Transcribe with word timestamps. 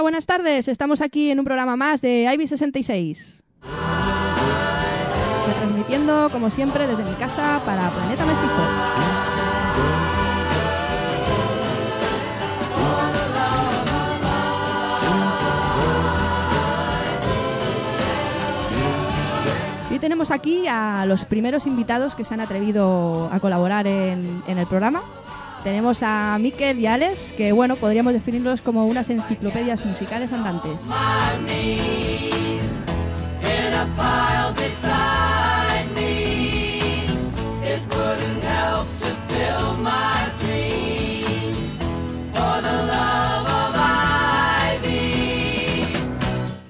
Buenas 0.00 0.26
tardes. 0.26 0.68
Estamos 0.68 1.00
aquí 1.00 1.30
en 1.30 1.40
un 1.40 1.44
programa 1.44 1.76
más 1.76 2.00
de 2.00 2.24
IB66. 2.24 3.42
Retransmitiendo, 5.46 6.30
como 6.30 6.50
siempre, 6.50 6.86
desde 6.86 7.04
mi 7.04 7.14
casa 7.14 7.60
para 7.66 7.90
Planeta 7.90 8.24
Mestizo. 8.24 8.48
Y 19.90 19.98
tenemos 19.98 20.30
aquí 20.30 20.66
a 20.68 21.04
los 21.06 21.24
primeros 21.24 21.66
invitados 21.66 22.14
que 22.14 22.24
se 22.24 22.34
han 22.34 22.40
atrevido 22.40 23.28
a 23.32 23.40
colaborar 23.40 23.86
en 23.88 24.42
el 24.46 24.66
programa. 24.66 25.02
Tenemos 25.68 26.02
a 26.02 26.38
Miquel 26.40 26.80
y 26.80 26.86
Alex, 26.86 27.34
que 27.36 27.52
bueno, 27.52 27.76
podríamos 27.76 28.14
definirlos 28.14 28.62
como 28.62 28.86
unas 28.86 29.10
enciclopedias 29.10 29.84
musicales 29.84 30.32
andantes. 30.32 30.80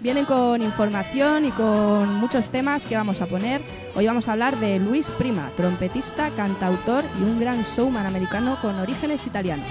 Vienen 0.08 0.24
con 0.24 0.62
información 0.62 1.44
y 1.44 1.50
con 1.50 2.14
muchos 2.14 2.48
temas 2.48 2.82
que 2.86 2.96
vamos 2.96 3.20
a 3.20 3.26
poner. 3.26 3.60
Hoy 3.94 4.06
vamos 4.06 4.26
a 4.26 4.32
hablar 4.32 4.56
de 4.56 4.78
Luis 4.78 5.10
Prima, 5.10 5.50
trompetista, 5.54 6.30
cantautor 6.30 7.04
y 7.20 7.24
un 7.24 7.38
gran 7.38 7.60
showman 7.60 8.06
americano 8.06 8.56
con 8.62 8.78
orígenes 8.78 9.26
italianos. 9.26 9.68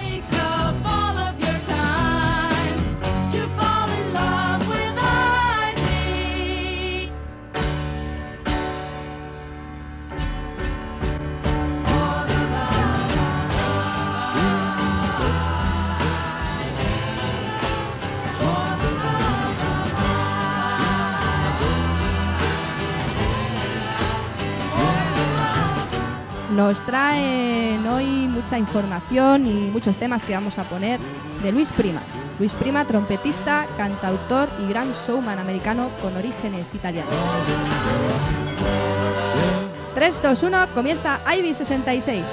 Nos 26.58 26.84
traen 26.84 27.86
hoy 27.86 28.26
mucha 28.26 28.58
información 28.58 29.46
y 29.46 29.70
muchos 29.70 29.96
temas 29.96 30.22
que 30.22 30.34
vamos 30.34 30.58
a 30.58 30.64
poner 30.64 30.98
de 31.40 31.52
Luis 31.52 31.70
Prima. 31.70 32.00
Luis 32.40 32.52
Prima, 32.52 32.84
trompetista, 32.84 33.64
cantautor 33.76 34.48
y 34.60 34.68
gran 34.68 34.90
showman 34.90 35.38
americano 35.38 35.88
con 36.02 36.16
orígenes 36.16 36.74
italianos. 36.74 37.14
3, 39.94 40.20
2, 40.20 40.42
1, 40.42 40.74
comienza 40.74 41.20
Ivy 41.32 41.54
66. 41.54 42.24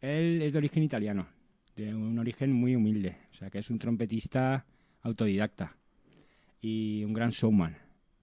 Él 0.03 0.43
es 0.43 0.53
de 0.53 0.59
origen 0.59 0.83
italiano, 0.83 1.27
de 1.75 1.95
un 1.95 2.19
origen 2.19 2.53
muy 2.53 2.77
humilde, 2.77 3.17
o 3.31 3.35
sea 3.35 3.49
que 3.49 3.61
es 3.61 3.71
un 3.71 3.79
trompetista 3.79 4.67
autodidacta 5.01 5.75
y 6.61 7.03
un 7.03 7.15
gran 7.15 7.31
showman 7.31 7.82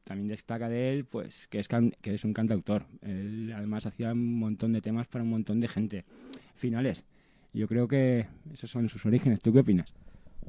también 0.09 0.28
destaca 0.28 0.68
de 0.70 0.92
él 0.92 1.06
pues 1.06 1.47
que 1.50 1.59
es 1.59 1.68
can- 1.68 1.94
que 2.02 2.16
es 2.16 2.25
un 2.25 2.34
cantautor 2.34 2.86
él 3.03 3.53
además 3.56 3.86
hacía 3.86 4.12
un 4.12 4.40
montón 4.40 4.74
de 4.74 4.81
temas 4.81 5.06
para 5.08 5.24
un 5.24 5.30
montón 5.30 5.59
de 5.59 5.68
gente 5.68 6.03
finales 6.56 7.06
yo 7.53 7.68
creo 7.68 7.88
que 7.88 8.25
esos 8.52 8.72
son 8.72 8.90
sus 8.90 9.06
orígenes 9.06 9.40
tú 9.40 9.53
qué 9.53 9.59
opinas 9.59 9.94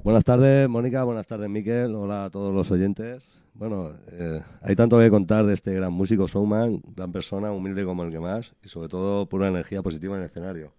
Buenas 0.03 0.25
tardes, 0.25 0.67
Mónica. 0.67 1.05
Buenas 1.05 1.27
tardes, 1.27 1.51
Miquel. 1.51 1.95
Hola 1.95 2.25
a 2.25 2.31
todos 2.31 2.55
los 2.55 2.71
oyentes. 2.71 3.23
Bueno, 3.53 3.93
eh, 4.11 4.41
hay 4.63 4.75
tanto 4.75 4.99
que 4.99 5.11
contar 5.11 5.45
de 5.45 5.53
este 5.53 5.75
gran 5.75 5.93
músico, 5.93 6.27
showman, 6.27 6.81
gran 6.97 7.13
persona, 7.13 7.53
humilde 7.53 7.85
como 7.85 8.03
el 8.05 8.11
que 8.11 8.19
más, 8.21 8.55
y 8.65 8.69
sobre 8.71 8.89
todo 8.89 9.29
pura 9.29 9.49
energía 9.49 9.83
positiva 9.83 10.17
en 10.17 10.23
el 10.23 10.29
escenario. 10.31 10.73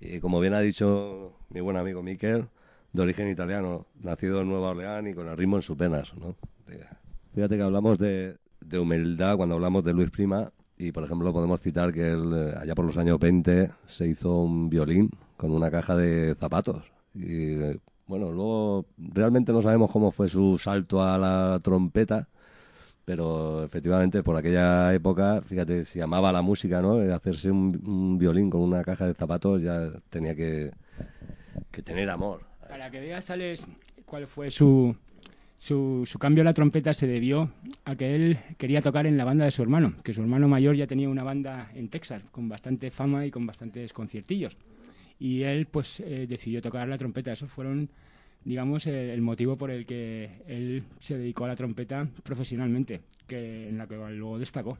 Y 0.00 0.18
como 0.20 0.40
bien 0.40 0.54
ha 0.54 0.60
dicho 0.60 1.34
mi 1.50 1.60
buen 1.60 1.76
amigo 1.76 2.02
Miquel, 2.02 2.46
de 2.94 3.02
origen 3.02 3.28
italiano, 3.28 3.86
nacido 4.00 4.40
en 4.40 4.48
Nueva 4.48 4.70
Orleans 4.70 5.10
y 5.10 5.14
con 5.14 5.28
el 5.28 5.36
ritmo 5.36 5.56
en 5.56 5.62
sus 5.62 5.76
penas. 5.76 6.14
¿no? 6.14 6.34
Fíjate 7.34 7.56
que 7.56 7.62
hablamos 7.62 7.98
de, 7.98 8.36
humildad 8.78 9.36
cuando 9.36 9.54
hablamos 9.54 9.82
de 9.84 9.94
Luis 9.94 10.10
Prima, 10.10 10.52
y 10.76 10.92
por 10.92 11.04
ejemplo 11.04 11.32
podemos 11.32 11.60
citar 11.60 11.92
que 11.92 12.10
él, 12.10 12.32
eh, 12.34 12.54
allá 12.60 12.74
por 12.74 12.84
los 12.84 12.96
años 12.98 13.18
20, 13.18 13.70
se 13.86 14.06
hizo 14.06 14.42
un 14.42 14.68
violín 14.68 15.10
con 15.38 15.50
una 15.50 15.70
caja 15.70 15.96
de 15.96 16.34
zapatos. 16.34 16.92
Y 17.14 17.54
eh, 17.54 17.78
bueno, 18.06 18.30
luego 18.30 18.84
realmente 18.98 19.52
no 19.52 19.62
sabemos 19.62 19.90
cómo 19.90 20.10
fue 20.10 20.28
su 20.28 20.58
salto 20.58 21.02
a 21.02 21.16
la 21.16 21.58
trompeta, 21.62 22.28
pero 23.06 23.64
efectivamente 23.64 24.22
por 24.22 24.36
aquella 24.36 24.92
época, 24.92 25.40
fíjate, 25.40 25.86
se 25.86 26.00
llamaba 26.00 26.32
la 26.32 26.42
música, 26.42 26.82
¿no? 26.82 27.02
Eh, 27.02 27.14
Hacerse 27.14 27.50
un, 27.50 27.80
un 27.86 28.18
violín 28.18 28.50
con 28.50 28.60
una 28.60 28.84
caja 28.84 29.06
de 29.06 29.14
zapatos 29.14 29.62
ya 29.62 29.90
tenía 30.10 30.34
que, 30.34 30.70
que 31.70 31.82
tener 31.82 32.10
amor. 32.10 32.42
para 32.68 32.90
que 32.90 33.00
veas 33.00 33.30
Alex 33.30 33.66
cuál 34.04 34.26
fue 34.26 34.50
su, 34.50 34.94
su 35.62 36.18
cambio 36.18 36.42
a 36.42 36.44
la 36.44 36.54
trompeta 36.54 36.92
se 36.92 37.06
debió 37.06 37.52
a 37.84 37.94
que 37.94 38.14
él 38.14 38.38
quería 38.58 38.82
tocar 38.82 39.06
en 39.06 39.16
la 39.16 39.24
banda 39.24 39.44
de 39.44 39.50
su 39.50 39.62
hermano 39.62 39.94
que 40.02 40.12
su 40.12 40.20
hermano 40.20 40.48
mayor 40.48 40.74
ya 40.74 40.86
tenía 40.86 41.08
una 41.08 41.22
banda 41.22 41.70
en 41.74 41.88
Texas 41.88 42.24
con 42.32 42.48
bastante 42.48 42.90
fama 42.90 43.26
y 43.26 43.30
con 43.30 43.46
bastantes 43.46 43.92
conciertillos 43.92 44.56
y 45.18 45.42
él 45.42 45.66
pues 45.66 46.00
eh, 46.00 46.26
decidió 46.28 46.60
tocar 46.60 46.88
la 46.88 46.98
trompeta 46.98 47.32
esos 47.32 47.50
fueron 47.50 47.90
digamos, 48.44 48.86
eh, 48.86 49.12
el 49.12 49.20
motivo 49.20 49.56
por 49.56 49.70
el 49.70 49.86
que 49.86 50.42
él 50.46 50.84
se 50.98 51.18
dedicó 51.18 51.44
a 51.44 51.48
la 51.48 51.56
trompeta 51.56 52.08
profesionalmente, 52.22 53.02
que 53.26 53.68
en 53.68 53.78
la 53.78 53.86
que 53.86 53.96
luego 53.96 54.38
destacó. 54.38 54.78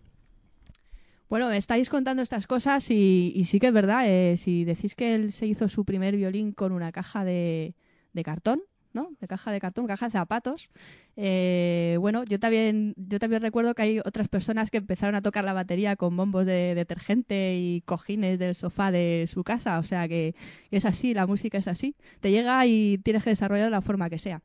Bueno, 1.28 1.50
estáis 1.50 1.88
contando 1.88 2.22
estas 2.22 2.46
cosas 2.46 2.90
y, 2.90 3.32
y 3.34 3.44
sí 3.44 3.58
que 3.58 3.68
es 3.68 3.72
verdad. 3.72 4.04
eh, 4.06 4.36
si 4.36 4.64
decís 4.64 4.94
que 4.94 5.14
él 5.14 5.32
se 5.32 5.46
hizo 5.46 5.68
su 5.68 5.84
primer 5.84 6.16
violín 6.16 6.52
con 6.52 6.72
una 6.72 6.92
caja 6.92 7.24
de, 7.24 7.74
de 8.12 8.22
cartón, 8.22 8.60
¿no? 8.94 9.10
De 9.20 9.28
caja 9.28 9.50
de 9.50 9.60
cartón, 9.60 9.86
caja 9.86 10.06
de 10.06 10.12
zapatos. 10.12 10.70
eh, 11.16 11.96
bueno, 12.00 12.24
yo 12.24 12.38
también, 12.38 12.94
yo 12.96 13.18
también 13.18 13.42
recuerdo 13.42 13.74
que 13.74 13.82
hay 13.82 13.98
otras 14.00 14.28
personas 14.28 14.70
que 14.70 14.78
empezaron 14.78 15.14
a 15.14 15.22
tocar 15.22 15.44
la 15.44 15.52
batería 15.52 15.96
con 15.96 16.16
bombos 16.16 16.46
de 16.46 16.74
detergente 16.74 17.56
y 17.56 17.82
cojines 17.82 18.38
del 18.38 18.54
sofá 18.54 18.90
de 18.90 19.28
su 19.32 19.44
casa. 19.44 19.78
O 19.78 19.82
sea 19.82 20.08
que 20.08 20.34
es 20.70 20.84
así, 20.84 21.14
la 21.14 21.26
música 21.26 21.58
es 21.58 21.68
así. 21.68 21.96
Te 22.20 22.30
llega 22.30 22.64
y 22.66 22.98
tienes 22.98 23.24
que 23.24 23.30
desarrollar 23.30 23.66
de 23.66 23.70
la 23.70 23.82
forma 23.82 24.10
que 24.10 24.18
sea. 24.18 24.42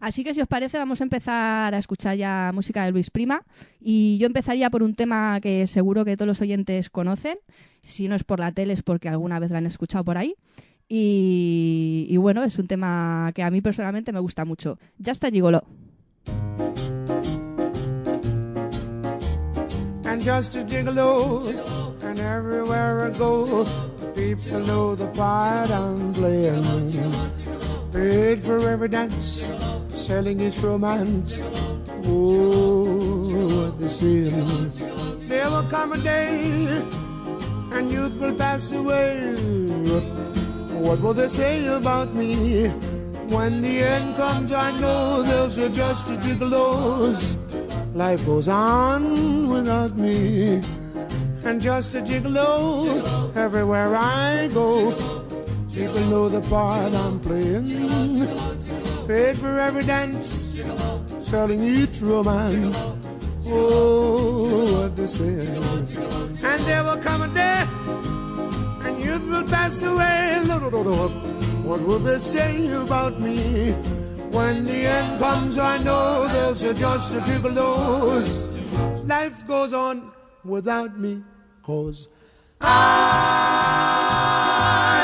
Así 0.00 0.24
que 0.24 0.34
si 0.34 0.40
os 0.40 0.48
parece 0.48 0.78
vamos 0.78 1.00
a 1.00 1.04
empezar 1.04 1.74
a 1.74 1.78
escuchar 1.78 2.16
ya 2.16 2.50
música 2.54 2.84
de 2.84 2.92
Luis 2.92 3.10
Prima 3.10 3.44
y 3.80 4.18
yo 4.18 4.26
empezaría 4.26 4.70
por 4.70 4.82
un 4.82 4.94
tema 4.94 5.40
que 5.40 5.66
seguro 5.66 6.04
que 6.04 6.16
todos 6.16 6.26
los 6.26 6.40
oyentes 6.40 6.90
conocen, 6.90 7.38
si 7.82 8.08
no 8.08 8.14
es 8.14 8.24
por 8.24 8.40
la 8.40 8.52
tele 8.52 8.74
es 8.74 8.82
porque 8.82 9.08
alguna 9.08 9.38
vez 9.38 9.50
la 9.50 9.58
han 9.58 9.66
escuchado 9.66 10.04
por 10.04 10.18
ahí 10.18 10.34
y, 10.88 12.06
y 12.08 12.16
bueno, 12.16 12.44
es 12.44 12.58
un 12.58 12.66
tema 12.66 13.32
que 13.34 13.42
a 13.42 13.50
mí 13.50 13.60
personalmente 13.60 14.12
me 14.12 14.20
gusta 14.20 14.44
mucho. 14.44 14.78
Ya 14.98 15.12
está 15.12 15.30
Gigolo. 15.30 15.64
and 20.16 20.24
just 20.24 20.54
a 20.54 20.64
gigolo. 20.64 21.44
And 22.02 22.18
everywhere 22.18 23.04
I 23.06 23.10
go, 23.10 23.64
people 24.14 24.60
know 24.60 24.94
the 24.94 25.08
part 25.08 25.70
I'm 25.70 26.14
playing. 26.14 26.64
Paid 27.92 28.40
for 28.40 28.58
every 28.68 28.88
dance, 28.88 29.46
selling 29.92 30.40
its 30.40 30.58
romance. 30.60 31.38
Oh, 32.04 33.74
they 33.78 33.88
say. 33.88 34.30
There 35.28 35.50
will 35.50 35.68
come 35.68 35.92
a 35.92 35.98
day, 35.98 36.82
and 37.72 37.90
youth 37.90 38.16
will 38.18 38.34
pass 38.34 38.72
away. 38.72 39.34
What 40.78 41.00
will 41.00 41.14
they 41.14 41.28
say 41.28 41.66
about 41.66 42.14
me? 42.14 42.68
When 43.28 43.60
the 43.60 43.80
end 43.80 44.16
comes, 44.16 44.52
I 44.52 44.78
know 44.80 45.22
they'll 45.22 45.50
say 45.50 45.68
just 45.68 46.08
a 46.10 46.16
gigolos. 46.16 47.34
Life 47.94 48.24
goes 48.26 48.48
on 48.48 49.48
without 49.48 49.96
me. 49.96 50.62
And 51.44 51.60
just 51.60 51.94
a 51.94 52.00
gigolo 52.00 53.34
everywhere 53.36 53.94
I 53.96 54.48
go. 54.52 54.92
People 55.72 56.00
know 56.10 56.28
the 56.28 56.40
part 56.42 56.92
I'm 56.92 57.20
playing. 57.20 57.66
Paid 59.06 59.38
for 59.38 59.58
every 59.58 59.84
dance, 59.84 60.58
selling 61.20 61.62
each 61.62 62.00
romance. 62.00 62.76
Oh, 63.48 64.80
what 64.80 64.96
they 64.96 65.06
say. 65.06 65.46
And 66.42 66.60
there 66.64 66.82
will 66.82 66.96
come 66.96 67.22
a 67.22 67.28
day, 67.28 67.64
will 69.26 69.44
pass 69.44 69.82
away. 69.82 70.40
What 71.64 71.80
will 71.82 71.98
they 71.98 72.18
say 72.18 72.72
about 72.72 73.20
me? 73.20 73.74
When 74.30 74.64
the 74.64 74.86
end 74.86 75.18
comes, 75.20 75.58
I 75.58 75.78
know 75.78 76.28
there's 76.28 76.60
just 76.78 77.14
a 77.14 77.20
gigolos. 77.20 78.46
Life 79.06 79.46
goes 79.46 79.72
on 79.72 80.10
without 80.44 80.98
me, 80.98 81.22
cause 81.62 82.08
I 82.60 83.86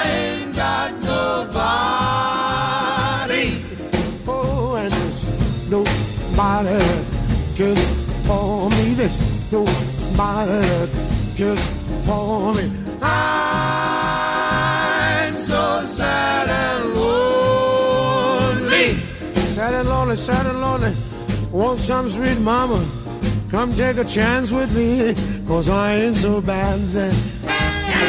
ain't 0.06 0.54
got 0.54 0.92
nobody. 1.02 1.62
Oh, 4.28 4.74
and 4.76 4.92
there's 4.92 5.24
nobody 5.70 6.84
cares 7.56 7.84
for 8.26 8.70
me. 8.70 8.94
There's 8.94 9.16
nobody 9.52 10.88
cares 11.36 11.68
for 12.06 12.54
me. 12.54 12.70
I'm 13.02 13.51
Sad 19.62 19.74
and 19.74 19.88
lonely, 19.88 20.16
sad 20.16 20.46
and 20.46 20.60
lonely. 20.60 20.92
Want 21.52 21.78
some 21.78 22.10
sweet 22.10 22.40
mama? 22.40 22.84
Come 23.48 23.72
take 23.76 23.96
a 23.96 24.04
chance 24.04 24.50
with 24.50 24.74
me, 24.74 25.14
cause 25.46 25.68
I 25.68 25.94
ain't 26.02 26.16
so 26.16 26.40
bad. 26.40 26.80
And 26.80 27.14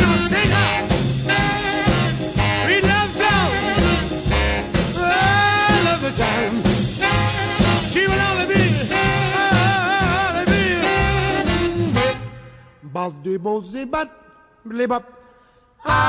I'll 0.10 0.18
sing 0.34 0.50
her. 0.50 0.88
Sweet 2.66 2.84
love 2.92 3.12
song. 3.22 3.52
I 4.98 5.08
love 5.86 6.02
the 6.02 6.14
time. 6.26 6.56
She 7.92 8.02
will 8.10 8.24
only 8.32 8.48
be, 8.50 8.64
only 10.26 10.46
be. 10.50 10.64
Baldi 12.82 13.38
bozi 13.38 13.86
bat, 13.86 14.10
blibop. 14.66 15.06
I 15.86 16.02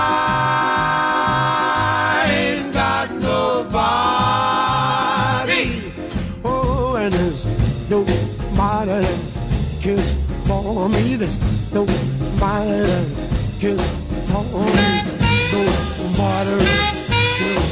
ain't 2.32 2.73
got 2.73 3.11
nobody. 3.20 4.14
There's 7.11 7.45
nobody 7.91 8.87
that 8.87 9.05
cares 9.83 10.15
for 10.47 10.89
me. 10.89 11.17
There's 11.17 11.39
nobody 11.75 12.81
that 12.81 13.06
cares 13.61 13.87
for 14.31 14.43
me. 14.43 14.85
Nobody 15.53 16.65
that 16.65 16.95
cares 17.39 17.64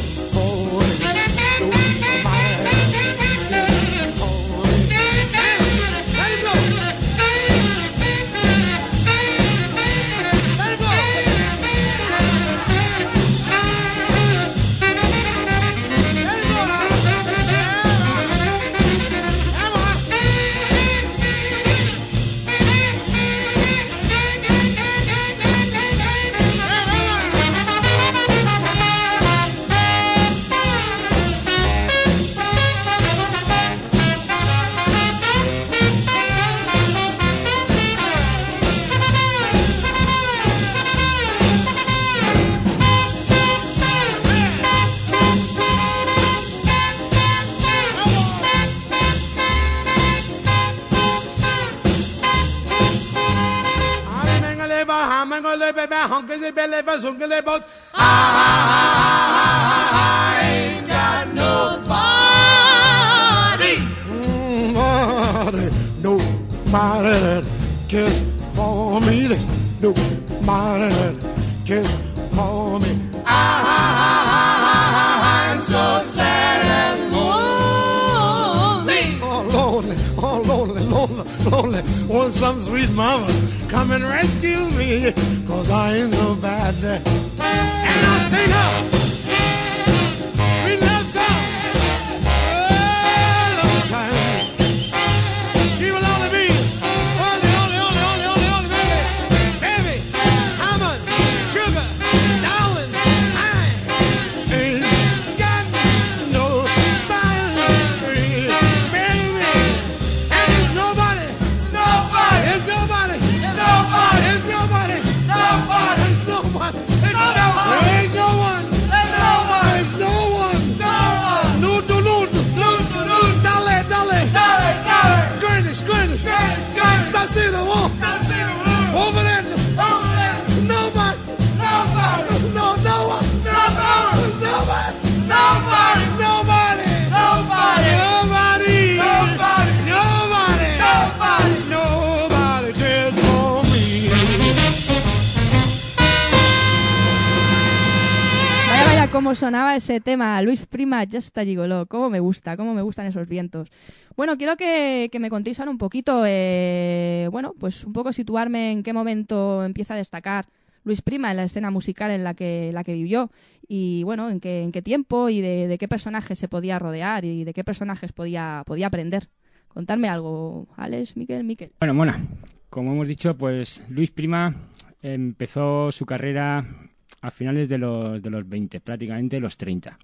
cómo 149.13 149.35
sonaba 149.35 149.77
ese 149.77 150.01
tema. 150.01 150.41
Luis 150.41 150.65
Prima, 150.67 151.05
ya 151.05 151.19
está 151.19 151.45
gigoló. 151.45 151.85
Cómo 151.87 152.09
me 152.09 152.19
gusta, 152.19 152.57
cómo 152.57 152.73
me 152.73 152.81
gustan 152.81 153.07
esos 153.07 153.29
vientos. 153.29 153.69
Bueno, 154.17 154.39
quiero 154.39 154.57
que, 154.57 155.11
me 155.21 155.29
contéis 155.29 155.61
ahora 155.61 155.71
un 155.71 155.77
poquito, 155.77 156.25
eh, 156.27 157.29
bueno, 157.31 157.55
pues 157.59 157.85
un 157.85 157.93
poco 157.93 158.13
situarme 158.13 158.73
en 158.73 158.83
qué 158.83 158.95
momento 158.95 159.65
empieza 159.65 159.95
a 159.95 159.99
destacar 159.99 160.47
Luis 160.85 161.03
Prima 161.03 161.31
en 161.31 161.37
la 161.37 161.45
escena 161.45 161.71
musical 161.71 162.11
en 162.11 162.25
la 162.25 162.33
que, 162.33 162.71
la 162.73 162.85
que 162.85 162.95
vivió 162.95 163.31
y, 163.69 164.03
bueno, 164.05 164.31
en 164.31 164.41
qué, 164.41 164.63
en 164.63 164.73
qué 164.73 164.81
tiempo 164.81 165.29
y 165.29 165.43
de, 165.43 165.77
qué 165.79 165.89
personajes 165.89 166.39
se 166.39 166.49
podía 166.49 166.79
rodear 166.79 167.27
y 167.27 167.45
de 167.45 167.53
qué 167.53 167.65
personajes 167.65 168.13
podía, 168.13 168.63
podía 168.67 168.87
aprender. 168.87 169.29
Contadme 169.69 170.09
algo, 170.09 170.69
Alex, 170.77 171.19
Miquel, 171.19 171.45
Miquel. 171.45 171.73
Bueno, 171.81 171.93
Mona, 171.93 172.27
como 172.71 172.93
hemos 172.93 173.09
dicho, 173.09 173.37
pues 173.37 173.85
Luis 173.91 174.11
Prima 174.11 174.71
empezó 175.03 175.93
su 175.93 176.07
carrera 176.07 176.82
a 177.23 177.31
finales 177.31 177.69
de 177.69 177.79
los, 177.79 178.21
de 178.21 178.31
los 178.31 178.47
20, 178.47 178.81
prácticamente 178.81 179.41
los 179.41 179.57
30, 179.57 179.99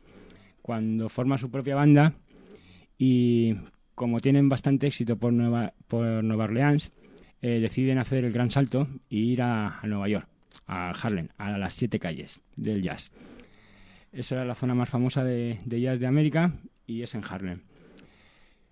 cuando 0.62 1.08
forma 1.08 1.36
su 1.36 1.50
propia 1.50 1.74
banda 1.74 2.14
y 2.96 3.54
como 3.94 4.20
tienen 4.20 4.48
bastante 4.48 4.86
éxito 4.86 5.16
por 5.16 5.32
Nueva, 5.32 5.74
por 5.88 6.22
Nueva 6.22 6.44
Orleans, 6.44 6.92
eh, 7.42 7.58
deciden 7.60 7.98
hacer 7.98 8.24
el 8.24 8.32
gran 8.32 8.50
salto 8.50 8.88
y 9.08 9.32
ir 9.32 9.42
a, 9.42 9.80
Nueva 9.82 10.08
York, 10.08 10.28
a 10.66 10.90
Harlem, 10.90 11.28
a 11.36 11.58
las 11.58 11.74
siete 11.74 11.98
calles 11.98 12.40
del 12.56 12.82
jazz. 12.82 13.12
Esa 14.12 14.36
era 14.36 14.44
la 14.44 14.54
zona 14.54 14.74
más 14.74 14.88
famosa 14.88 15.24
de, 15.24 15.58
de 15.64 15.80
jazz 15.80 15.98
de 15.98 16.06
América 16.06 16.52
y 16.86 17.02
es 17.02 17.14
en 17.16 17.22
Harlem. 17.28 17.60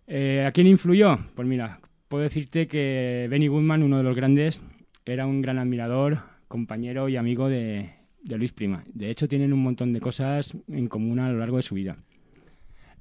Eh, 0.07 0.45
¿A 0.47 0.53
quién 0.53 0.69
influyó? 0.69 1.19
Pues 1.35 1.49
mira, 1.49 1.81
puedo 2.07 2.23
decirte 2.23 2.69
que 2.69 3.27
Benny 3.29 3.49
Goodman, 3.49 3.83
uno 3.83 3.99
de 3.99 4.05
los 4.05 4.15
grandes, 4.15 4.63
era 5.05 5.27
un 5.27 5.43
gran 5.43 5.59
admirador, 5.59 6.21
compañero 6.47 7.09
y 7.09 7.17
amigo 7.17 7.49
de, 7.49 7.96
de 8.27 8.37
Luis 8.37 8.53
Prima. 8.53 8.85
De 8.93 9.09
hecho, 9.11 9.29
tienen 9.29 9.53
un 9.53 9.63
montón 9.63 9.93
de 9.93 10.01
cosas 10.01 10.57
en 10.69 10.89
común 10.89 11.19
a 11.19 11.31
lo 11.31 11.39
largo 11.39 11.57
de 11.57 11.63
su 11.63 11.75
vida. 11.75 11.97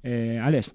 Eh, 0.02 0.40
Alex, 0.42 0.74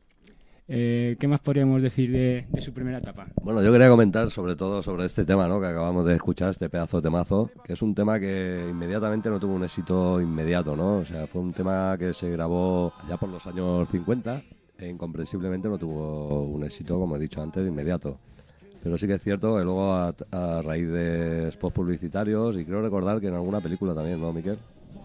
eh, 0.68 1.16
¿qué 1.20 1.28
más 1.28 1.40
podríamos 1.40 1.82
decir 1.82 2.12
de, 2.12 2.46
su 2.60 2.74
primera 2.74 2.98
etapa? 2.98 3.28
Bueno, 3.42 3.64
yo 3.64 3.72
quería 3.72 3.90
comentar 3.90 4.30
sobre 4.30 4.56
todo 4.56 4.84
sobre 4.84 5.06
este 5.06 5.26
tema 5.26 5.48
¿no? 5.48 5.60
que 5.62 5.68
acabamos 5.68 6.06
de 6.06 6.16
escuchar, 6.16 6.50
este 6.50 6.70
pedazo 6.70 6.98
de 6.98 7.04
temazo, 7.04 7.50
que 7.64 7.74
es 7.74 7.82
un 7.82 7.96
tema 7.96 8.20
que 8.20 8.68
inmediatamente 8.70 9.30
no 9.30 9.40
tuvo 9.40 9.54
un 9.54 9.64
éxito 9.64 10.20
inmediato, 10.22 10.76
¿no? 10.76 10.98
O 10.98 11.06
sea, 11.06 11.28
fue 11.28 11.42
un 11.42 11.54
tema 11.54 11.96
que 11.98 12.14
se 12.14 12.30
grabó 12.30 12.94
ya 13.08 13.18
por 13.18 13.30
los 13.30 13.48
años 13.48 13.88
50 13.90 14.42
e 14.78 14.90
incomprensiblemente 14.90 15.70
no 15.70 15.78
tuvo 15.78 16.44
un 16.44 16.64
éxito, 16.64 17.00
como 17.00 17.16
he 17.16 17.20
dicho 17.20 17.42
antes, 17.42 17.66
inmediato. 17.68 18.20
Pero 18.84 18.98
sí 18.98 19.08
que 19.08 19.14
es 19.14 19.22
cierto 19.24 19.58
que 19.58 19.64
luego 19.64 19.94
a, 19.94 20.14
a 20.32 20.62
raíz 20.62 20.88
de 20.88 21.52
spots 21.52 21.76
publicitarios 21.76 22.58
y 22.58 22.66
creo 22.66 22.82
recordar 22.82 23.20
que 23.22 23.28
en 23.28 23.36
alguna 23.36 23.62
película 23.62 23.94
también, 23.94 24.20
¿no, 24.20 24.34
Miquel? 24.34 24.58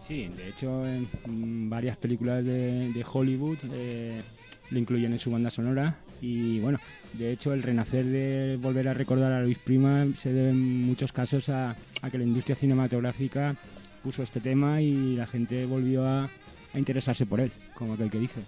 Sí, 0.06 0.28
de 0.36 0.48
hecho, 0.48 0.86
en 0.86 1.08
mm, 1.26 1.68
varias 1.68 1.96
películas 1.96 2.44
de, 2.44 2.92
de 2.92 3.06
Hollywood 3.10 3.58
eh, 3.72 4.22
lo 4.70 4.78
incluyen 4.78 5.12
en 5.12 5.18
su 5.18 5.30
banda 5.30 5.50
sonora. 5.50 5.96
Y 6.20 6.60
bueno, 6.60 6.78
de 7.12 7.32
hecho, 7.32 7.52
el 7.52 7.62
renacer 7.62 8.04
de 8.06 8.56
volver 8.60 8.88
a 8.88 8.94
recordar 8.94 9.32
a 9.32 9.42
Luis 9.42 9.58
Prima 9.58 10.06
se 10.14 10.32
debe 10.32 10.50
en 10.50 10.82
muchos 10.82 11.12
casos 11.12 11.48
a, 11.48 11.76
a 12.02 12.10
que 12.10 12.18
la 12.18 12.24
industria 12.24 12.56
cinematográfica 12.56 13.54
puso 14.02 14.22
este 14.22 14.40
tema 14.40 14.80
y 14.80 15.16
la 15.16 15.26
gente 15.26 15.66
volvió 15.66 16.06
a, 16.06 16.24
a 16.24 16.78
interesarse 16.78 17.26
por 17.26 17.40
él, 17.40 17.50
como 17.74 17.94
aquel 17.94 18.10
que 18.10 18.20
dice. 18.20 18.40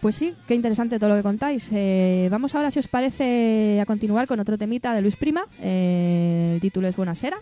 Pues 0.00 0.14
sí, 0.14 0.34
qué 0.48 0.54
interesante 0.54 0.98
todo 0.98 1.10
lo 1.10 1.16
que 1.16 1.22
contáis. 1.22 1.68
Eh, 1.72 2.28
vamos 2.30 2.54
ahora, 2.54 2.70
si 2.70 2.78
os 2.78 2.88
parece, 2.88 3.78
a 3.82 3.86
continuar 3.86 4.26
con 4.26 4.40
otro 4.40 4.56
temita 4.56 4.94
de 4.94 5.02
Luis 5.02 5.16
Prima. 5.16 5.44
Eh, 5.60 6.52
el 6.54 6.60
título 6.60 6.88
es 6.88 6.96
Buenasera. 6.96 7.38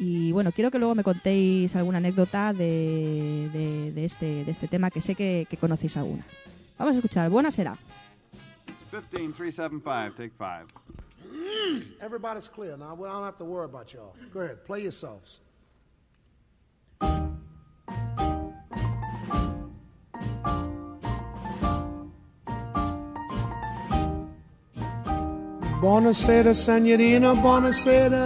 Y 0.00 0.32
bueno, 0.32 0.50
quiero 0.50 0.72
que 0.72 0.80
luego 0.80 0.96
me 0.96 1.04
contéis 1.04 1.76
alguna 1.76 1.98
anécdota 1.98 2.52
de, 2.52 3.48
de- 3.52 3.92
de 3.92 4.04
este, 4.04 4.44
de 4.44 4.50
este 4.50 4.66
tema, 4.66 4.90
que 4.90 5.00
sé 5.00 5.14
que, 5.14 5.46
que 5.48 5.56
conocéis 5.56 5.96
alguna. 5.96 6.24
Vamos 6.76 6.94
a 6.94 6.96
escuchar 6.98 7.30
Buenasera. 7.30 7.76
15375, 8.90 10.14
take 10.16 10.32
five. 10.36 10.66
Everybody's 12.00 12.48
clear 12.48 12.76
now. 12.76 12.94
I 12.94 13.08
don't 13.12 13.24
have 13.24 13.38
to 13.38 13.44
worry 13.44 13.64
about 13.66 13.92
y'all. 13.92 14.12
Go 14.34 14.40
ahead, 14.40 14.64
play 14.66 14.82
yourselves. 14.82 15.40
Buonasera, 25.82 26.54
senorina, 26.54 27.34
buonasera. 27.34 28.22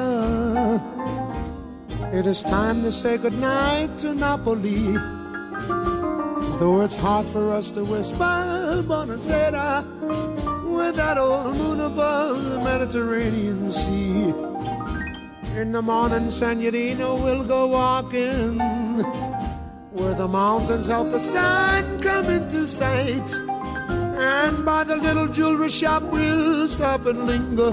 It 2.13 2.27
is 2.27 2.43
time 2.43 2.83
to 2.83 2.93
say 2.93 3.17
goodnight 3.17 3.97
to 4.01 4.15
Napoli. 4.15 4.93
Though 6.59 6.83
it's 6.83 6.97
hard 6.97 7.27
for 7.27 7.55
us 7.55 7.71
to 7.71 7.83
whisper, 7.83 8.85
buonasera, 8.87 9.87
with 10.69 10.97
that 10.97 11.17
old 11.17 11.57
moon 11.57 11.81
above 11.81 12.45
the 12.45 12.59
Mediterranean 12.59 13.73
Sea. 13.73 14.35
In 15.59 15.73
the 15.73 15.81
morning, 15.81 16.29
Signorina, 16.29 17.15
we'll 17.15 17.43
go 17.43 17.69
walking 17.69 18.59
where 19.93 20.13
the 20.13 20.29
mountains 20.29 20.89
help 20.89 21.11
the 21.11 21.21
sun 21.21 22.03
come 22.03 22.27
into 22.27 22.69
sight. 22.69 23.35
And 24.19 24.65
by 24.65 24.85
the 24.85 24.97
little 24.97 25.29
jewelry 25.29 25.69
shop, 25.69 26.03
we'll 26.05 26.69
stop 26.69 27.05
and 27.07 27.27
linger 27.27 27.73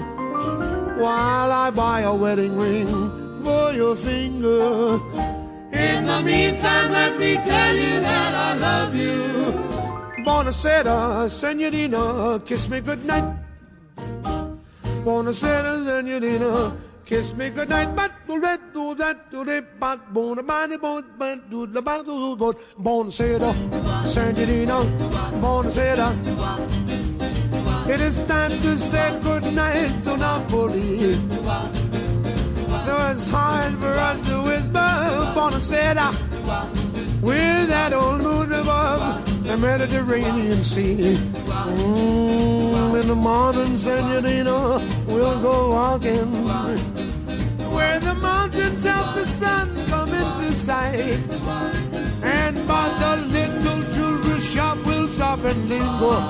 while 1.00 1.52
I 1.52 1.70
buy 1.72 2.02
a 2.02 2.14
wedding 2.14 2.58
ring 2.58 3.42
for 3.44 3.72
your 3.72 3.96
finger. 3.96 5.00
In 5.72 6.06
the 6.06 6.22
meantime, 6.22 6.92
let 6.92 7.18
me 7.18 7.36
tell 7.36 7.76
you 7.76 8.00
that 8.02 8.34
I 8.36 8.58
love 8.58 8.94
you. 8.94 9.14
Buonasera, 10.26 11.30
senorina, 11.30 12.40
kiss 12.46 12.70
me 12.70 12.82
goodnight. 12.82 13.24
Buonasera, 15.04 15.84
senorina, 15.86 16.76
kiss 17.14 17.34
me 17.36 17.50
goodnight. 17.50 17.96
But 17.96 18.12
do 18.28 18.40
that, 18.42 18.74
do 18.74 18.96
that, 18.96 19.30
do 19.30 19.46
that, 19.46 19.80
but 19.80 20.14
bona 20.14 20.42
body, 20.42 20.78
bon, 20.78 21.04
but 21.18 21.50
do 21.50 21.68
the 21.68 21.82
bad, 21.82 22.06
do 22.06 22.36
do. 22.36 22.54
Buonasera, 22.86 23.52
senorina, 24.08 24.78
buonasera. 25.42 26.08
It 27.94 28.02
is 28.02 28.20
time 28.26 28.52
to 28.66 28.78
say 28.78 29.20
goodnight 29.22 30.04
to 30.06 30.18
Napoli. 30.18 31.14
Though 32.86 33.12
it's 33.12 33.30
hard 33.30 33.74
for 33.84 33.94
us 34.10 34.26
to 34.30 34.42
whisper, 34.42 34.90
buonasera 35.36 36.08
uh, 36.50 36.66
with 37.22 37.68
that 37.74 37.94
old 37.94 38.22
moon 38.22 38.52
above 38.54 39.02
uh, 39.02 39.22
the 39.44 39.58
Mediterranean 39.58 40.64
Sea. 40.64 41.16
Mm, 41.78 43.02
in 43.02 43.08
the 43.08 43.16
morning, 43.16 43.78
senorina, 43.78 44.58
we'll 45.08 45.40
go 45.42 45.70
walking 45.70 46.93
where 47.84 48.00
the 48.00 48.16
mountains 48.16 48.84
help 48.84 49.16
the 49.16 49.26
sun 49.26 49.68
come 49.88 50.12
into 50.22 50.48
sight. 50.54 51.32
And 52.42 52.56
by 52.68 52.88
the 53.04 53.14
little 53.38 53.82
jewelry 53.94 54.40
shop, 54.40 54.78
we'll 54.86 55.10
stop 55.10 55.40
and 55.52 55.62
linger 55.70 56.22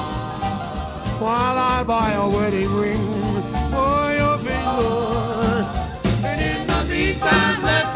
while 1.23 1.57
I 1.73 1.83
buy 1.93 2.09
a 2.25 2.27
wedding 2.35 2.73
ring 2.83 3.05
for 3.73 4.01
your 4.19 4.37
finger. 4.47 5.53
And 6.29 6.39
in 6.49 6.59
the 6.71 6.79
meantime, 6.89 7.92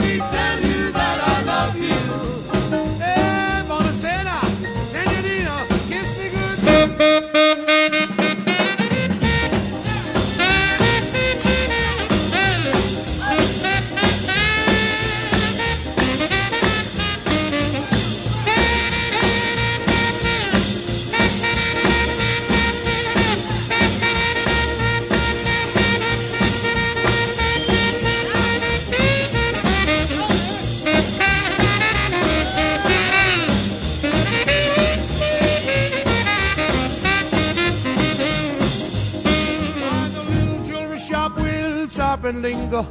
linger 42.31 42.84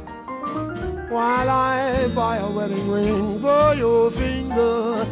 while 1.09 1.49
I 1.49 2.07
buy 2.13 2.37
a 2.37 2.49
wedding 2.49 2.89
ring 2.89 3.39
for 3.39 3.73
your 3.75 4.11
finger. 4.11 5.05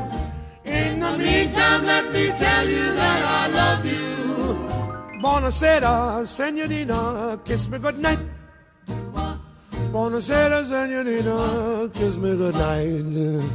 In 0.66 1.00
the 1.00 1.18
meantime, 1.18 1.86
let 1.86 2.12
me 2.12 2.28
tell 2.30 2.68
you 2.68 2.86
that 2.94 3.22
I 3.24 3.48
love 3.48 3.86
you. 3.86 4.06
Buonasera, 5.22 6.26
senorina, 6.26 7.40
kiss 7.46 7.70
me 7.70 7.80
goodnight. 7.80 8.20
Buonasera, 9.92 10.64
senorina, 10.66 11.90
kiss 11.94 12.18
me 12.18 12.36
goodnight. 12.36 13.46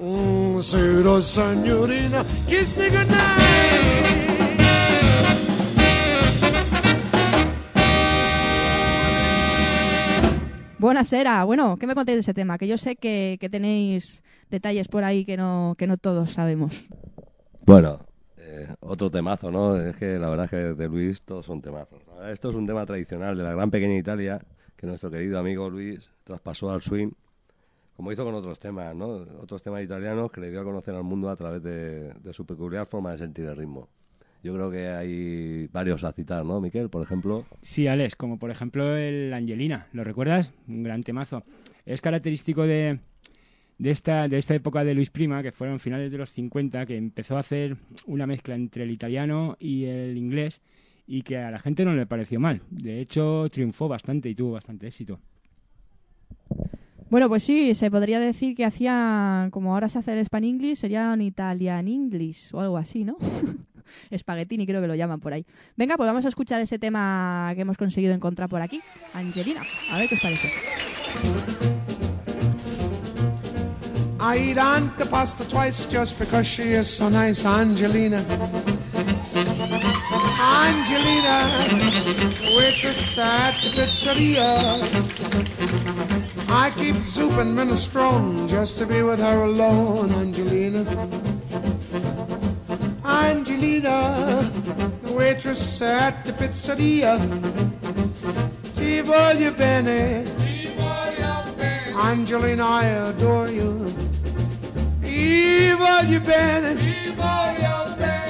Mm, 0.00 0.62
senorina, 0.62 2.24
kiss 2.48 2.76
me 2.76 2.88
goodnight. 2.90 4.41
Buenasera. 10.82 11.44
Bueno, 11.44 11.76
¿qué 11.78 11.86
me 11.86 11.94
contáis 11.94 12.16
de 12.16 12.20
ese 12.22 12.34
tema? 12.34 12.58
Que 12.58 12.66
yo 12.66 12.76
sé 12.76 12.96
que, 12.96 13.38
que 13.40 13.48
tenéis 13.48 14.24
detalles 14.50 14.88
por 14.88 15.04
ahí 15.04 15.24
que 15.24 15.36
no, 15.36 15.76
que 15.78 15.86
no 15.86 15.96
todos 15.96 16.32
sabemos. 16.32 16.74
Bueno, 17.64 18.00
eh, 18.36 18.66
otro 18.80 19.08
temazo, 19.08 19.52
¿no? 19.52 19.76
Es 19.76 19.94
que 19.94 20.18
la 20.18 20.28
verdad 20.28 20.46
es 20.46 20.50
que 20.50 20.56
de 20.56 20.88
Luis 20.88 21.22
todos 21.22 21.46
son 21.46 21.62
temazos. 21.62 22.04
Verdad, 22.04 22.32
esto 22.32 22.50
es 22.50 22.56
un 22.56 22.66
tema 22.66 22.84
tradicional 22.84 23.36
de 23.38 23.44
la 23.44 23.52
gran 23.52 23.70
pequeña 23.70 23.94
Italia 23.94 24.40
que 24.74 24.88
nuestro 24.88 25.08
querido 25.08 25.38
amigo 25.38 25.70
Luis 25.70 26.10
traspasó 26.24 26.72
al 26.72 26.82
swing, 26.82 27.12
como 27.96 28.10
hizo 28.10 28.24
con 28.24 28.34
otros 28.34 28.58
temas, 28.58 28.92
¿no? 28.96 29.24
Otros 29.40 29.62
temas 29.62 29.84
italianos 29.84 30.32
que 30.32 30.40
le 30.40 30.50
dio 30.50 30.62
a 30.62 30.64
conocer 30.64 30.96
al 30.96 31.04
mundo 31.04 31.30
a 31.30 31.36
través 31.36 31.62
de 31.62 32.32
su 32.32 32.44
peculiar 32.44 32.86
forma 32.86 33.12
de 33.12 33.18
sentir 33.18 33.44
el 33.44 33.56
ritmo. 33.56 33.88
Yo 34.42 34.54
creo 34.54 34.70
que 34.70 34.88
hay 34.88 35.68
varios 35.68 36.02
a 36.02 36.12
citar, 36.12 36.44
¿no, 36.44 36.60
Miquel? 36.60 36.90
Por 36.90 37.02
ejemplo. 37.02 37.46
Sí, 37.60 37.86
Alex, 37.86 38.16
como 38.16 38.38
por 38.38 38.50
ejemplo 38.50 38.96
el 38.96 39.32
Angelina, 39.32 39.86
¿lo 39.92 40.02
recuerdas? 40.02 40.52
Un 40.66 40.82
gran 40.82 41.02
temazo. 41.02 41.44
Es 41.86 42.00
característico 42.00 42.62
de, 42.62 42.98
de, 43.78 43.90
esta, 43.90 44.26
de 44.26 44.38
esta 44.38 44.54
época 44.54 44.82
de 44.82 44.94
Luis 44.94 45.10
Prima, 45.10 45.42
que 45.42 45.52
fueron 45.52 45.78
finales 45.78 46.10
de 46.10 46.18
los 46.18 46.30
50, 46.30 46.86
que 46.86 46.96
empezó 46.96 47.36
a 47.36 47.40
hacer 47.40 47.76
una 48.06 48.26
mezcla 48.26 48.56
entre 48.56 48.82
el 48.82 48.90
italiano 48.90 49.56
y 49.60 49.84
el 49.84 50.16
inglés 50.16 50.60
y 51.06 51.22
que 51.22 51.38
a 51.38 51.50
la 51.50 51.58
gente 51.58 51.84
no 51.84 51.94
le 51.94 52.06
pareció 52.06 52.40
mal. 52.40 52.62
De 52.70 53.00
hecho, 53.00 53.48
triunfó 53.50 53.86
bastante 53.86 54.28
y 54.28 54.34
tuvo 54.34 54.52
bastante 54.52 54.88
éxito. 54.88 55.20
Bueno, 57.10 57.28
pues 57.28 57.44
sí, 57.44 57.74
se 57.74 57.90
podría 57.90 58.18
decir 58.18 58.56
que 58.56 58.64
hacía, 58.64 59.48
como 59.52 59.74
ahora 59.74 59.88
se 59.88 59.98
hace 59.98 60.18
el 60.18 60.24
Span 60.24 60.44
English, 60.44 60.78
sería 60.78 61.12
un 61.12 61.20
Italian 61.20 61.86
English 61.86 62.48
o 62.54 62.60
algo 62.60 62.78
así, 62.78 63.04
¿no? 63.04 63.18
Espaguetini 64.10 64.66
creo 64.66 64.80
que 64.80 64.88
lo 64.88 64.94
llaman 64.94 65.20
por 65.20 65.32
ahí. 65.32 65.44
Venga, 65.76 65.96
pues 65.96 66.06
vamos 66.06 66.24
a 66.24 66.28
escuchar 66.28 66.60
ese 66.60 66.78
tema 66.78 67.52
que 67.54 67.62
hemos 67.62 67.76
conseguido 67.76 68.14
encontrar 68.14 68.48
por 68.48 68.62
aquí. 68.62 68.80
Angelina, 69.14 69.62
a 69.90 69.98
ver 69.98 70.08
qué 70.08 70.14
os 70.14 70.20
parece. 70.20 70.52
I 74.24 74.36
eat 74.36 74.56
Aunt 74.56 74.96
pasta 75.10 75.44
twice 75.44 75.84
just 75.86 76.16
because 76.16 76.46
she 76.46 76.74
is 76.74 76.88
so 76.88 77.08
nice, 77.08 77.44
Angelina. 77.44 78.24
Angelina, 80.38 81.50
waitress 82.56 83.18
at 83.18 83.54
the 83.62 83.82
pizzeria. 83.82 84.78
I 86.48 86.70
keep 86.76 87.02
soup 87.02 87.32
and 87.32 87.58
minestrone 87.58 88.48
just 88.48 88.78
to 88.78 88.86
be 88.86 89.02
with 89.02 89.18
her 89.18 89.42
alone, 89.42 90.12
Angelina. 90.12 90.84
Angelina, 93.30 94.50
the 95.02 95.12
waitress 95.12 95.80
at 95.80 96.24
the 96.24 96.32
pizzeria. 96.32 97.18
Ti 98.74 99.00
voglio 99.02 99.52
bene. 99.56 100.24
Angelina, 101.94 102.64
I 102.64 102.84
adore 103.10 103.48
you. 103.48 103.92
Ti 105.00 105.72
voglio 105.78 106.20
bene. 106.20 106.70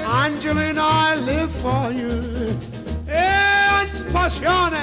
Angelina, 0.04 0.82
I 0.82 1.14
live 1.16 1.50
for 1.50 1.90
you. 1.90 2.56
And 3.08 3.88
passione. 4.12 4.82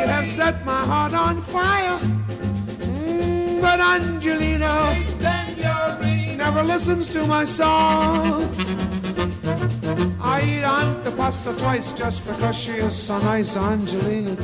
You 0.00 0.06
have 0.08 0.26
set 0.26 0.64
my 0.64 0.84
heart 0.90 1.14
on 1.14 1.40
fire. 1.40 1.98
Mm, 2.80 3.60
But 3.62 3.80
Angelina 3.80 4.92
never 6.44 6.62
listens 6.62 7.08
to 7.08 7.26
my 7.26 7.42
song. 7.42 8.44
I 10.20 10.42
eat 10.44 10.62
Aunt 10.62 11.02
the 11.02 11.10
pasta 11.12 11.56
twice 11.56 11.94
just 11.94 12.26
because 12.26 12.54
she 12.54 12.72
is 12.72 12.94
so 12.94 13.18
nice, 13.18 13.56
Angelina. 13.56 14.36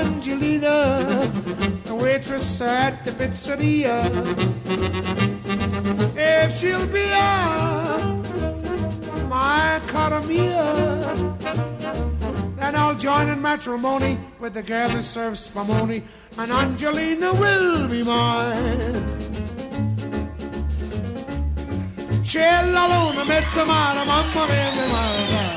Angelina, 0.00 1.30
the 1.84 1.94
waitress 1.94 2.62
at 2.62 3.04
the 3.04 3.10
pizzeria. 3.10 3.94
If 6.16 6.50
she'll 6.58 6.86
be 6.86 7.04
a 7.04 7.28
my 9.28 9.82
cara 9.88 10.22
then 12.56 12.74
I'll 12.74 12.96
join 12.96 13.28
in 13.28 13.42
matrimony 13.42 14.18
with 14.40 14.54
the 14.54 14.62
girl 14.62 14.88
who 14.88 15.02
serves 15.02 15.46
spumoni, 15.46 16.02
and 16.38 16.50
Angelina 16.50 17.34
will 17.34 17.86
be 17.86 18.02
mine. 18.02 19.57
C'è 22.28 22.62
la 22.62 22.86
luna, 22.86 23.24
mezza 23.24 23.64
mare, 23.64 24.04
mamma 24.04 24.44
mia, 24.48 24.70
mi 24.72 24.86
male. 24.90 25.56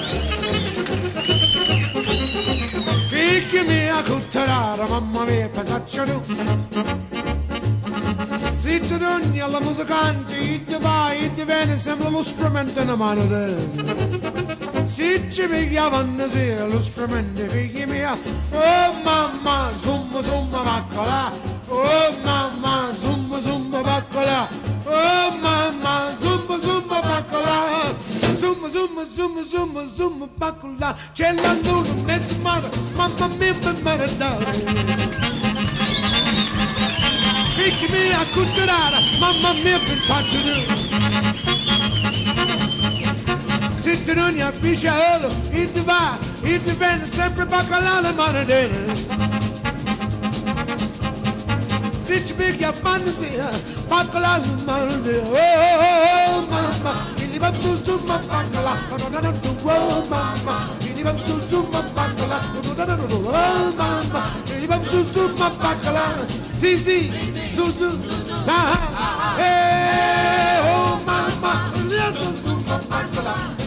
Figli 3.10 3.66
mia, 3.68 4.02
cutterara, 4.02 4.88
mamma 4.88 5.26
mia, 5.26 5.50
pensaccio 5.50 6.06
tu. 6.06 6.24
Zitta 8.52 8.96
d'ogni 8.96 9.42
alla 9.42 9.60
musicante, 9.60 10.34
il 10.38 10.64
ti 10.64 10.78
vai, 10.80 11.24
il 11.26 11.34
ti 11.34 11.44
viene, 11.44 11.78
sembra 11.78 12.08
lo 12.08 12.24
strumento 12.24 12.80
in 12.80 12.90
mano 12.92 13.28
te. 13.28 14.86
Se 14.86 15.30
ci 15.30 15.46
pigliavano 15.50 16.26
sì, 16.30 16.56
lo 16.56 16.80
strumento, 16.80 17.50
figli 17.50 17.84
mia, 17.84 18.18
oh 18.52 18.94
mamma, 19.04 19.72
zumba 19.78 20.24
zumba 20.24 20.62
baccola, 20.62 21.34
oh 21.68 22.16
mamma, 22.24 22.94
zumba 22.94 23.42
zumba 23.82 24.02
bacola. 24.02 24.50
Oh 24.86 25.32
mama, 25.42 26.16
zumba 26.22 26.58
zumba 26.60 27.02
bacola. 27.02 27.96
Zumba 28.36 28.70
zumba 28.70 29.06
zumba 29.06 29.44
zumba 29.44 29.86
zumba 29.86 30.28
bacola. 30.38 30.96
C'è 31.14 31.34
la 31.42 31.54
luna 31.54 31.94
mezza 32.06 32.36
mara, 32.42 32.70
mamma 32.96 33.28
mia 33.40 33.54
per 33.54 33.76
maradara. 33.82 34.52
Fichi 37.56 37.88
mia 37.92 38.26
cutturara, 38.32 39.00
mamma 39.20 39.54
mia 39.64 39.80
per 39.80 40.00
ciacciare. 40.06 40.66
Zitrunha, 43.80 44.52
bicha, 44.62 44.94
olo, 45.16 45.30
e 45.52 45.70
tu 45.72 45.84
vai, 45.84 46.18
e 46.44 46.60
tu 46.62 46.72
vem, 46.78 47.06
sempre 47.06 47.46
bacalhau 47.46 48.02
na 48.02 48.12
maradeira. 48.14 49.31
No 58.90 58.98
no 58.98 59.10
no 59.10 59.20
no 59.20 59.32
no, 59.32 59.40
oh 59.64 60.06
mamma, 60.10 60.70
il 60.82 61.04
va 61.04 61.14
su 61.24 61.40
su 61.48 61.68
ma 61.72 61.82
baccalà, 61.82 62.40
no 62.52 62.62
no 62.62 62.86
no 62.86 62.96
no 62.96 63.06
no, 63.08 63.16
oh 63.30 63.74
mamma, 63.76 64.26
il 64.46 64.68
va 64.68 64.80
su 64.84 65.06
su 65.12 65.34
ma 65.38 65.50
baccalà, 65.50 66.26
sì 66.58 66.78
sì, 66.78 67.12
su 67.56 67.72
su, 67.72 67.90
ah, 68.46 69.36
eh, 69.40 70.60
oh 70.68 71.00
mamma, 71.06 71.72
il 71.76 71.88
va 71.88 72.12
su 72.14 72.36
su 72.44 72.64
ma 72.66 72.78
baccalà. 72.88 73.60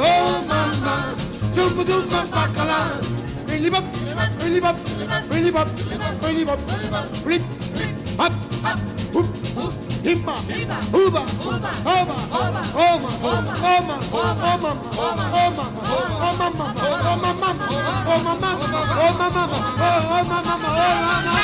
Oh, 0.00 0.42
mama, 0.46 1.14
zumba 1.54 1.82
zumba 1.84 2.24
bacala, 2.30 2.98
Really 3.48 3.70
bop, 3.70 3.84
really 4.42 4.60
bop, 4.60 4.76
really 5.30 5.50
bop, 5.50 5.68
really 6.22 6.44
bop, 6.44 6.58
rip, 7.24 7.42
up, 8.20 8.32
up, 8.64 8.78
hoop, 9.12 9.26
hoop, 9.56 9.72
hippa, 10.04 10.34
hooba, 10.92 11.22
hooba, 11.42 11.70
hooba, 11.86 12.16
hooba, 12.28 13.10
hooba, 13.24 13.52
hooba, 13.62 13.96
hooba, 14.12 14.72
hooba, 14.96 15.24
hooba, 15.32 15.64
hooba, 16.18 16.66
hooba, 16.82 17.28
mama, 17.38 17.66
oh 18.06 18.20
mama, 18.24 18.50
oh 18.60 19.12
mama, 19.18 19.42
oh 19.50 20.24
mama, 20.28 20.42
oh 20.50 20.94
mama. 21.08 21.38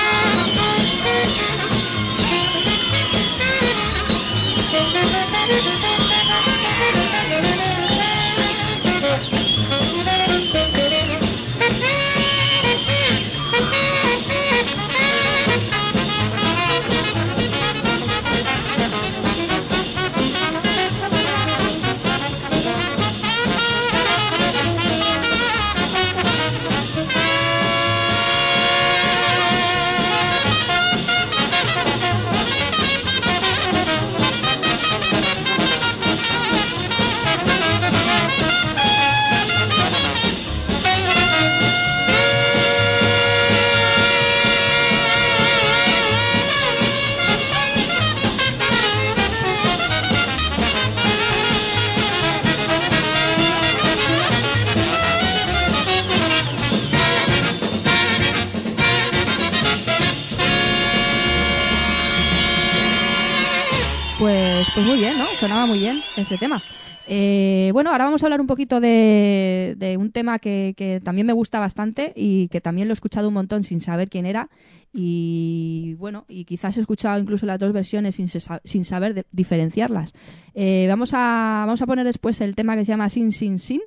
Muy 65.75 65.81
bien 65.81 66.05
este 66.17 66.39
tema. 66.39 66.63
Eh, 67.09 67.71
bueno, 67.73 67.91
ahora 67.91 68.05
vamos 68.05 68.23
a 68.23 68.27
hablar 68.27 68.41
un 68.41 68.47
poquito 68.47 68.79
de, 68.79 69.97
un 69.99 70.13
tema 70.13 70.39
que, 70.39 71.01
también 71.03 71.27
me 71.27 71.33
gusta 71.33 71.59
bastante 71.59 72.13
y 72.15 72.47
que 72.47 72.61
también 72.61 72.87
lo 72.87 72.93
he 72.93 72.95
escuchado 72.95 73.27
un 73.27 73.35
montón 73.35 73.65
sin 73.65 73.81
saber 73.81 74.09
quién 74.09 74.25
era. 74.25 74.49
Y 74.93 75.97
bueno, 75.99 76.27
y 76.29 76.45
quizás 76.45 76.77
he 76.77 76.81
escuchado 76.81 77.19
incluso 77.19 77.45
las 77.45 77.59
dos 77.59 77.73
versiones 77.73 78.15
sin, 78.15 78.29
sin 78.29 78.85
saber 78.85 79.15
de- 79.15 79.27
diferenciarlas. 79.33 80.13
Eh, 80.55 80.87
vamos, 80.89 81.13
a, 81.13 81.65
vamos 81.67 81.83
a 81.83 81.87
poner 81.87 82.07
después 82.07 82.41
el 82.41 82.55
tema 82.55 82.77
que 82.77 82.85
se 82.85 82.93
llama 82.93 83.09
Sin 83.09 83.33
Sin 83.33 83.59
Sin, 83.59 83.81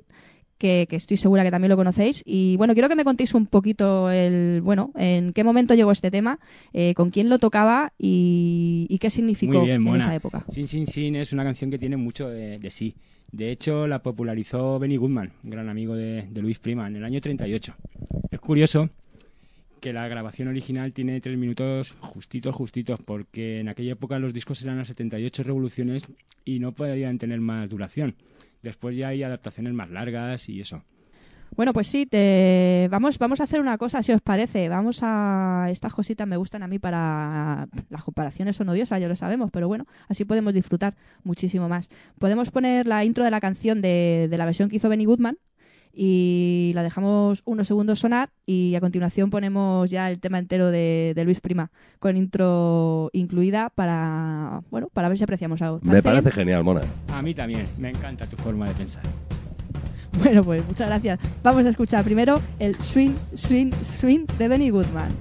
que, 0.58 0.86
que 0.88 0.96
estoy 0.96 1.16
segura 1.16 1.44
que 1.44 1.50
también 1.50 1.70
lo 1.70 1.76
conocéis. 1.76 2.22
Y 2.26 2.56
bueno, 2.56 2.74
quiero 2.74 2.88
que 2.88 2.96
me 2.96 3.04
contéis 3.04 3.34
un 3.34 3.46
poquito 3.46 4.10
el, 4.10 4.60
bueno, 4.62 4.92
en 4.96 5.32
qué 5.32 5.44
momento 5.44 5.74
llegó 5.74 5.92
este 5.92 6.10
tema, 6.10 6.38
eh, 6.72 6.94
con 6.94 7.10
quién 7.10 7.28
lo 7.28 7.38
tocaba 7.38 7.92
y, 7.98 8.86
y 8.90 8.98
qué 8.98 9.10
significó 9.10 9.62
bien, 9.62 9.86
en 9.86 9.96
esa 9.96 10.14
época. 10.14 10.44
Sin 10.48 10.68
Sin 10.68 10.86
Sin 10.86 11.16
es 11.16 11.32
una 11.32 11.44
canción 11.44 11.70
que 11.70 11.78
tiene 11.78 11.96
mucho 11.96 12.28
de, 12.28 12.58
de 12.58 12.70
sí. 12.70 12.94
De 13.30 13.50
hecho, 13.50 13.86
la 13.86 14.02
popularizó 14.02 14.78
Benny 14.78 14.96
Goodman, 14.96 15.32
un 15.44 15.50
gran 15.50 15.68
amigo 15.68 15.94
de, 15.94 16.26
de 16.30 16.42
Luis 16.42 16.58
Prima, 16.58 16.86
en 16.86 16.96
el 16.96 17.04
año 17.04 17.20
38. 17.20 17.74
Es 18.30 18.40
curioso 18.40 18.88
que 19.78 19.92
la 19.92 20.08
grabación 20.08 20.48
original 20.48 20.92
tiene 20.92 21.20
tres 21.20 21.38
minutos 21.38 21.94
justitos, 22.00 22.54
justitos, 22.54 23.00
porque 23.04 23.60
en 23.60 23.68
aquella 23.68 23.92
época 23.92 24.18
los 24.18 24.32
discos 24.32 24.62
eran 24.62 24.78
a 24.78 24.84
78 24.84 25.42
revoluciones 25.42 26.06
y 26.44 26.58
no 26.58 26.72
podían 26.72 27.18
tener 27.18 27.40
más 27.40 27.68
duración. 27.68 28.14
Después 28.62 28.96
ya 28.96 29.08
hay 29.08 29.22
adaptaciones 29.22 29.72
más 29.72 29.90
largas 29.90 30.48
y 30.48 30.60
eso. 30.60 30.84
Bueno, 31.56 31.72
pues 31.72 31.86
sí, 31.86 32.06
te... 32.06 32.88
vamos, 32.90 33.18
vamos 33.18 33.40
a 33.40 33.44
hacer 33.44 33.60
una 33.60 33.78
cosa, 33.78 34.02
si 34.02 34.12
os 34.12 34.20
parece. 34.20 34.68
Vamos 34.68 35.00
a. 35.02 35.66
Estas 35.70 35.92
cositas 35.94 36.26
me 36.26 36.36
gustan 36.36 36.62
a 36.62 36.68
mí 36.68 36.78
para. 36.78 37.68
Las 37.88 38.04
comparaciones 38.04 38.56
son 38.56 38.68
odiosas, 38.68 39.00
ya 39.00 39.08
lo 39.08 39.16
sabemos, 39.16 39.50
pero 39.50 39.66
bueno, 39.66 39.86
así 40.08 40.24
podemos 40.24 40.52
disfrutar 40.54 40.94
muchísimo 41.24 41.68
más. 41.68 41.88
Podemos 42.18 42.50
poner 42.50 42.86
la 42.86 43.04
intro 43.04 43.24
de 43.24 43.30
la 43.30 43.40
canción 43.40 43.80
de, 43.80 44.28
de 44.30 44.38
la 44.38 44.44
versión 44.44 44.68
que 44.68 44.76
hizo 44.76 44.88
Benny 44.88 45.06
Goodman 45.06 45.38
y 45.92 46.72
la 46.74 46.82
dejamos 46.82 47.42
unos 47.44 47.66
segundos 47.66 47.98
sonar 47.98 48.30
y 48.46 48.74
a 48.74 48.80
continuación 48.80 49.30
ponemos 49.30 49.90
ya 49.90 50.10
el 50.10 50.18
tema 50.20 50.38
entero 50.38 50.70
de, 50.70 51.12
de 51.14 51.24
Luis 51.24 51.40
Prima 51.40 51.70
con 51.98 52.16
intro 52.16 53.10
incluida 53.12 53.70
para. 53.70 54.62
Bueno, 54.70 54.88
para 54.92 55.08
ver 55.08 55.18
si 55.18 55.24
apreciamos 55.24 55.60
algo. 55.62 55.80
Me 55.82 56.02
¿Parece 56.02 56.02
parece 56.02 56.22
bien? 56.22 56.32
genial, 56.34 56.64
Mona. 56.64 56.82
A 57.12 57.22
mí 57.22 57.34
también, 57.34 57.66
me 57.78 57.90
encanta 57.90 58.26
tu 58.26 58.36
forma 58.36 58.68
de 58.68 58.74
pensar. 58.74 59.02
Bueno, 60.22 60.42
pues 60.42 60.66
muchas 60.66 60.88
gracias. 60.88 61.18
Vamos 61.42 61.64
a 61.66 61.68
escuchar 61.68 62.02
primero 62.04 62.40
el 62.58 62.74
Swing, 62.76 63.12
Swing, 63.34 63.70
Swing 63.82 64.26
de 64.38 64.48
Benny 64.48 64.70
Goodman. 64.70 65.12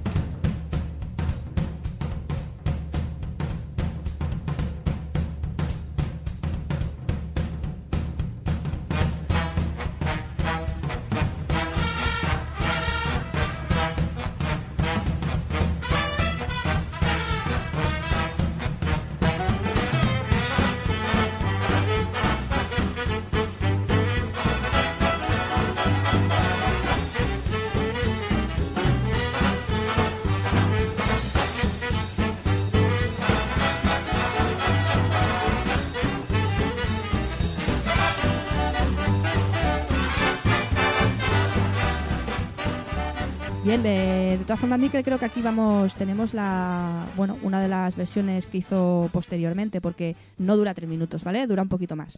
Todas 44.47 44.61
formas, 44.61 44.79
Miquel, 44.79 45.03
creo 45.03 45.19
que 45.19 45.25
aquí 45.25 45.41
vamos, 45.41 45.93
tenemos 45.95 46.33
la, 46.33 47.05
bueno, 47.17 47.37
una 47.43 47.61
de 47.61 47.67
las 47.67 47.97
versiones 47.97 48.47
que 48.47 48.59
hizo 48.59 49.09
posteriormente, 49.11 49.81
porque 49.81 50.15
no 50.37 50.55
dura 50.55 50.73
tres 50.73 50.87
minutos, 50.89 51.25
¿vale? 51.25 51.45
Dura 51.45 51.63
un 51.63 51.67
poquito 51.67 51.97
más. 51.97 52.17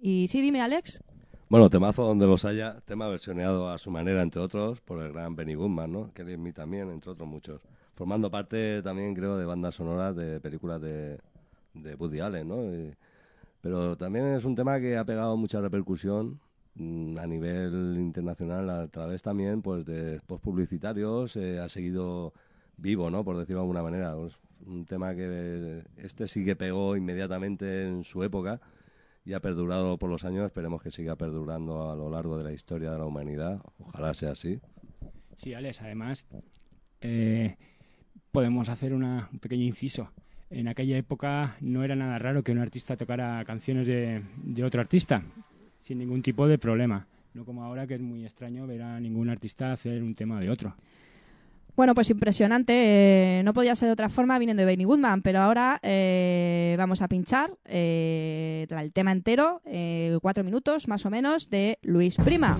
Y 0.00 0.26
sí, 0.26 0.42
dime, 0.42 0.60
Alex. 0.60 1.00
Bueno, 1.48 1.70
temazo 1.70 2.02
donde 2.02 2.26
los 2.26 2.44
haya, 2.44 2.80
tema 2.80 3.06
versioneado 3.06 3.70
a 3.70 3.78
su 3.78 3.92
manera, 3.92 4.22
entre 4.22 4.42
otros, 4.42 4.80
por 4.80 5.00
el 5.00 5.12
gran 5.12 5.36
Benny 5.36 5.54
Goodman, 5.54 5.92
¿no? 5.92 6.12
Kelly 6.12 6.34
Smith 6.34 6.56
también, 6.56 6.90
entre 6.90 7.12
otros 7.12 7.28
muchos. 7.28 7.62
Formando 7.94 8.28
parte 8.28 8.82
también, 8.82 9.14
creo, 9.14 9.36
de 9.38 9.46
bandas 9.46 9.76
sonoras 9.76 10.16
de 10.16 10.40
películas 10.40 10.80
de, 10.82 11.20
de 11.74 11.94
Woody 11.94 12.18
Allen, 12.18 12.48
¿no? 12.48 12.92
Pero 13.60 13.96
también 13.96 14.34
es 14.34 14.44
un 14.44 14.56
tema 14.56 14.80
que 14.80 14.96
ha 14.96 15.04
pegado 15.04 15.36
mucha 15.36 15.60
repercusión 15.60 16.40
a 17.18 17.26
nivel 17.26 17.96
internacional 17.98 18.70
a 18.70 18.86
través 18.88 19.22
también 19.22 19.62
pues 19.62 19.84
de 19.84 20.20
post 20.26 20.42
publicitarios 20.44 21.36
eh, 21.36 21.58
ha 21.58 21.68
seguido 21.68 22.32
vivo 22.76 23.10
no 23.10 23.24
por 23.24 23.36
decirlo 23.36 23.60
de 23.60 23.64
alguna 23.64 23.82
manera. 23.82 24.14
Es 24.26 24.34
un 24.66 24.84
tema 24.86 25.14
que 25.14 25.82
este 25.96 26.28
sí 26.28 26.44
que 26.44 26.56
pegó 26.56 26.96
inmediatamente 26.96 27.86
en 27.86 28.04
su 28.04 28.22
época 28.22 28.60
y 29.24 29.32
ha 29.34 29.40
perdurado 29.40 29.98
por 29.98 30.08
los 30.10 30.24
años. 30.24 30.46
Esperemos 30.46 30.82
que 30.82 30.90
siga 30.90 31.16
perdurando 31.16 31.90
a 31.90 31.96
lo 31.96 32.08
largo 32.10 32.38
de 32.38 32.44
la 32.44 32.52
historia 32.52 32.92
de 32.92 32.98
la 32.98 33.04
humanidad. 33.06 33.60
Ojalá 33.78 34.14
sea 34.14 34.32
así. 34.32 34.60
Sí, 35.36 35.54
Alex, 35.54 35.82
además 35.82 36.26
eh, 37.00 37.56
podemos 38.32 38.68
hacer 38.68 38.94
una- 38.94 39.28
un 39.32 39.38
pequeño 39.38 39.64
inciso. 39.64 40.10
En 40.50 40.66
aquella 40.68 40.96
época 40.96 41.56
no 41.60 41.84
era 41.84 41.94
nada 41.94 42.18
raro 42.18 42.42
que 42.42 42.52
un 42.52 42.58
artista 42.58 42.96
tocara 42.96 43.44
canciones 43.44 43.86
de 43.86 44.64
otro 44.64 44.80
artista, 44.80 45.22
sin 45.88 45.98
ningún 45.98 46.22
tipo 46.22 46.46
de 46.46 46.58
problema. 46.58 47.06
No 47.32 47.46
como 47.46 47.64
ahora 47.64 47.86
que 47.86 47.94
es 47.94 48.00
muy 48.00 48.24
extraño 48.24 48.66
ver 48.66 48.82
a 48.82 49.00
ningún 49.00 49.30
artista 49.30 49.72
hacer 49.72 50.02
un 50.02 50.14
tema 50.14 50.38
de 50.38 50.50
otro. 50.50 50.74
Bueno, 51.76 51.94
pues 51.94 52.10
impresionante. 52.10 52.72
eh, 53.38 53.42
no 53.42 53.54
podía 53.54 53.74
ser 53.74 53.86
de 53.86 53.92
otra 53.92 54.10
forma 54.10 54.38
viniendo 54.38 54.60
de 54.60 54.66
Benny 54.66 54.84
Goodman, 54.84 55.22
pero 55.22 55.38
ahora 55.38 55.78
eh, 55.82 56.74
vamos 56.76 57.00
a 57.00 57.08
pinchar 57.08 57.52
eh, 57.64 58.66
el 58.68 58.92
tema 58.92 59.12
entero, 59.12 59.62
cuatro 60.20 60.44
minutos 60.44 60.88
más 60.88 61.06
o 61.06 61.10
menos, 61.10 61.48
de 61.48 61.78
Luis 61.82 62.16
Prima. 62.16 62.58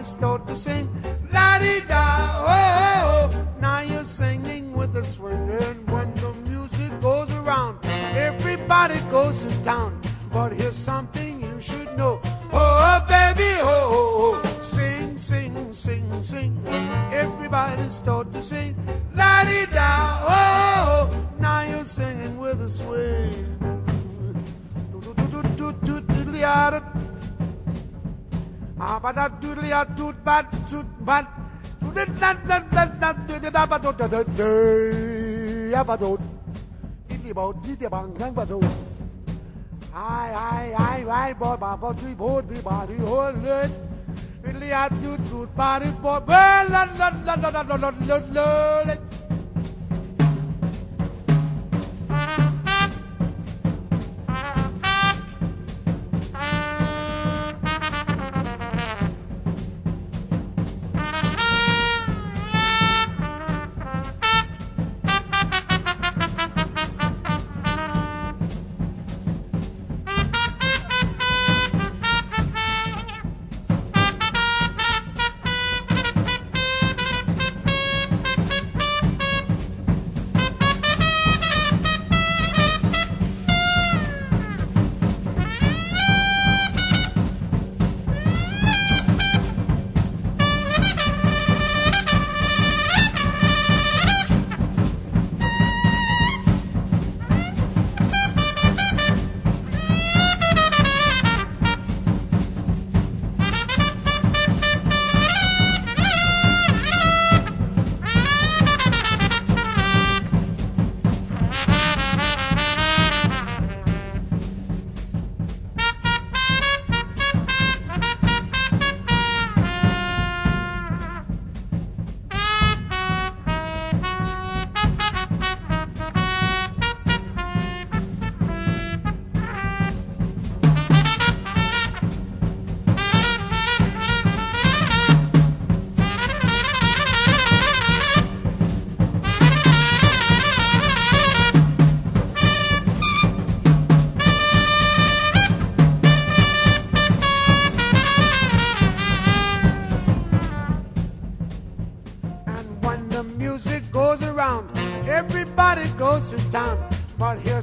estoy. 0.00 0.27
Ai 39.94 40.30
ai 40.32 40.72
ai 40.72 41.04
ai 41.10 41.34
boy 41.34 41.56
bà 41.60 41.76
bà 41.76 41.88
truy 42.00 42.14
bốt 42.14 42.44
bị 42.48 42.56
bà 42.64 42.86
đi 42.88 42.94
hôn 43.06 43.34
lên 43.44 43.70
Vì 44.42 44.52
liat 44.60 44.92
như 45.02 45.16
trụt 45.30 45.48
bà 45.56 45.78
đi 45.78 45.86
bốt 46.02 46.26
bê 46.26 46.64
lần 46.70 46.88
lần 46.98 47.14
lần 47.26 47.40
lần 47.42 47.54
lần 47.54 47.80
lần 47.80 47.94
lần 48.08 48.24
lần 48.34 48.98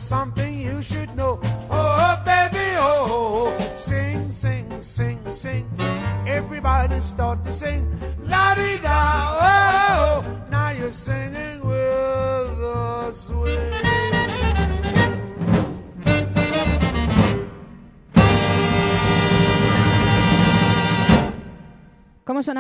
something 0.06 0.45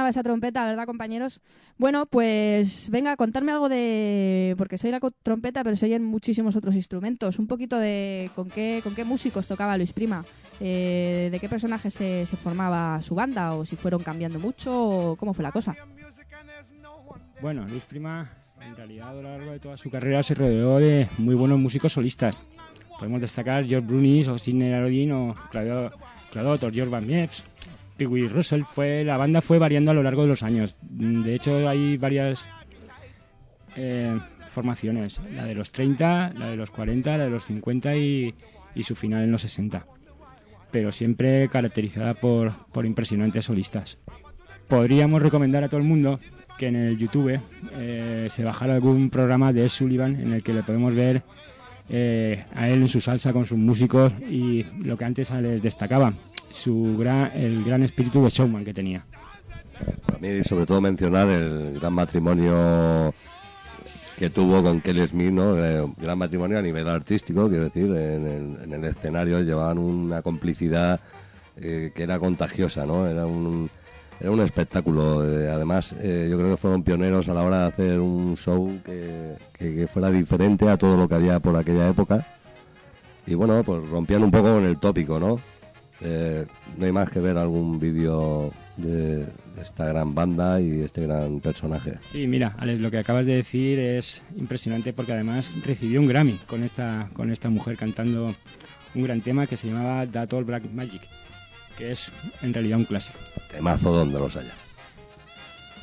esa 0.10 0.24
trompeta, 0.24 0.66
verdad, 0.66 0.86
compañeros? 0.86 1.42
Bueno, 1.78 2.06
pues 2.06 2.90
venga, 2.90 3.16
contarme 3.18 3.52
algo 3.52 3.70
de... 3.70 4.56
Porque 4.58 4.78
soy 4.78 4.92
la 4.92 5.00
trompeta, 5.24 5.64
pero 5.64 5.76
se 5.76 5.86
oyen 5.86 6.04
muchísimos 6.04 6.56
otros 6.56 6.76
instrumentos. 6.76 7.40
Un 7.40 7.48
poquito 7.48 7.78
de 7.78 8.32
con 8.36 8.50
qué, 8.50 8.82
con 8.84 8.96
qué 8.96 9.04
músicos 9.04 9.48
tocaba 9.48 9.78
Luis 9.78 9.94
Prima. 9.94 10.24
Eh, 10.60 11.30
¿De 11.32 11.40
qué 11.40 11.50
personajes 11.50 11.94
se, 11.94 12.26
formaba 12.26 13.02
su 13.02 13.16
banda? 13.16 13.56
¿O 13.56 13.66
si 13.66 13.76
fueron 13.76 14.04
cambiando 14.04 14.40
mucho? 14.40 15.12
¿O 15.12 15.16
cómo 15.16 15.34
fue 15.34 15.44
la 15.44 15.52
cosa? 15.52 15.76
Bueno, 17.42 17.68
Luis 17.68 17.86
Prima, 17.86 18.32
en 18.62 18.76
realidad 18.76 19.10
a 19.10 19.14
lo 19.14 19.22
largo 19.24 19.52
de 19.52 19.60
toda 19.60 19.78
su 19.78 19.90
carrera 19.90 20.24
se 20.24 20.34
rodeó 20.34 20.78
de 20.80 21.08
muy 21.18 21.36
buenos 21.36 21.60
músicos 21.60 21.92
solistas. 21.92 22.44
Podemos 22.98 23.20
destacar 23.20 23.66
George 23.66 23.86
Brunis 23.86 24.28
o 24.30 24.40
Sidney 24.40 24.72
Arodin 24.72 25.12
o 25.12 25.36
Claudio, 25.52 25.92
Claudio 26.32 26.72
George 26.72 26.90
Van 26.90 27.06
Mieps, 27.06 27.44
Pee 27.98 28.28
Russell. 28.28 28.64
Fue, 28.64 29.04
la 29.04 29.18
banda 29.18 29.42
fue 29.42 29.60
variando 29.60 29.92
a 29.92 29.94
lo 29.94 30.04
largo 30.04 30.24
de 30.24 30.30
los 30.30 30.44
años. 30.44 30.78
De 30.82 31.34
hecho, 31.34 31.68
hay 31.68 31.98
varias 31.98 32.50
eh, 33.76 34.18
formaciones. 34.52 35.20
La 35.34 35.46
de 35.46 35.56
los 35.56 35.72
30, 35.72 36.34
la 36.38 36.50
de 36.50 36.58
los 36.58 36.72
40, 36.72 37.18
la 37.18 37.24
de 37.26 37.30
los 37.30 37.46
50 37.46 37.96
y, 37.96 38.34
su 38.82 38.96
final 38.96 39.24
en 39.24 39.32
los 39.32 39.42
60. 39.42 39.86
Pero 40.72 40.92
siempre 40.92 41.48
caracterizada 41.48 42.14
por, 42.14 42.54
por 42.72 42.86
impresionantes 42.86 43.46
solistas 43.46 43.98
podríamos 44.68 45.22
recomendar 45.22 45.64
a 45.64 45.70
todo 45.70 45.80
el 45.80 45.86
mundo 45.86 46.20
que 46.58 46.68
en 46.68 46.76
el 46.76 46.98
YouTube 46.98 47.40
eh, 47.78 48.28
se 48.30 48.44
bajara 48.44 48.74
algún 48.74 49.10
programa 49.10 49.54
de 49.54 49.70
Sullivan 49.70 50.20
en 50.20 50.34
el 50.34 50.44
que 50.44 50.54
le 50.54 50.64
podemos 50.64 50.96
ver 50.96 51.22
eh, 51.90 52.46
a 52.56 52.68
él 52.70 52.82
en 52.82 52.88
su 52.88 53.02
salsa 53.02 53.32
con 53.34 53.46
sus 53.46 53.58
músicos 53.58 54.14
y 54.30 54.64
lo 54.84 54.98
que 54.98 55.06
antes 55.06 55.32
les 55.32 55.62
destacaba, 55.62 56.14
su 56.56 56.96
gran, 56.98 57.32
el 57.36 57.64
gran 57.64 57.84
espíritu 57.84 58.24
de 58.24 58.30
showman 58.30 58.64
que 58.66 58.74
tenía. 58.74 59.06
Para 60.06 60.20
mí, 60.20 60.44
sobre 60.44 60.66
todo, 60.66 60.80
mencionar 60.82 61.28
el 61.30 61.78
gran 61.80 61.94
matrimonio 61.94 63.14
que 64.18 64.30
tuvo 64.30 64.64
con 64.64 64.80
Kelly 64.80 65.06
Smith, 65.08 65.32
¿no? 65.32 65.58
Eh, 65.64 65.86
gran 65.98 66.18
matrimonio 66.18 66.58
a 66.58 66.62
nivel 66.62 66.88
artístico, 66.88 67.50
quiero 67.50 67.66
decir, 67.66 67.86
en 67.88 68.26
el, 68.26 68.58
en 68.64 68.74
el 68.74 68.84
escenario 68.86 69.42
llevaban 69.42 69.78
una 69.78 70.22
complicidad 70.22 71.02
eh, 71.58 71.92
que 71.94 72.04
era 72.04 72.18
contagiosa, 72.20 72.86
¿no? 72.86 73.06
Era 73.08 73.26
un, 73.26 73.70
era 74.22 74.32
un 74.32 74.40
espectáculo. 74.40 75.30
Eh, 75.30 75.50
además, 75.52 75.92
yo 75.92 75.98
creo 76.38 76.52
que 76.52 76.58
fueron 76.58 76.84
pioneros 76.84 77.28
a 77.28 77.34
la 77.34 77.44
hora 77.44 77.60
de 77.64 77.68
hacer 77.68 78.00
un 78.00 78.38
show 78.38 78.80
que, 78.86 79.36
que- 79.58 79.76
que 79.76 79.88
fuera 79.88 80.10
diferente 80.10 80.70
a 80.70 80.78
todo 80.78 80.96
lo 80.96 81.10
que 81.10 81.16
había 81.16 81.42
por 81.42 81.58
aquella 81.58 81.90
época. 81.90 82.26
Y 83.28 83.34
bueno, 83.34 83.62
pues 83.66 83.90
rompían 83.90 84.24
un 84.24 84.32
poco 84.32 84.54
con 84.54 84.64
el 84.64 84.78
tópico, 84.80 85.20
¿no? 85.20 85.42
Eh, 86.02 86.46
no 86.78 86.86
hay 86.86 86.92
más 86.92 87.10
que 87.10 87.20
ver 87.20 87.38
algún 87.38 87.80
vídeo 87.80 88.52
de, 88.78 89.26
de 89.26 89.62
esta 89.62 89.86
gran 89.86 90.14
banda 90.14 90.60
y 90.60 90.82
este 90.82 91.02
gran 91.02 91.40
personaje. 91.40 91.94
Sí, 92.02 92.28
mira, 92.28 92.56
Alex, 92.60 92.82
lo 92.82 92.92
que 92.92 93.00
acabas 93.00 93.26
de 93.26 93.36
decir 93.36 93.80
es 93.80 94.24
impresionante 94.36 94.94
porque 94.94 95.14
además 95.14 95.54
recibió 95.66 96.02
un 96.02 96.08
Grammy 96.08 96.38
con 96.48 96.64
esta, 96.64 97.10
con 97.14 97.32
esta 97.32 97.50
mujer 97.50 97.78
cantando 97.78 98.36
un 98.94 99.04
gran 99.04 99.22
tema 99.22 99.48
que 99.48 99.58
se 99.58 99.68
llamaba 99.68 100.06
That 100.06 100.34
All 100.34 100.44
Black 100.44 100.70
Magic, 100.72 101.02
que 101.78 101.92
es 101.92 102.12
en 102.42 102.54
realidad 102.54 102.78
un 102.78 102.86
clásico. 102.86 103.18
Temazo 103.52 103.94
donde 103.94 104.20
los 104.20 104.36
haya. 104.36 104.52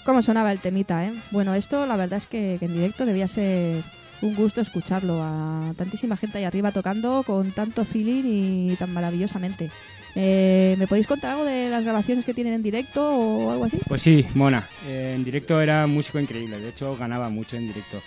¿Cómo 0.05 0.20
sonaba 0.20 0.53
el 0.53 0.59
temita, 0.59 1.07
eh? 1.07 1.12
Bueno, 1.31 1.55
esto 1.55 1.87
la 1.87 1.96
verdad 1.96 2.16
es 2.18 2.27
que, 2.27 2.57
que 2.59 2.66
en 2.66 2.75
directo 2.75 3.07
debía 3.07 3.29
ser 3.29 3.83
un 4.20 4.35
gusto 4.35 4.61
escucharlo 4.61 5.20
a 5.22 5.72
tantísima 5.77 6.16
gente 6.16 6.38
ahí 6.38 6.44
arriba 6.44 6.70
tocando 6.72 7.22
con 7.25 7.53
tanto 7.53 7.85
feeling 7.85 8.25
y 8.25 8.77
tan 8.77 8.92
maravillosamente. 8.92 9.70
Eh, 10.14 10.77
¿Me 10.79 10.87
podéis 10.87 11.07
contar 11.07 11.33
algo 11.33 11.44
de 11.44 11.70
las 11.70 11.85
grabaciones 11.85 12.25
que 12.25 12.35
tienen 12.35 12.53
en 12.55 12.62
directo 12.62 13.03
o 13.16 13.51
algo 13.51 13.64
así? 13.64 13.79
Pues 13.88 14.03
sí, 14.03 14.27
Mona, 14.35 14.68
eh, 14.87 15.14
en 15.16 15.25
directo 15.25 15.61
era 15.61 15.85
un 15.87 15.94
músico 15.94 16.20
increíble, 16.20 16.61
de 16.61 16.68
hecho 16.68 16.94
ganaba 16.96 17.31
mucho 17.31 17.57
en 17.57 17.66
directo. 17.68 17.98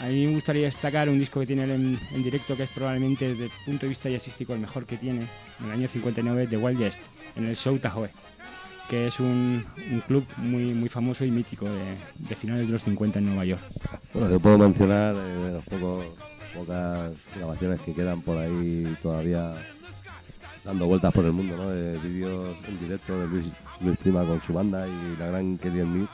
A 0.00 0.06
mí 0.06 0.26
me 0.26 0.32
gustaría 0.32 0.62
destacar 0.64 1.10
un 1.10 1.18
disco 1.18 1.40
que 1.40 1.46
tiene 1.46 1.64
él 1.64 1.70
en, 1.72 1.98
en 2.14 2.22
directo 2.22 2.56
que 2.56 2.62
es 2.62 2.70
probablemente 2.70 3.28
desde 3.28 3.44
el 3.44 3.50
punto 3.66 3.82
de 3.82 3.88
vista 3.88 4.08
jazzístico 4.08 4.54
el 4.54 4.60
mejor 4.60 4.86
que 4.86 4.96
tiene, 4.96 5.20
en 5.60 5.66
el 5.66 5.72
año 5.72 5.88
59 5.88 6.46
de 6.46 6.56
Wild 6.56 6.78
Jest, 6.78 7.00
en 7.36 7.44
el 7.44 7.54
Show 7.54 7.78
Tahoe, 7.78 8.08
que 8.88 9.08
es 9.08 9.20
un, 9.20 9.62
un 9.92 10.00
club 10.00 10.24
muy, 10.38 10.72
muy 10.72 10.88
famoso 10.88 11.26
y 11.26 11.30
mítico 11.30 11.66
de, 11.66 11.96
de 12.16 12.34
finales 12.34 12.66
de 12.66 12.72
los 12.72 12.82
50 12.84 13.18
en 13.18 13.26
Nueva 13.26 13.44
York. 13.44 13.62
Bueno, 14.14 14.30
yo 14.30 14.40
puedo 14.40 14.56
mencionar 14.56 15.14
eh, 15.14 15.18
de 15.18 15.52
los 15.52 15.64
pocos, 15.64 16.06
pocas 16.56 17.12
grabaciones 17.36 17.82
que 17.82 17.92
quedan 17.92 18.22
por 18.22 18.38
ahí 18.38 18.96
todavía 19.02 19.52
dando 20.64 20.86
vueltas 20.86 21.12
por 21.12 21.24
el 21.24 21.32
mundo, 21.32 21.56
¿no? 21.56 21.68
De 21.70 21.98
vídeos 21.98 22.56
en 22.68 22.80
directo 22.80 23.18
de 23.18 23.26
Luis, 23.26 23.46
Luis 23.80 23.96
Prima 23.98 24.24
con 24.24 24.40
su 24.42 24.52
banda 24.52 24.86
y 24.86 25.16
la 25.18 25.26
gran 25.26 25.58
Kelly 25.58 25.82
Smith. 25.82 26.08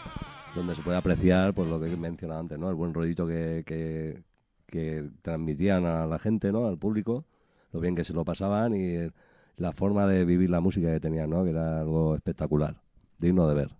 donde 0.55 0.75
se 0.75 0.83
puede 0.83 0.97
apreciar 0.97 1.53
pues 1.55 1.69
lo 1.69 1.79
que 1.79 1.93
he 1.93 1.97
mencionado 1.97 2.41
antes, 2.41 2.59
¿no? 2.59 2.69
El 2.71 2.75
buen 2.77 2.95
rollito 2.95 3.27
que, 3.27 3.63
que, 3.67 4.23
que 4.67 5.11
transmitían 5.23 5.85
a 5.85 6.07
la 6.07 6.19
gente, 6.19 6.51
¿no? 6.53 6.67
Al 6.67 6.79
público, 6.79 7.25
lo 7.73 7.81
bien 7.81 7.95
que 7.95 8.05
se 8.05 8.15
lo 8.15 8.25
pasaban 8.25 8.75
y 8.75 9.11
la 9.57 9.73
forma 9.73 10.07
de 10.07 10.25
vivir 10.25 10.51
la 10.51 10.61
música 10.61 10.91
que 10.93 11.01
tenían, 11.01 11.31
¿no? 11.31 11.45
Que 11.45 11.51
era 11.51 11.81
algo 11.81 12.15
espectacular, 12.15 12.81
digno 13.19 13.47
de 13.49 13.55
ver 13.55 13.71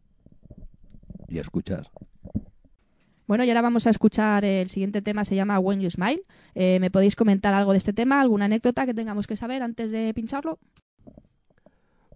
y 1.29 1.39
escuchar. 1.39 1.91
Bueno, 3.27 3.45
y 3.45 3.49
ahora 3.49 3.63
vamos 3.63 3.87
a 3.87 3.91
escuchar 3.91 4.45
el 4.45 4.69
siguiente 4.69 5.03
tema, 5.03 5.25
se 5.25 5.35
llama 5.35 5.59
When 5.59 5.81
You 5.81 5.91
Smile. 5.91 6.23
Eh, 6.55 6.79
¿Me 6.81 6.91
podéis 6.91 7.17
comentar 7.17 7.55
algo 7.55 7.73
de 7.73 7.79
este 7.79 7.93
tema? 7.93 8.21
¿Alguna 8.21 8.45
anécdota 8.45 8.87
que 8.87 8.95
tengamos 8.95 9.27
que 9.27 9.37
saber 9.37 9.63
antes 9.63 9.91
de 9.91 10.13
pincharlo? 10.15 10.59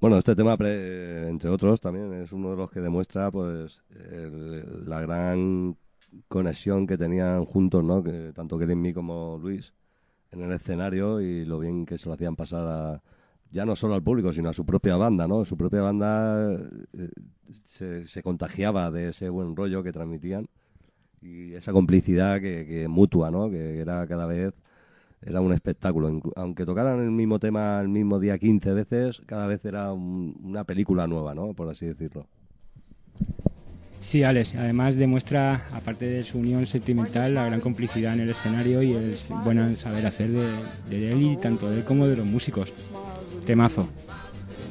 Bueno, 0.00 0.16
este 0.16 0.34
tema, 0.36 0.56
entre 0.60 1.50
otros, 1.50 1.80
también 1.80 2.12
es 2.14 2.32
uno 2.32 2.50
de 2.52 2.56
los 2.56 2.70
que 2.70 2.80
demuestra 2.80 3.30
pues 3.30 3.82
el- 3.90 4.88
la 4.88 5.00
gran 5.02 5.76
conexión 6.28 6.86
que 6.86 6.96
tenían 6.96 7.44
juntos, 7.44 7.84
¿no? 7.84 8.02
Que 8.02 8.32
tanto 8.32 8.56
Kevin 8.58 8.92
como 8.94 9.38
Luis 9.42 9.74
en 10.30 10.42
el 10.42 10.52
escenario 10.52 11.20
y 11.20 11.44
lo 11.44 11.58
bien 11.58 11.84
que 11.84 11.98
se 11.98 12.08
lo 12.08 12.14
hacían 12.14 12.36
pasar 12.36 12.66
a 12.66 13.02
ya 13.50 13.66
no 13.66 13.74
solo 13.74 13.94
al 13.94 14.02
público, 14.02 14.32
sino 14.32 14.48
a 14.48 14.52
su 14.52 14.64
propia 14.64 14.96
banda, 14.96 15.26
¿no? 15.26 15.44
Su 15.44 15.56
propia 15.56 15.82
banda 15.82 16.52
eh, 16.92 17.10
se, 17.64 18.06
se 18.06 18.22
contagiaba 18.22 18.90
de 18.92 19.08
ese 19.08 19.28
buen 19.28 19.56
rollo 19.56 19.82
que 19.82 19.92
transmitían 19.92 20.48
y 21.22 21.54
esa 21.54 21.72
complicidad 21.72 22.40
que, 22.40 22.66
que 22.66 22.88
mutua, 22.88 23.30
¿no? 23.30 23.50
Que 23.50 23.78
era 23.80 24.06
cada 24.06 24.26
vez 24.26 24.52
era 25.22 25.40
un 25.42 25.52
espectáculo. 25.52 26.20
Aunque 26.36 26.64
tocaran 26.64 26.98
el 27.00 27.10
mismo 27.10 27.38
tema 27.38 27.78
el 27.80 27.88
mismo 27.88 28.18
día 28.18 28.38
15 28.38 28.72
veces, 28.72 29.20
cada 29.26 29.46
vez 29.46 29.62
era 29.64 29.92
un- 29.92 30.34
una 30.42 30.64
película 30.64 31.06
nueva, 31.06 31.34
¿no? 31.34 31.52
Por 31.52 31.68
así 31.68 31.84
decirlo. 31.86 32.26
Sí, 34.00 34.22
Alex, 34.22 34.54
además 34.54 34.96
demuestra, 34.96 35.66
aparte 35.74 36.06
de 36.06 36.24
su 36.24 36.38
unión 36.38 36.64
sentimental, 36.64 37.34
la 37.34 37.44
gran 37.44 37.60
complicidad 37.60 38.14
en 38.14 38.20
el 38.20 38.30
escenario 38.30 38.82
y 38.82 38.94
el 38.94 39.14
buen 39.44 39.76
saber 39.76 40.06
hacer 40.06 40.30
de, 40.30 40.48
de 40.88 41.12
él 41.12 41.20
y 41.22 41.36
tanto 41.36 41.68
de 41.68 41.78
él 41.80 41.84
como 41.84 42.06
de 42.06 42.16
los 42.16 42.24
músicos. 42.24 42.72
Temazo. 43.44 43.86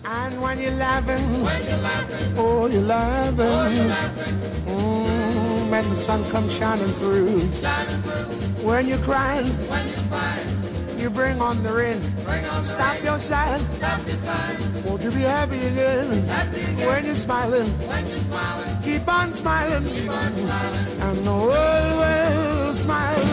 And 0.04 0.42
when 0.42 0.58
you're 0.58 0.76
laughing, 0.78 1.24
oh, 2.38 2.68
you're 2.68 2.88
laughing. 2.88 3.92
Mm, 5.70 5.72
when 5.72 5.90
the 5.90 5.96
sun 5.96 6.24
comes 6.32 6.56
shining 6.56 6.88
through. 6.94 7.40
When 8.66 8.88
you're 8.88 8.98
crying, 9.00 9.46
you 10.98 11.10
bring 11.10 11.42
on 11.42 11.64
the 11.64 11.74
rain. 11.74 12.02
Stop 12.64 13.04
your 13.04 13.20
sighing. 13.20 13.64
Won't 14.84 15.04
you 15.04 15.12
be 15.12 15.22
happy 15.22 15.58
again? 15.58 16.26
When 16.86 17.06
you're 17.06 17.16
smiling, 17.16 17.72
keep 18.84 19.08
on 19.08 19.34
smiling. 19.34 19.86
And 19.88 21.18
the 21.26 21.32
world 21.32 21.98
will 22.00 22.74
smile. 22.74 23.26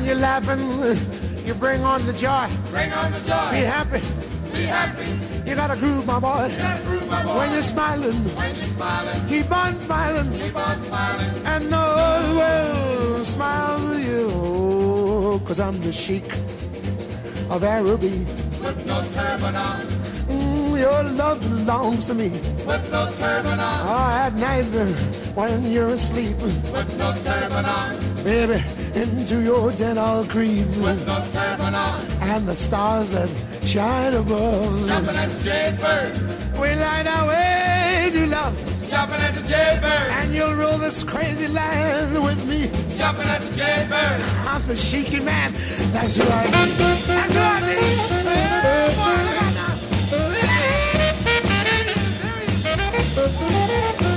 When 0.00 0.08
you're 0.08 0.16
laughing, 0.16 0.60
you 1.46 1.52
bring 1.52 1.82
on 1.84 2.06
the 2.06 2.14
joy. 2.14 2.48
Bring 2.70 2.90
on 2.90 3.12
the 3.12 3.18
joy. 3.18 3.50
Be 3.52 3.60
happy. 3.68 4.00
Be 4.50 4.62
happy. 4.64 5.04
You 5.46 5.54
gotta 5.54 5.76
groove, 5.76 6.06
my 6.06 6.18
boy. 6.18 6.46
You 6.50 6.56
gotta 6.56 6.82
groove, 6.84 7.06
my 7.10 7.22
boy. 7.22 7.36
When 7.36 7.52
you're 7.52 7.62
smiling, 7.62 8.16
When 8.34 8.54
you're 8.56 8.64
smiling, 8.64 9.28
keep 9.28 9.52
on 9.52 9.78
smiling. 9.78 10.32
keep 10.32 10.56
on 10.56 10.80
smiling. 10.80 11.30
And 11.44 11.64
the 11.70 11.76
world 11.76 13.16
will 13.18 13.24
smile 13.26 13.88
with 13.90 14.08
you. 14.08 15.42
Cause 15.44 15.60
I'm 15.60 15.78
the 15.82 15.92
sheik 15.92 16.32
of 17.50 17.62
Araby. 17.62 18.24
With 18.64 18.86
no 18.86 19.02
turban 19.12 19.54
on. 19.54 19.80
Mm, 20.32 20.80
your 20.80 21.02
love 21.12 21.40
belongs 21.42 22.06
to 22.06 22.14
me. 22.14 22.30
With 22.64 22.90
no 22.90 23.10
turban 23.18 23.60
on. 23.60 23.80
Oh, 23.86 24.24
at 24.24 24.32
night 24.32 24.64
when 25.36 25.62
you're 25.64 25.88
asleep, 25.90 26.38
With 26.38 26.88
no 26.96 27.12
turban 27.22 27.66
on. 27.66 27.98
baby, 28.24 28.62
into 29.08 29.40
your 29.42 29.72
den 29.72 29.98
I'll 29.98 30.24
creep. 30.24 30.66
With 30.76 31.06
no 31.06 31.20
turban 31.32 31.74
on. 31.74 32.00
And 32.20 32.46
the 32.46 32.56
stars 32.56 33.12
that 33.12 33.28
shine 33.66 34.14
above. 34.14 34.86
Jumping 34.86 35.16
as 35.16 35.36
a 35.36 35.40
jaybird. 35.42 36.12
We 36.60 36.74
light 36.74 37.06
our 37.06 37.28
way 37.28 38.10
to 38.12 38.26
love. 38.26 38.54
Jumping 38.90 39.20
as 39.20 39.36
a 39.38 39.42
jaybird. 39.46 40.10
And 40.18 40.34
you'll 40.34 40.54
rule 40.54 40.78
this 40.78 41.02
crazy 41.02 41.48
land 41.48 42.22
with 42.22 42.44
me. 42.46 42.70
Jumping 42.96 43.26
as 43.26 43.44
a 43.48 43.52
jaybird. 43.54 44.20
I'm 44.46 44.66
the 44.66 44.76
shaky 44.76 45.20
man. 45.20 45.52
That's 45.92 46.16
who 46.16 46.24
I 46.24 46.46
be. 46.46 46.50
That's 47.06 47.34
who 47.34 47.40
I. 47.40 47.60
Oh, 48.62 48.88
boy, 48.98 49.16
look 49.26 49.42
out 49.42 49.54
now. 49.54 49.70
Jumping 53.50 54.09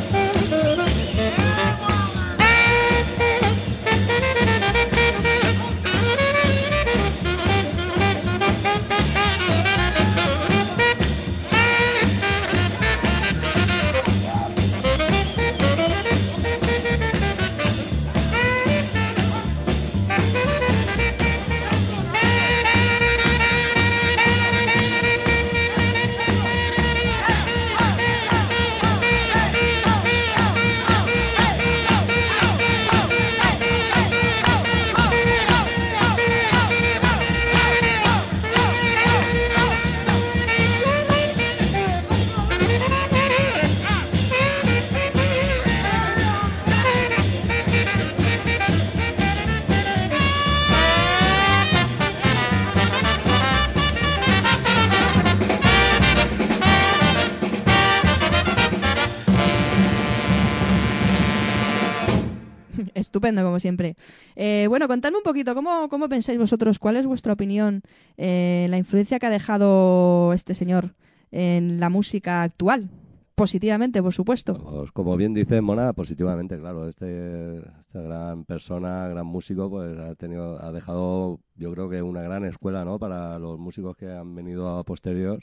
Estupendo, 63.13 63.43
como 63.43 63.59
siempre. 63.59 63.95
Eh, 64.35 64.65
bueno, 64.69 64.87
contadme 64.87 65.17
un 65.17 65.23
poquito, 65.23 65.53
¿cómo, 65.53 65.87
¿cómo 65.87 66.09
pensáis 66.09 66.39
vosotros? 66.39 66.79
¿Cuál 66.79 66.95
es 66.95 67.05
vuestra 67.05 67.33
opinión 67.33 67.83
en 68.17 68.71
la 68.71 68.79
influencia 68.79 69.19
que 69.19 69.27
ha 69.27 69.29
dejado 69.29 70.33
este 70.33 70.55
señor 70.55 70.95
en 71.29 71.79
la 71.79 71.89
música 71.89 72.41
actual? 72.41 72.89
Positivamente, 73.35 74.01
por 74.01 74.13
supuesto. 74.13 74.57
Pues, 74.57 74.91
como 74.91 75.15
bien 75.15 75.35
dice 75.35 75.61
Mona, 75.61 75.93
positivamente, 75.93 76.57
claro. 76.57 76.87
Este, 76.87 77.59
esta 77.79 78.01
gran 78.01 78.45
persona, 78.45 79.07
gran 79.07 79.27
músico, 79.27 79.69
pues 79.69 79.95
ha 79.99 80.15
tenido, 80.15 80.59
ha 80.59 80.71
dejado, 80.71 81.39
yo 81.55 81.71
creo 81.71 81.89
que 81.91 82.01
una 82.01 82.23
gran 82.23 82.45
escuela, 82.45 82.83
¿no? 82.83 82.97
Para 82.97 83.37
los 83.37 83.59
músicos 83.59 83.95
que 83.95 84.11
han 84.11 84.33
venido 84.33 84.75
a 84.75 84.83
posterior. 84.83 85.39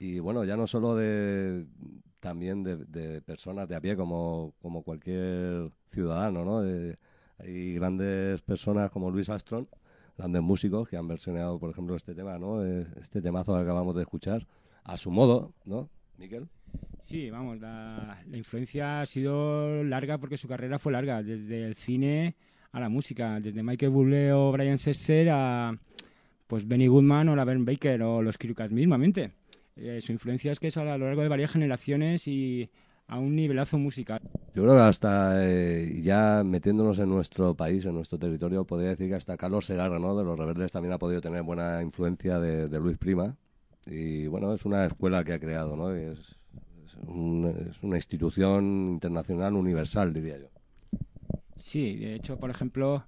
Y 0.00 0.18
bueno, 0.18 0.42
ya 0.42 0.56
no 0.56 0.66
solo 0.66 0.96
de, 0.96 1.64
también 2.18 2.64
de, 2.64 2.76
de 2.76 3.22
personas 3.22 3.68
de 3.68 3.76
a 3.76 3.80
pie, 3.80 3.94
como, 3.94 4.54
como 4.60 4.82
cualquier 4.82 5.70
ciudadano, 5.90 6.44
¿no? 6.44 6.60
Hay 7.38 7.74
grandes 7.74 8.40
personas 8.42 8.90
como 8.90 9.10
Luis 9.10 9.28
Armstrong, 9.28 9.66
grandes 10.16 10.42
músicos 10.42 10.88
que 10.88 10.96
han 10.96 11.06
versionado, 11.06 11.58
por 11.58 11.70
ejemplo, 11.70 11.94
este 11.96 12.14
tema, 12.14 12.38
¿no? 12.38 12.64
Eh, 12.64 12.86
Este 13.00 13.22
temazo 13.22 13.54
que 13.54 13.60
acabamos 13.62 13.94
de 13.94 14.02
escuchar, 14.02 14.46
a 14.84 14.96
su 14.96 15.10
modo, 15.10 15.52
¿no? 15.64 15.88
Miquel. 16.18 16.48
Sí, 17.00 17.30
vamos, 17.30 17.60
la, 17.60 18.20
la 18.26 18.36
influencia 18.36 19.00
ha 19.00 19.06
sido 19.06 19.84
larga 19.84 20.18
porque 20.18 20.36
su 20.36 20.48
carrera 20.48 20.78
fue 20.78 20.92
larga, 20.92 21.22
desde 21.22 21.64
el 21.64 21.74
cine 21.76 22.34
a 22.72 22.80
la 22.80 22.88
música, 22.88 23.38
desde 23.40 23.62
Michael 23.62 23.92
Bublé 23.92 24.32
o 24.32 24.52
Brian 24.52 24.78
Setzer 24.78 25.28
a 25.30 25.78
pues 26.46 26.66
Benny 26.66 26.86
Goodman 26.86 27.28
o 27.28 27.36
la 27.36 27.44
Ben 27.44 27.64
Baker 27.64 28.02
o 28.02 28.22
los 28.22 28.36
Kirukas 28.36 28.70
mismamente. 28.70 29.32
Eh, 29.76 30.00
su 30.00 30.12
influencia 30.12 30.50
es 30.50 30.58
que 30.58 30.66
es 30.68 30.76
a 30.76 30.84
lo 30.84 30.98
largo 30.98 31.22
de 31.22 31.28
varias 31.28 31.52
generaciones 31.52 32.26
y 32.26 32.68
a 33.08 33.18
un 33.18 33.34
nivelazo 33.34 33.78
musical. 33.78 34.20
Yo 34.54 34.62
creo 34.62 34.74
que 34.74 34.80
hasta 34.82 35.34
eh, 35.44 36.00
ya 36.02 36.42
metiéndonos 36.44 36.98
en 36.98 37.08
nuestro 37.08 37.54
país, 37.54 37.84
en 37.86 37.94
nuestro 37.94 38.18
territorio, 38.18 38.64
podría 38.64 38.90
decir 38.90 39.08
que 39.08 39.14
hasta 39.14 39.36
Carlos 39.36 39.66
Segarra, 39.66 39.98
¿no? 39.98 40.16
De 40.16 40.24
los 40.24 40.38
rebeldes 40.38 40.72
también 40.72 40.92
ha 40.92 40.98
podido 40.98 41.20
tener 41.20 41.42
buena 41.42 41.82
influencia 41.82 42.38
de, 42.38 42.68
de 42.68 42.78
Luis 42.80 42.98
Prima. 42.98 43.34
Y 43.86 44.26
bueno, 44.26 44.52
es 44.52 44.64
una 44.66 44.84
escuela 44.84 45.24
que 45.24 45.32
ha 45.32 45.38
creado, 45.40 45.74
¿no? 45.76 45.96
Y 45.96 46.02
es, 46.02 46.18
es 46.18 46.96
un- 47.06 47.46
es 47.70 47.82
una 47.82 47.96
institución 47.96 48.64
internacional 48.92 49.54
universal, 49.54 50.12
diría 50.12 50.38
yo. 50.38 50.48
Sí, 51.56 51.96
de 51.96 52.14
hecho, 52.14 52.36
por 52.38 52.50
ejemplo, 52.50 53.04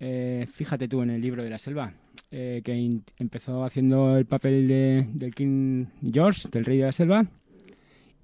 eh, 0.00 0.46
fíjate 0.50 0.88
tú 0.88 1.02
en 1.02 1.10
el 1.10 1.20
libro 1.20 1.42
de 1.42 1.50
la 1.50 1.58
selva, 1.58 1.92
eh, 2.30 2.62
que 2.64 3.00
empezó 3.18 3.64
haciendo 3.64 4.16
el 4.16 4.24
papel 4.26 4.66
de, 4.66 5.06
del 5.12 5.34
King 5.34 5.86
George, 6.10 6.48
del 6.50 6.64
rey 6.64 6.78
de 6.78 6.86
la 6.86 6.92
selva, 6.92 7.26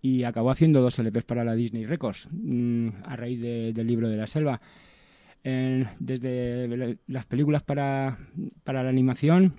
y 0.02 0.22
acabó 0.24 0.50
haciendo 0.50 0.80
dos 0.80 0.98
LPs 0.98 1.24
para 1.24 1.44
la 1.44 1.54
Disney 1.54 1.84
Records 1.86 2.28
mm, 2.30 2.88
a 3.04 3.16
raíz 3.16 3.40
de- 3.40 3.72
del 3.72 3.86
libro 3.86 4.08
de 4.08 4.16
la 4.16 4.26
selva. 4.26 4.60
Desde 5.98 6.68
la- 6.76 6.94
las 7.06 7.26
películas 7.26 7.62
para, 7.62 8.18
para 8.64 8.82
la 8.82 8.90
animación 8.90 9.54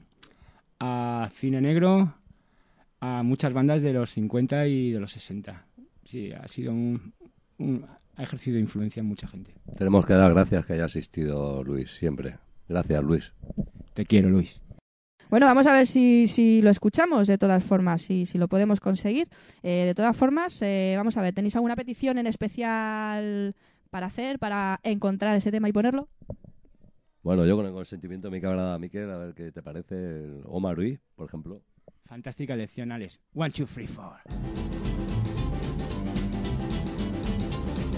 a 0.80 1.30
cine 1.34 1.62
negro, 1.62 2.14
a 3.00 3.24
muchas 3.24 3.54
bandas 3.54 3.82
de 3.82 3.94
los 3.94 4.12
50 4.12 4.68
y 4.68 4.92
de 4.92 5.00
los 5.00 5.12
60. 5.12 5.66
Sí, 6.04 6.32
ha 6.32 6.48
sido 6.48 6.74
un- 6.74 7.14
un 7.58 7.86
ha 8.16 8.24
ejercido 8.24 8.60
influencia 8.60 9.00
en 9.00 9.06
mucha 9.08 9.28
gente. 9.28 9.52
Tenemos 9.78 10.06
que 10.06 10.14
dar 10.14 10.34
gracias 10.34 10.66
que 10.66 10.74
haya 10.74 10.86
asistido 10.86 11.64
Luis, 11.64 11.90
siempre. 11.92 12.36
Gracias, 12.68 13.04
Luis. 13.04 13.32
Te 13.94 14.06
quiero, 14.06 14.30
Luis. 14.30 14.60
Bueno, 15.30 15.46
vamos 15.46 15.68
a 15.68 15.74
ver 15.74 15.86
si, 15.86 16.28
si 16.28 16.62
lo 16.62 16.72
escuchamos 16.72 17.28
de 17.28 17.38
todas 17.38 17.64
formas, 17.64 18.02
si, 18.02 18.26
si 18.26 18.38
lo 18.40 18.48
podemos 18.48 18.80
conseguir. 18.80 19.28
Eh, 19.62 19.84
de 19.86 19.94
todas 19.94 20.18
formas, 20.18 20.60
eh, 20.64 20.96
vamos 20.98 21.18
a 21.18 21.22
ver, 21.22 21.34
¿tenéis 21.34 21.56
alguna 21.56 21.76
petición 21.76 22.18
en 22.18 22.26
especial 22.26 23.56
para 23.92 24.08
hacer, 24.08 24.40
para 24.40 24.80
encontrar 24.84 25.36
ese 25.36 25.52
tema 25.52 25.70
y 25.70 25.72
ponerlo? 25.72 26.10
Bueno, 27.22 27.46
yo 27.46 27.56
con 27.56 27.66
el 27.68 27.74
consentimiento 27.74 28.30
de 28.30 28.38
mi 28.38 28.42
camarada 28.42 28.80
Miquel, 28.80 29.10
a 29.12 29.18
ver 29.18 29.34
qué 29.36 29.52
te 29.52 29.62
parece 29.62 29.96
el 29.96 30.42
Omar 30.46 30.76
Ruiz, 30.76 31.00
por 31.16 31.28
ejemplo. 31.28 31.62
Fantástica 32.06 32.56
lección, 32.56 32.92
Alex. 32.92 33.22
One, 33.36 33.52
two, 33.52 33.68
three, 33.68 33.86
four. 33.86 34.16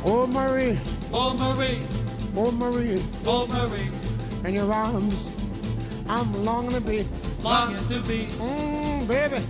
Oh, 0.03 0.27
Marie, 0.27 0.75
Oh 1.13 1.33
Marie, 1.35 1.77
oh, 2.35 2.51
Marie, 2.51 2.99
oh 3.25 3.45
Marie, 3.47 3.89
in 4.49 4.55
your 4.55 4.73
arms, 4.73 5.29
I'm 6.07 6.31
longing 6.43 6.71
to 6.73 6.81
be. 6.81 7.05
longing 7.43 7.77
to 7.87 7.99
be, 8.01 8.25
Mmm, 8.37 9.07
baby, 9.07 9.41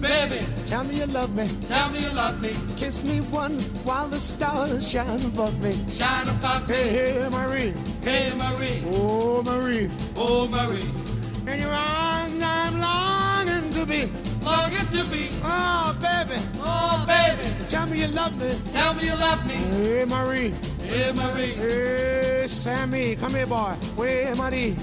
baby. 0.00 0.44
tell 0.66 0.84
me 0.84 0.98
you 0.98 1.06
love 1.06 1.34
me. 1.34 1.46
Tell 1.68 1.90
me 1.90 2.00
you 2.00 2.10
love 2.10 2.40
me, 2.40 2.50
Kiss 2.76 3.04
me 3.04 3.20
once 3.32 3.66
while 3.84 4.08
the 4.08 4.18
stars 4.20 4.88
shine 4.90 5.24
above 5.24 5.60
me. 5.62 5.72
shine 5.90 6.28
above 6.28 6.68
me. 6.68 6.74
Hey, 6.74 7.20
hey, 7.20 7.28
Marie, 7.30 7.74
Hey 8.02 8.32
Marie, 8.36 8.82
oh, 8.94 9.42
Marie, 9.42 9.90
oh 10.16 10.48
Marie, 10.48 11.52
in 11.52 11.60
your 11.60 11.70
arms, 11.70 12.42
I'm 12.42 12.80
longing 12.80 13.70
to 13.72 13.84
be. 13.86 14.10
longing 14.42 14.86
to 14.92 15.04
be, 15.10 15.28
Oh, 15.44 15.96
baby, 16.00 16.40
oh 16.60 17.04
baby. 17.06 17.48
tell 17.68 17.86
me 17.86 18.00
you 18.00 18.08
love 18.08 18.36
me. 18.38 18.50
Tell 18.72 18.94
me 18.94 19.04
you 19.06 19.14
love 19.16 19.44
me, 19.46 19.54
Hey, 19.54 20.04
Marie, 20.06 20.54
hey 20.86 21.12
Marie, 21.12 21.54
hey, 21.54 22.46
Sammy, 22.48 23.14
come 23.16 23.34
here, 23.34 23.46
boy. 23.46 23.74
Where, 23.96 24.34
Marie? 24.36 24.74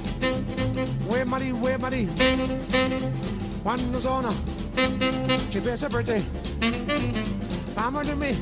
Where, 1.07 1.23
Marie, 1.25 1.51
where, 1.53 1.77
Marie? 1.77 2.07
Quando 3.61 3.99
sono? 4.01 4.29
Ci 5.49 5.59
pensa 5.61 5.87
per 5.87 6.03
te. 6.03 6.21
Fammi 7.73 8.03
di 8.03 8.13
me. 8.13 8.35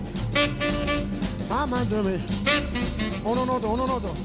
Fammi 1.46 1.88
di 1.88 1.96
me. 1.96 2.24
Uno 3.22 3.44
noto, 3.44 3.70
uno 3.70 3.86
noto. 3.86 4.16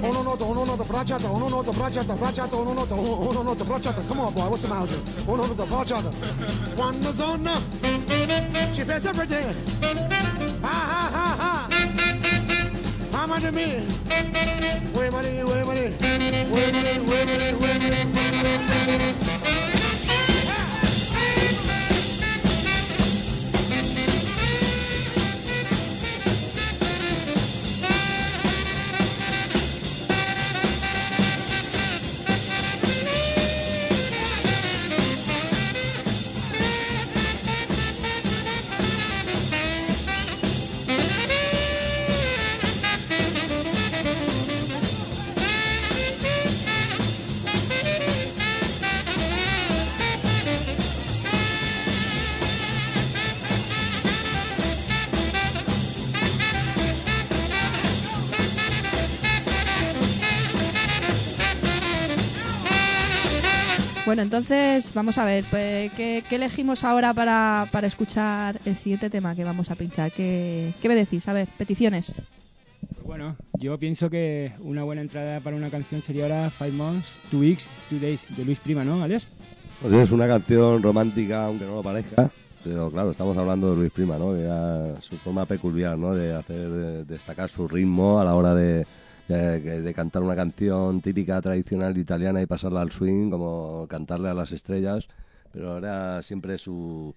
Uno 0.00 0.22
noto, 0.22 0.46
uno 0.46 0.64
noto, 0.64 0.84
bracciata, 0.84 1.28
uno 1.30 1.48
noto, 1.48 1.70
bracciata, 1.70 2.14
bracciata, 2.14 2.56
uno 2.56 2.72
noto, 2.72 2.94
uno 2.94 3.42
noto, 3.42 3.64
bracciata. 3.64 4.02
Come 4.02 4.20
on, 4.20 4.32
boy, 4.32 4.48
what's 4.48 4.62
the 4.62 4.68
matter? 4.68 5.00
Uno 5.26 5.46
noto, 5.46 5.66
bracciata. 5.66 6.10
Quando 6.74 7.14
sono? 7.14 7.50
Ci 8.72 8.84
pensa 8.84 9.12
per 9.12 9.26
te. 9.26 9.56
Ha 10.60 10.68
ha 10.68 11.36
ha 11.38 11.57
I'm 13.18 13.32
on 13.32 13.42
the 13.42 13.50
beat. 13.50 13.82
Way 14.96 15.10
money, 15.10 15.42
way 15.42 15.64
money, 15.64 15.92
way 16.52 16.70
money, 16.70 17.00
way 17.00 17.24
money, 17.24 17.52
way 17.54 17.78
money. 17.78 19.37
Bueno, 64.08 64.22
entonces 64.22 64.90
vamos 64.94 65.18
a 65.18 65.26
ver, 65.26 65.44
pues, 65.50 65.92
¿qué, 65.92 66.24
qué 66.26 66.36
elegimos 66.36 66.82
ahora 66.82 67.12
para, 67.12 67.66
para 67.70 67.86
escuchar 67.88 68.58
el 68.64 68.74
siguiente 68.74 69.10
tema 69.10 69.34
que 69.34 69.44
vamos 69.44 69.70
a 69.70 69.74
pinchar? 69.74 70.10
¿Qué, 70.10 70.72
qué 70.80 70.88
me 70.88 70.94
decís? 70.94 71.28
A 71.28 71.34
ver, 71.34 71.46
peticiones. 71.58 72.14
Pues 72.94 73.04
bueno, 73.04 73.36
yo 73.58 73.76
pienso 73.76 74.08
que 74.08 74.52
una 74.60 74.82
buena 74.82 75.02
entrada 75.02 75.40
para 75.40 75.56
una 75.56 75.68
canción 75.68 76.00
sería 76.00 76.22
ahora 76.22 76.48
Five 76.48 76.72
Months, 76.72 77.06
Two 77.30 77.40
Weeks, 77.40 77.68
Two 77.90 77.98
Days 77.98 78.24
de 78.34 78.46
Luis 78.46 78.58
Prima, 78.60 78.82
¿no, 78.82 79.02
Alex? 79.02 79.26
Pues 79.82 79.92
es 79.92 80.10
una 80.10 80.26
canción 80.26 80.82
romántica, 80.82 81.44
aunque 81.44 81.66
no 81.66 81.74
lo 81.74 81.82
parezca, 81.82 82.30
pero 82.64 82.90
claro, 82.90 83.10
estamos 83.10 83.36
hablando 83.36 83.72
de 83.72 83.76
Luis 83.76 83.92
Prima, 83.92 84.16
¿no? 84.16 84.32
Que 84.32 85.02
su 85.02 85.18
forma 85.18 85.44
peculiar, 85.44 85.98
¿no? 85.98 86.14
De 86.14 86.34
hacer 86.34 86.66
de- 86.70 87.04
destacar 87.04 87.50
su 87.50 87.68
ritmo 87.68 88.18
a 88.18 88.24
la 88.24 88.34
hora 88.34 88.54
de, 88.54 88.86
de, 89.28 89.82
de 89.82 89.94
cantar 89.94 90.22
una 90.22 90.34
canción 90.36 91.00
típica, 91.00 91.40
tradicional 91.40 91.96
italiana 91.98 92.40
y 92.42 92.46
pasarla 92.46 92.80
al 92.80 92.90
swing, 92.90 93.30
como 93.30 93.86
cantarle 93.88 94.28
a 94.30 94.34
las 94.34 94.52
estrellas, 94.52 95.06
pero 95.52 95.78
era 95.78 96.22
siempre 96.22 96.56
su, 96.58 97.14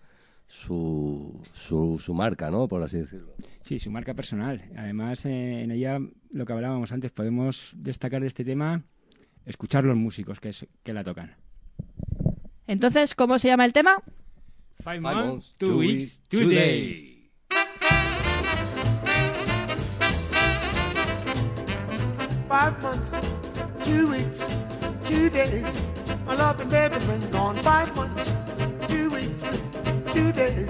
su, 0.48 1.40
su, 1.54 1.98
su 2.00 2.14
marca, 2.14 2.52
¿no? 2.52 2.68
Por 2.68 2.84
así 2.84 2.98
decirlo. 2.98 3.34
Sí, 3.62 3.80
su 3.80 3.90
marca 3.92 4.14
personal. 4.14 4.62
Además, 4.76 5.26
eh, 5.26 5.62
en 5.64 5.72
ella, 5.72 6.00
lo 6.32 6.46
que 6.46 6.54
hablábamos 6.54 6.92
antes, 6.92 7.12
podemos 7.12 7.74
destacar 7.78 8.22
de 8.22 8.28
este 8.28 8.44
tema, 8.44 8.84
escuchar 9.46 9.84
los 9.86 9.96
músicos 9.96 10.40
que, 10.40 10.50
es- 10.50 10.68
que 10.84 10.94
la 10.94 11.04
tocan. 11.04 11.36
Entonces, 12.68 13.16
¿cómo 13.16 13.40
se 13.40 13.48
llama 13.48 13.66
el 13.66 13.74
tema? 13.74 14.02
Five, 14.84 15.00
months, 15.02 15.56
two 15.58 15.78
weeks, 15.78 16.22
two 16.28 16.50
days. 16.50 17.21
Five 22.52 22.84
months, 22.84 23.12
two 23.82 24.12
weeks, 24.12 24.46
two 25.06 25.30
days. 25.30 25.82
My 26.26 26.36
loving 26.36 26.68
baby's 26.68 27.06
been 27.06 27.32
gone 27.32 27.56
five 27.60 27.96
months, 27.96 28.30
two 28.90 29.10
weeks, 29.10 29.44
two 30.12 30.34
days. 30.34 30.68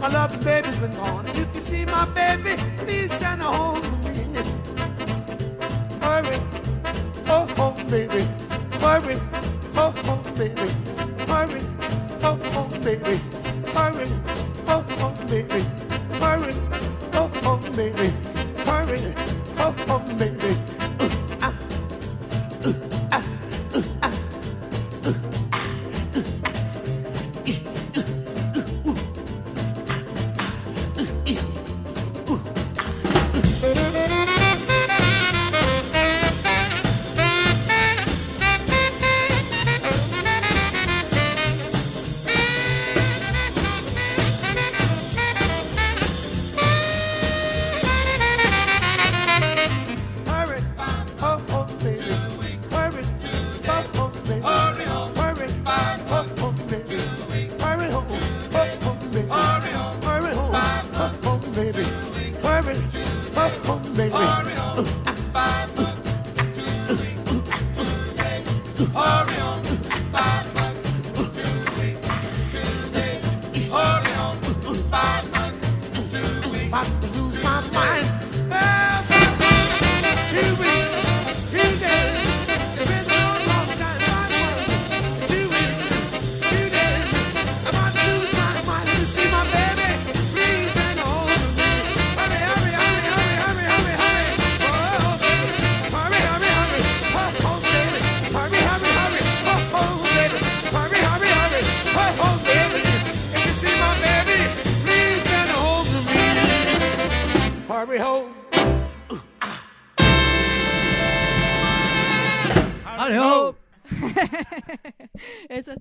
My 0.00 0.08
loving 0.08 0.40
baby's 0.42 0.76
been 0.78 0.90
gone. 0.90 1.24
If 1.28 1.54
you 1.54 1.60
see 1.60 1.84
my 1.84 2.06
baby, 2.06 2.60
please 2.78 3.12
send 3.12 3.40
her 3.40 3.46
home 3.46 3.80
to 3.80 3.90
me. 4.08 4.16
Hurry, 6.00 6.38
oh 7.28 7.46
home, 7.56 7.86
baby. 7.86 8.26
Hurry, 8.82 9.16
oh 9.76 9.92
home, 10.02 10.34
baby. 10.34 10.68
Hurry, 11.30 11.62
oh 12.24 12.36
home, 12.50 12.80
baby. 12.80 13.20
Hurry, 13.76 14.10
oh 14.66 14.82
home, 14.98 15.26
baby. 15.28 15.62
Hurry, 16.18 16.52
oh 17.14 17.28
home, 17.44 17.72
baby. 17.76 18.08
Hurry, 18.66 19.00
oh 19.58 19.72
home, 19.86 20.18
baby. 20.18 20.81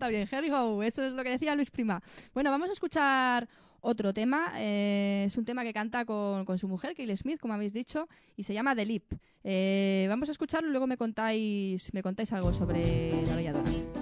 Bien, 0.07 0.27
Harry 0.31 0.49
Ho, 0.51 0.83
eso 0.83 1.03
es 1.03 1.13
lo 1.13 1.23
que 1.23 1.29
decía 1.29 1.55
Luis 1.55 1.71
Prima. 1.71 2.01
Bueno, 2.33 2.51
vamos 2.51 2.69
a 2.69 2.73
escuchar 2.73 3.47
otro 3.81 4.13
tema. 4.13 4.53
eh, 4.57 5.23
es 5.27 5.37
un 5.37 5.45
tema 5.45 5.63
que 5.63 5.73
canta 5.73 6.05
con, 6.05 6.45
con 6.45 6.57
su 6.57 6.67
mujer, 6.67 6.95
Kyle 6.95 7.15
Smith, 7.17 7.39
como 7.39 7.53
habéis 7.53 7.73
dicho, 7.73 8.07
y 8.35 8.43
se 8.43 8.53
llama 8.53 8.75
The 8.75 8.85
Leap. 8.85 9.13
Eh, 9.43 10.05
vamos 10.09 10.29
a 10.29 10.31
escucharlo 10.31 10.69
y 10.69 10.71
luego 10.71 10.87
me 10.87 10.97
contáis, 10.97 11.93
me 11.93 12.03
contáis 12.03 12.31
algo 12.31 12.53
sobre 12.53 13.23
la 13.25 13.35
belladona. 13.35 14.00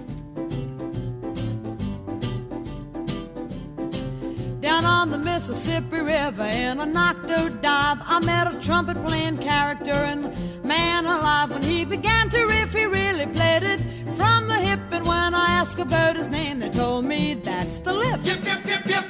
Down 4.60 4.84
on 4.84 5.10
the 5.10 5.16
Mississippi 5.16 6.00
River 6.00 6.44
in 6.44 6.80
a 6.80 6.86
knocked-out 6.86 7.62
dive, 7.62 7.96
I 8.04 8.20
met 8.20 8.52
a 8.52 8.60
trumpet-playing 8.60 9.38
character 9.38 9.90
and 9.90 10.36
man 10.62 11.06
alive. 11.06 11.50
When 11.50 11.62
he 11.62 11.86
began 11.86 12.28
to 12.28 12.44
riff, 12.44 12.74
he 12.74 12.84
really 12.84 13.24
played 13.24 13.62
it 13.62 13.80
from 14.16 14.48
the 14.48 14.58
hip. 14.58 14.80
And 14.92 15.06
when 15.06 15.34
I 15.34 15.46
asked 15.52 15.78
about 15.78 16.16
his 16.16 16.28
name, 16.28 16.58
they 16.58 16.68
told 16.68 17.06
me 17.06 17.34
that's 17.34 17.78
the 17.78 17.94
lip. 17.94 18.20
Yip, 18.22 18.44
yip, 18.44 18.66
yip, 18.66 18.86
yip. 18.86 19.04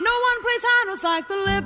No 0.00 0.14
one 0.28 0.42
plays 0.42 0.62
high 0.64 0.84
notes 0.88 1.04
like 1.04 1.28
the 1.28 1.36
lip. 1.36 1.64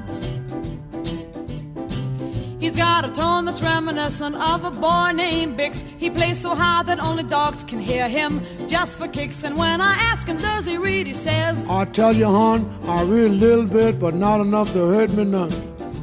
He's 2.67 2.75
got 2.75 3.09
a 3.09 3.13
tone 3.13 3.45
that's 3.45 3.63
reminiscent 3.63 4.35
of 4.35 4.65
a 4.65 4.73
boy 4.73 5.13
named 5.15 5.57
Bix. 5.57 5.85
He 5.99 6.11
plays 6.11 6.41
so 6.41 6.53
high 6.53 6.83
that 6.83 6.99
only 6.99 7.23
dogs 7.23 7.63
can 7.63 7.79
hear 7.79 8.09
him 8.09 8.43
just 8.67 8.99
for 8.99 9.07
kicks. 9.07 9.45
And 9.45 9.57
when 9.57 9.81
I 9.81 9.93
ask 9.93 10.27
him, 10.27 10.37
does 10.39 10.67
he 10.67 10.77
read, 10.77 11.07
he 11.07 11.15
says, 11.15 11.65
I 11.71 11.85
tell 11.85 12.13
you, 12.13 12.25
hon, 12.25 12.69
I 12.89 13.05
read 13.05 13.31
a 13.31 13.35
little 13.35 13.67
bit, 13.67 14.01
but 14.01 14.15
not 14.15 14.41
enough 14.41 14.73
to 14.73 14.85
hurt 14.85 15.11
me 15.11 15.23
none. 15.23 15.53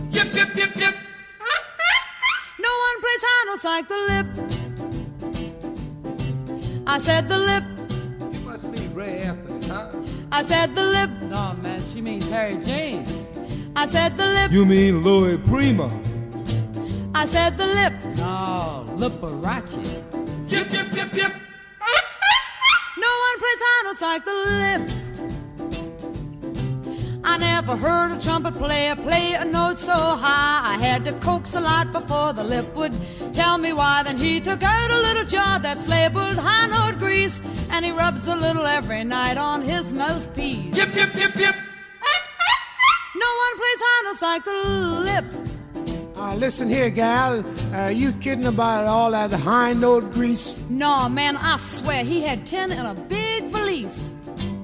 Yip, 0.09 0.33
yip, 0.33 0.55
yip, 0.55 0.73
yip. 0.77 0.95
No 2.59 2.71
one 2.85 3.01
plays 3.01 3.23
high 3.27 3.45
notes 3.49 3.65
like 3.65 3.87
the 3.89 3.97
lip. 4.07 4.27
I 6.87 6.97
said 6.97 7.27
the 7.27 7.39
lip. 7.39 7.65
You 8.33 8.39
must 8.39 8.71
be 8.71 8.87
Ray 8.87 9.17
Anthony, 9.17 9.67
huh? 9.67 9.91
I 10.31 10.41
said 10.43 10.75
the 10.75 10.83
lip. 10.85 11.09
No, 11.23 11.57
man, 11.61 11.83
she 11.87 11.99
means 11.99 12.29
Harry 12.29 12.55
James. 12.63 13.11
I 13.75 13.85
said 13.85 14.15
the 14.15 14.27
lip. 14.27 14.49
You 14.53 14.65
mean 14.65 15.03
Louis 15.03 15.37
Prima? 15.39 15.91
I 17.15 17.25
said 17.25 17.57
the 17.57 17.67
lip. 17.67 17.93
No, 18.17 18.85
Liberace. 18.97 19.77
Yip, 20.49 20.71
yip, 20.71 20.93
yip, 20.93 21.13
yip. 21.13 21.33
No 22.97 23.11
one 23.25 23.35
plays 23.39 23.61
high 23.65 23.83
notes 23.85 24.01
like 24.01 24.25
the 24.25 24.33
lip. 24.33 24.81
I 27.25 27.37
never 27.37 27.75
heard 27.75 28.17
a 28.17 28.21
trumpet 28.21 28.55
player 28.55 28.95
play 28.95 29.33
a 29.33 29.45
note 29.45 29.77
so 29.77 29.93
high. 29.93 30.73
I 30.73 30.77
had 30.77 31.05
to 31.05 31.13
coax 31.13 31.55
a 31.55 31.61
lot 31.61 31.91
before 31.91 32.33
the 32.33 32.43
lip 32.43 32.75
would 32.75 32.93
tell 33.31 33.57
me 33.57 33.73
why. 33.73 34.03
Then 34.03 34.17
he 34.17 34.41
took 34.41 34.61
out 34.63 34.91
a 34.91 34.97
little 34.97 35.23
jar 35.23 35.59
that's 35.59 35.87
labeled 35.87 36.37
high 36.37 36.67
note 36.67 36.99
grease, 36.99 37.41
and 37.69 37.85
he 37.85 37.91
rubs 37.91 38.27
a 38.27 38.35
little 38.35 38.65
every 38.65 39.03
night 39.03 39.37
on 39.37 39.61
his 39.61 39.93
mouthpiece. 39.93 40.75
Yip, 40.75 40.95
yip, 40.95 41.15
yip, 41.15 41.35
yip. 41.35 41.55
No 43.15 43.29
one 43.43 43.57
plays 43.57 43.79
high 43.85 44.01
notes 44.05 44.21
like 44.21 44.43
the 44.45 44.51
lip. 44.53 45.52
Uh, 46.23 46.35
listen 46.35 46.69
here, 46.69 46.89
gal. 46.89 47.43
Uh, 47.75 47.89
you 47.89 48.13
kidding 48.13 48.45
about 48.45 48.87
all 48.87 49.11
that 49.11 49.29
high 49.29 49.73
note 49.73 50.09
grease? 50.13 50.55
No, 50.69 51.09
man, 51.09 51.35
I 51.35 51.57
swear 51.57 52.05
he 52.05 52.21
had 52.21 52.45
ten 52.45 52.71
in 52.71 52.85
a 52.85 52.93
big 52.93 53.43
valise. 53.47 54.15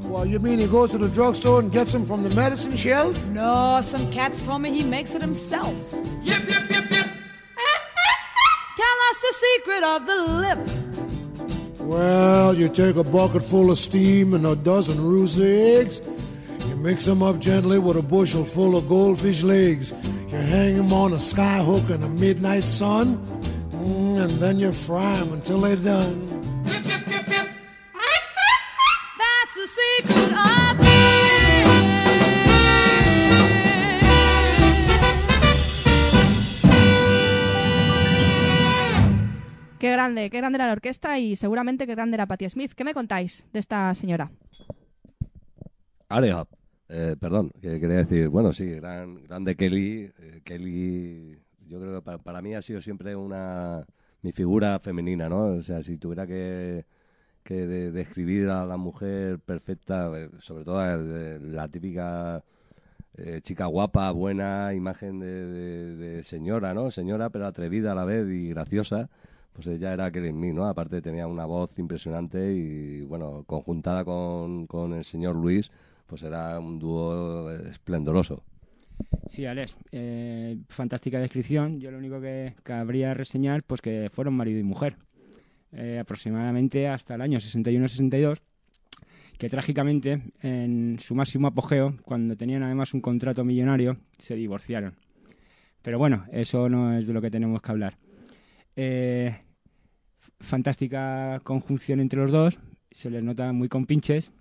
Well, 0.03 0.25
you 0.25 0.39
mean 0.39 0.59
he 0.59 0.67
goes 0.67 0.91
to 0.91 0.97
the 0.97 1.09
drugstore 1.09 1.59
and 1.59 1.69
gets 1.69 1.91
them 1.91 2.05
from 2.05 2.23
the 2.23 2.29
medicine 2.29 2.77
shelf? 2.77 3.25
No, 3.27 3.81
some 3.83 4.09
cats 4.09 4.41
told 4.41 4.61
me 4.61 4.69
he 4.71 4.83
makes 4.83 5.13
it 5.13 5.21
himself. 5.21 5.75
Yip, 6.23 6.47
yip, 6.47 6.69
yip, 6.71 6.91
yip. 6.91 7.07
Tell 8.77 8.97
us 9.09 9.19
the 9.19 9.33
secret 9.43 9.83
of 9.83 10.05
the 10.07 10.15
lip. 10.15 11.79
Well, 11.81 12.55
you 12.55 12.69
take 12.69 12.95
a 12.95 13.03
bucket 13.03 13.43
full 13.43 13.69
of 13.69 13.77
steam 13.77 14.33
and 14.33 14.47
a 14.47 14.55
dozen 14.55 15.03
roost 15.03 15.41
eggs. 15.41 16.01
You 16.79 16.85
mix 16.85 17.05
them 17.05 17.21
up 17.21 17.39
gently 17.39 17.77
with 17.77 17.97
a 17.97 18.01
bushel 18.01 18.45
full 18.45 18.77
of 18.77 18.87
goldfish 18.87 19.43
legs. 19.43 19.91
You 20.31 20.37
hang 20.37 20.77
them 20.77 20.93
on 20.93 21.11
a 21.11 21.19
sky 21.19 21.61
hook 21.61 21.89
in 21.89 21.99
the 21.99 22.07
midnight 22.07 22.63
sun, 22.63 23.17
mm, 23.71 24.23
and 24.23 24.39
then 24.39 24.59
you 24.59 24.71
fry 24.71 25.17
them 25.17 25.33
until 25.33 25.59
they're 25.59 25.75
done. 25.75 26.25
That's 26.63 26.85
the 29.55 29.67
secret 29.67 30.31
of 30.31 30.77
the 30.79 30.87
Qué 39.79 39.91
grande, 39.91 40.29
qué 40.29 40.37
grande 40.37 40.55
era 40.57 40.67
la 40.67 40.73
orquesta 40.73 41.19
y 41.19 41.35
seguramente 41.35 41.85
qué 41.85 41.95
grande 41.95 42.15
era 42.15 42.25
Patti 42.25 42.47
Smith. 42.47 42.71
¿Qué 42.73 42.85
me 42.85 42.93
contáis 42.93 43.45
de 43.51 43.59
esta 43.59 43.93
señora? 43.95 44.31
Arehop. 46.07 46.58
Eh, 46.91 47.15
perdón, 47.19 47.51
que 47.61 47.79
quería 47.79 47.97
decir, 47.97 48.29
bueno, 48.29 48.51
sí, 48.51 48.65
gran, 48.71 49.23
grande 49.23 49.55
Kelly. 49.55 50.11
eh, 50.17 50.41
Kelly, 50.43 51.37
yo 51.67 51.79
creo 51.79 51.95
que 51.95 52.01
pa- 52.01 52.17
para, 52.17 52.41
mí 52.41 52.55
ha 52.55 52.61
sido 52.61 52.81
siempre 52.81 53.15
una 53.15 53.85
mi 54.21 54.31
figura 54.31 54.79
femenina, 54.79 55.29
¿no? 55.29 55.45
O 55.57 55.61
sea, 55.61 55.81
si 55.83 55.97
tuviera 55.97 56.25
que, 56.27 56.85
que 57.43 57.67
de- 57.67 57.91
describir 57.91 58.49
a 58.49 58.65
la 58.65 58.77
mujer 58.77 59.39
perfecta, 59.39 60.11
eh, 60.17 60.29
sobre 60.39 60.65
todo 60.65 60.83
eh, 60.85 61.39
la 61.41 61.67
típica 61.69 62.43
chica 63.41 63.65
guapa, 63.65 64.11
buena, 64.11 64.73
imagen 64.73 65.19
de, 65.19 66.21
señora, 66.23 66.73
¿no? 66.73 66.91
Señora, 66.91 67.29
pero 67.29 67.45
atrevida 67.47 67.91
a 67.91 67.95
la 67.95 68.05
vez 68.05 68.27
y 68.29 68.49
graciosa. 68.49 69.09
Pues 69.53 69.67
ella 69.67 69.93
era 69.93 70.11
Kelly 70.11 70.31
Me, 70.31 70.53
¿no? 70.53 70.65
Aparte 70.67 71.01
tenía 71.01 71.27
una 71.27 71.45
voz 71.45 71.77
impresionante 71.79 72.53
y, 72.53 73.01
bueno, 73.01 73.43
conjuntada 73.45 74.05
con, 74.05 74.67
con 74.67 74.93
el 74.93 75.03
señor 75.03 75.35
Luis, 75.35 75.71
pues 76.09 76.23
era 76.23 76.59
un 76.59 76.79
dúo 76.79 77.51
esplendoroso. 77.51 78.43
Sí, 79.27 79.45
Alex, 79.45 79.77
eh, 79.91 80.57
fantástica 80.67 81.19
descripción. 81.19 81.79
Yo 81.79 81.91
lo 81.91 81.99
único 81.99 82.19
que 82.19 82.55
cabría 82.63 83.13
reseñar, 83.13 83.63
pues 83.63 83.79
que 83.79 84.09
fueron 84.11 84.33
marido 84.33 84.59
y 84.59 84.63
mujer. 84.63 84.97
Eh, 85.71 85.99
aproximadamente 85.99 86.87
hasta 86.87 87.13
el 87.13 87.21
año 87.21 87.37
61-62, 87.37 88.39
que 89.37 89.49
trágicamente, 89.49 90.23
en 90.41 90.97
su 90.99 91.13
máximo 91.13 91.47
apogeo, 91.47 91.95
cuando 92.03 92.35
tenían 92.35 92.63
además 92.63 92.95
un 92.95 93.01
contrato 93.01 93.45
millonario, 93.45 93.97
se 94.17 94.35
divorciaron. 94.35 94.95
Pero 95.83 95.99
bueno, 95.99 96.25
eso 96.31 96.67
no 96.67 96.97
es 96.97 97.05
de 97.05 97.13
lo 97.13 97.21
que 97.21 97.29
tenemos 97.29 97.61
que 97.61 97.71
hablar. 97.71 97.97
Eh, 98.75 99.37
fantástica 100.39 101.39
conjunción 101.43 101.99
entre 101.99 102.19
los 102.19 102.31
dos, 102.31 102.59
se 102.91 103.11
les 103.11 103.23
nota 103.23 103.53
muy 103.53 103.69
compinches 103.69 104.31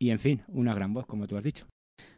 y, 0.00 0.10
en 0.10 0.18
fin, 0.18 0.42
una 0.48 0.74
gran 0.74 0.92
voz, 0.92 1.06
como 1.06 1.28
tú 1.28 1.36
has 1.36 1.44
dicho. 1.44 1.66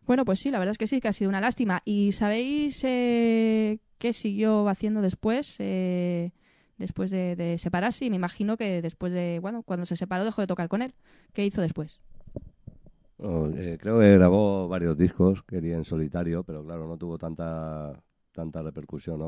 Bueno, 0.07 0.25
pues 0.25 0.41
sí, 0.41 0.51
la 0.51 0.59
verdad 0.59 0.73
es 0.73 0.79
que 0.79 0.87
sí, 0.87 1.01
que 1.01 1.09
ha 1.09 1.13
sido 1.13 1.29
una 1.29 1.41
lástima. 1.41 1.83
¿Y 1.85 2.13
sabéis 2.13 2.83
eh, 2.85 3.79
qué 3.99 4.15
siguió 4.15 4.69
haciendo 4.69 5.03
después? 5.03 5.57
eh, 5.59 6.33
después 6.79 7.11
de, 7.11 7.37
de 7.37 7.59
separarse, 7.59 8.05
y 8.05 8.11
me 8.11 8.17
imagino 8.17 8.57
que 8.57 8.83
después 8.83 9.13
de, 9.13 9.39
bueno, 9.41 9.63
cuando 9.63 9.87
se 9.87 9.97
separó 9.97 10.25
dejó 10.25 10.41
de 10.41 10.47
tocar 10.49 10.69
con 10.69 10.83
él. 10.83 10.95
¿Qué 11.33 11.47
hizo 11.47 11.63
después? 11.63 12.01
Bueno, 13.19 13.57
eh, 13.57 13.79
creo 13.81 14.01
que 14.01 14.15
grabó 14.15 14.69
varios 14.69 14.97
discos, 14.97 15.43
quería 15.45 15.77
en 15.77 15.85
solitario, 15.85 16.43
pero 16.43 16.65
claro, 16.65 16.87
no 16.89 16.97
tuvo 16.99 17.19
tanta 17.19 18.03
tanta 18.33 18.63
repercusión, 18.63 19.19
¿no? 19.19 19.27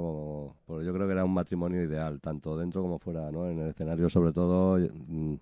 Como, 0.66 0.82
yo 0.82 0.92
creo 0.94 1.06
que 1.06 1.12
era 1.12 1.24
un 1.24 1.34
matrimonio 1.34 1.82
ideal, 1.82 2.20
tanto 2.20 2.56
dentro 2.56 2.80
como 2.82 2.98
fuera, 2.98 3.30
¿no? 3.30 3.46
En 3.48 3.58
el 3.60 3.68
escenario, 3.68 4.08
sobre 4.08 4.32
todo, 4.32 4.78
mm, 4.78 5.34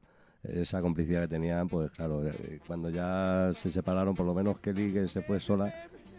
esa 0.43 0.81
complicidad 0.81 1.23
que 1.23 1.29
tenían, 1.29 1.69
pues 1.69 1.91
claro, 1.93 2.27
eh, 2.27 2.61
cuando 2.67 2.91
ya 2.91 3.51
se 3.53 3.71
separaron, 3.71 4.15
por 4.15 4.27
lo 4.27 4.35
menos 4.35 4.59
Kelly, 4.59 4.93
que 4.93 5.09
se 5.09 5.23
fue 5.23 5.41
sola, 5.41 5.73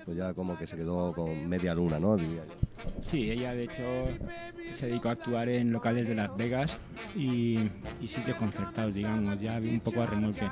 pues 0.06 0.18
ya 0.18 0.34
como 0.34 0.58
que 0.58 0.68
se 0.68 0.76
quedó 0.78 1.14
con 1.14 1.48
media 1.48 1.74
luna, 1.74 2.00
¿no? 2.00 2.16
Diría 2.18 2.44
yo. 2.46 2.92
Sí, 3.02 3.30
ella 3.32 3.54
de 3.54 3.64
hecho 3.64 3.84
se 4.74 4.88
dedicó 4.88 5.10
a 5.10 5.14
actuar 5.14 5.48
en 5.50 5.72
locales 5.72 6.08
de 6.08 6.16
Las 6.16 6.36
Vegas 6.36 6.78
y, 7.16 7.70
y 8.02 8.08
sitios 8.08 8.36
concertados, 8.38 8.96
digamos, 8.96 9.40
ya 9.40 9.58
un 9.62 9.80
poco 9.80 10.02
a 10.02 10.06
remolque. 10.08 10.48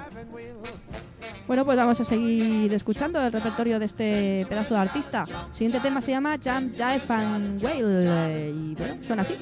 Bueno, 1.48 1.66
pues 1.66 1.78
vamos 1.78 2.00
a 2.00 2.04
seguir 2.04 2.72
escuchando 2.74 3.20
el 3.20 3.32
repertorio 3.34 3.80
de 3.80 3.86
este 3.86 4.46
pedazo 4.48 4.76
de 4.76 4.80
artista. 4.80 5.24
El 5.50 5.54
siguiente 5.54 5.80
tema 5.82 6.00
se 6.00 6.12
llama 6.12 6.38
Jump, 6.42 6.76
Jive 6.76 7.02
and 7.14 7.62
Wail. 7.64 7.86
eh, 7.88 8.54
Y 8.56 8.76
bueno, 8.76 9.04
suena 9.04 9.24
así. 9.24 9.34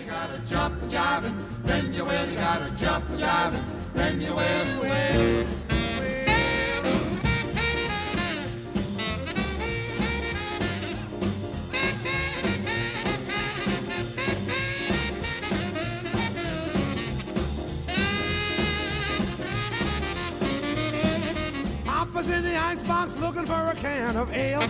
Looking 23.19 23.45
for 23.45 23.71
a 23.71 23.75
can 23.75 24.15
of 24.15 24.33
ale. 24.33 24.67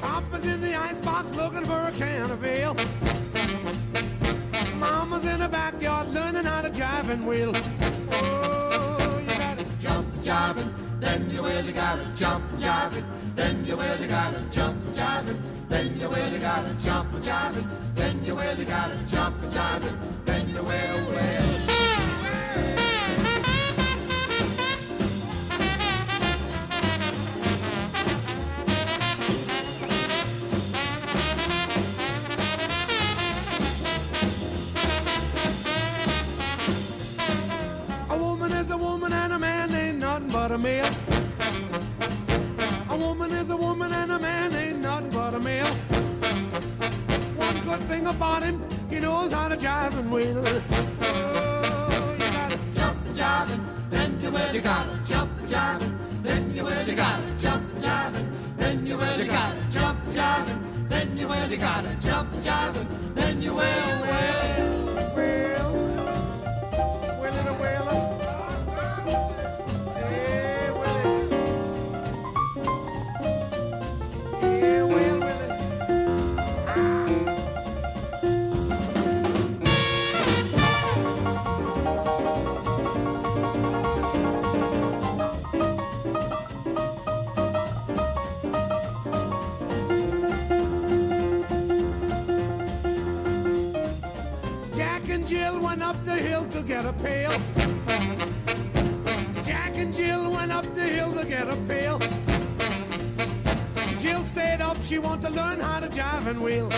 Papa's 0.00 0.46
in 0.46 0.60
the 0.60 0.74
icebox 0.74 1.34
looking 1.34 1.64
for 1.64 1.88
a 1.88 1.92
can 1.92 2.30
of 2.30 2.44
ale. 2.44 2.74
Mama's 4.78 5.26
in 5.26 5.40
the 5.40 5.48
backyard 5.48 6.08
learning 6.08 6.44
how 6.44 6.62
to 6.62 6.70
jive 6.70 7.10
and 7.10 7.26
wheel. 7.26 7.52
Oh, 8.12 9.18
you 9.20 9.38
gotta 9.38 9.64
jump 9.78 10.06
jiving, 10.22 10.72
then 11.00 11.30
you 11.30 11.42
really 11.42 11.72
gotta 11.72 12.06
jump 12.14 12.44
jiving, 12.52 13.04
then 13.34 13.64
you 13.64 13.76
really 13.76 14.06
gotta 14.06 14.40
jump 14.50 14.82
jiving, 14.94 15.40
then 15.68 15.98
you 15.98 16.08
really 16.08 16.38
gotta 16.38 16.74
jump 16.74 17.10
jiving, 17.16 17.68
then 17.94 18.24
you 18.24 18.34
really 18.34 18.64
gotta 18.64 18.96
jump 19.06 19.36
jiving, 19.50 19.96
Jack 95.06 95.14
and 95.14 95.26
Jill 95.28 95.60
went 95.60 95.82
up 95.82 96.04
the 96.04 96.16
hill 96.16 96.44
to 96.46 96.62
get 96.64 96.84
a 96.84 96.92
pail. 96.92 97.30
Jack 99.44 99.76
and 99.76 99.94
Jill 99.94 100.32
went 100.32 100.50
up 100.50 100.64
the 100.74 100.82
hill 100.82 101.12
to 101.12 101.24
get 101.24 101.48
a 101.48 101.54
pail. 101.68 102.00
Jill 104.00 104.24
stayed 104.24 104.60
up, 104.60 104.76
she 104.82 104.98
wanted 104.98 105.28
to 105.28 105.30
learn 105.30 105.60
how 105.60 105.78
to 105.78 105.86
jive 105.86 106.26
and 106.26 106.42
wheel. 106.42 106.68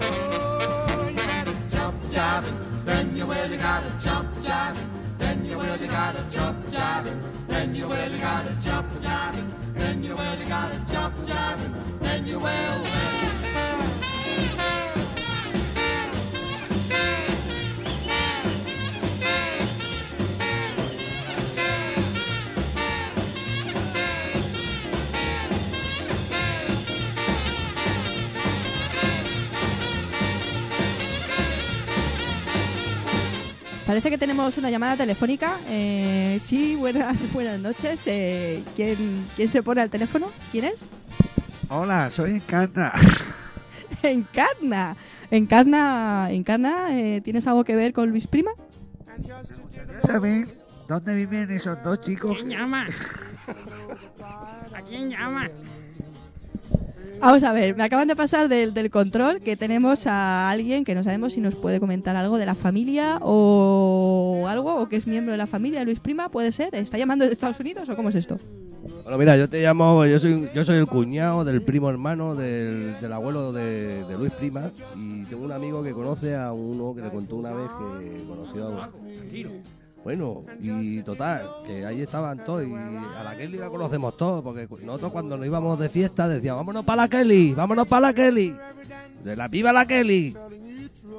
Oh, 0.00 1.08
you 1.08 1.14
gotta 1.14 1.54
jump 1.70 1.94
jiving, 2.10 2.84
then 2.84 3.16
you 3.16 3.24
really 3.26 3.56
gotta 3.56 3.92
jump 4.04 4.28
jiving, 4.38 4.88
then 5.18 5.44
you 5.44 5.56
really 5.56 5.86
gotta 5.86 6.24
jump 6.28 6.58
jiving, 6.70 7.22
then 7.46 7.76
you 7.76 7.86
really 7.86 8.18
gotta 8.18 8.54
jump 8.60 8.92
jiving, 9.00 9.52
then 9.74 10.02
you 10.02 10.16
really 10.16 10.46
gotta 10.46 10.84
jump 10.92 11.14
jiving, 11.18 11.72
then 12.00 12.26
you 12.26 12.40
will. 12.40 13.07
Parece 33.88 34.10
que 34.10 34.18
tenemos 34.18 34.58
una 34.58 34.68
llamada 34.68 34.98
telefónica. 34.98 35.56
Eh, 35.66 36.38
sí, 36.42 36.76
buenas, 36.76 37.16
buenas 37.32 37.58
noches. 37.58 38.06
Eh, 38.06 38.62
¿quién, 38.76 39.24
¿Quién 39.34 39.48
se 39.48 39.62
pone 39.62 39.80
al 39.80 39.88
teléfono? 39.88 40.26
¿Quién 40.52 40.66
es? 40.66 40.84
Hola, 41.70 42.10
soy 42.10 42.32
Encarna. 42.32 42.92
Encarna. 44.02 44.94
Encarna, 45.30 46.28
Encarna, 46.30 47.00
eh, 47.00 47.22
¿tienes 47.22 47.46
algo 47.46 47.64
que 47.64 47.76
ver 47.76 47.94
con 47.94 48.10
Luis 48.10 48.26
Prima? 48.26 48.50
¿Quieres 49.70 50.02
saber 50.02 50.48
dónde 50.86 51.14
viven 51.14 51.50
esos 51.50 51.82
dos 51.82 51.98
chicos? 52.02 52.36
¿Quién 52.36 52.50
llama? 52.50 52.88
¿A 54.74 54.82
quién 54.82 55.08
llama? 55.08 55.48
Vamos 57.20 57.42
a 57.42 57.52
ver, 57.52 57.76
me 57.76 57.82
acaban 57.82 58.06
de 58.06 58.14
pasar 58.14 58.48
del, 58.48 58.72
del 58.72 58.90
control 58.90 59.40
que 59.40 59.56
tenemos 59.56 60.06
a 60.06 60.50
alguien 60.50 60.84
que 60.84 60.94
no 60.94 61.02
sabemos 61.02 61.32
si 61.32 61.40
nos 61.40 61.56
puede 61.56 61.80
comentar 61.80 62.14
algo 62.14 62.38
de 62.38 62.46
la 62.46 62.54
familia 62.54 63.18
o 63.22 64.46
algo, 64.48 64.76
o 64.76 64.88
que 64.88 64.96
es 64.96 65.06
miembro 65.06 65.32
de 65.32 65.38
la 65.38 65.46
familia 65.46 65.80
de 65.80 65.84
Luis 65.84 65.98
Prima, 65.98 66.28
puede 66.28 66.52
ser. 66.52 66.74
¿Está 66.74 66.96
llamando 66.96 67.26
de 67.26 67.32
Estados 67.32 67.58
Unidos 67.58 67.88
o 67.88 67.96
cómo 67.96 68.10
es 68.10 68.14
esto? 68.14 68.38
Bueno, 69.02 69.18
mira, 69.18 69.36
yo 69.36 69.48
te 69.48 69.60
llamo, 69.60 70.06
yo 70.06 70.18
soy, 70.18 70.48
yo 70.54 70.64
soy 70.64 70.76
el 70.76 70.86
cuñado 70.86 71.44
del 71.44 71.62
primo 71.62 71.90
hermano 71.90 72.34
del, 72.36 72.98
del 73.00 73.12
abuelo 73.12 73.52
de, 73.52 74.04
de 74.04 74.16
Luis 74.16 74.32
Prima 74.32 74.70
y 74.96 75.24
tengo 75.24 75.44
un 75.44 75.52
amigo 75.52 75.82
que 75.82 75.92
conoce 75.92 76.36
a 76.36 76.52
uno 76.52 76.94
que 76.94 77.02
le 77.02 77.10
contó 77.10 77.36
una 77.36 77.50
vez 77.52 77.68
que 77.68 78.24
conoció 78.26 78.68
a... 78.80 78.90
Bueno, 80.04 80.44
y 80.60 81.02
total, 81.02 81.46
que 81.66 81.84
ahí 81.84 82.00
estaban 82.00 82.42
todos 82.44 82.66
y 82.66 82.72
a 82.72 83.22
la 83.22 83.36
Kelly 83.36 83.58
la 83.58 83.68
conocemos 83.68 84.16
todos, 84.16 84.42
porque 84.42 84.66
nosotros 84.84 85.12
cuando 85.12 85.36
nos 85.36 85.46
íbamos 85.46 85.78
de 85.78 85.88
fiesta 85.88 86.28
decíamos, 86.28 86.60
vámonos 86.60 86.84
para 86.84 87.02
la 87.02 87.08
Kelly, 87.08 87.52
vámonos 87.54 87.86
para 87.86 88.08
la 88.08 88.14
Kelly, 88.14 88.54
de 89.22 89.36
la 89.36 89.48
piba 89.48 89.72
la 89.72 89.86
Kelly. 89.86 90.34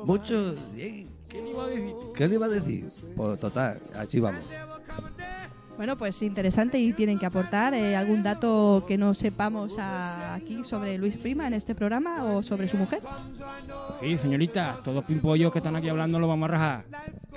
Muchos... 0.06 0.56
¿Qué 0.76 1.42
le 1.44 1.50
iba 1.52 1.64
a 1.66 1.68
decir? 1.68 1.94
¿Qué 2.16 2.28
le 2.28 2.34
iba 2.36 2.46
a 2.48 2.50
decir? 2.50 2.88
Pues 3.16 3.40
total, 3.40 3.80
así 3.96 4.20
vamos. 4.20 4.42
Bueno, 5.78 5.96
pues 5.98 6.22
interesante 6.24 6.78
y 6.80 6.92
tienen 6.92 7.20
que 7.20 7.26
aportar 7.26 7.74
eh, 7.74 7.96
algún 7.96 8.22
dato 8.24 8.84
que 8.88 8.98
no 8.98 9.14
sepamos 9.14 9.78
a- 9.80 10.34
aquí 10.34 10.64
sobre 10.64 10.98
Luis 10.98 11.16
Prima 11.16 11.48
en 11.48 11.54
este 11.54 11.74
programa 11.76 12.26
o 12.26 12.44
sobre 12.44 12.68
su 12.68 12.76
mujer. 12.78 13.02
Sí, 14.02 14.18
señorita, 14.18 14.78
todos 14.84 15.06
pimpollos 15.06 15.52
que 15.54 15.60
están 15.60 15.76
aquí 15.76 15.88
hablando 15.88 16.20
lo 16.20 16.28
vamos 16.28 16.50
a 16.50 16.52
rajar. 16.52 16.86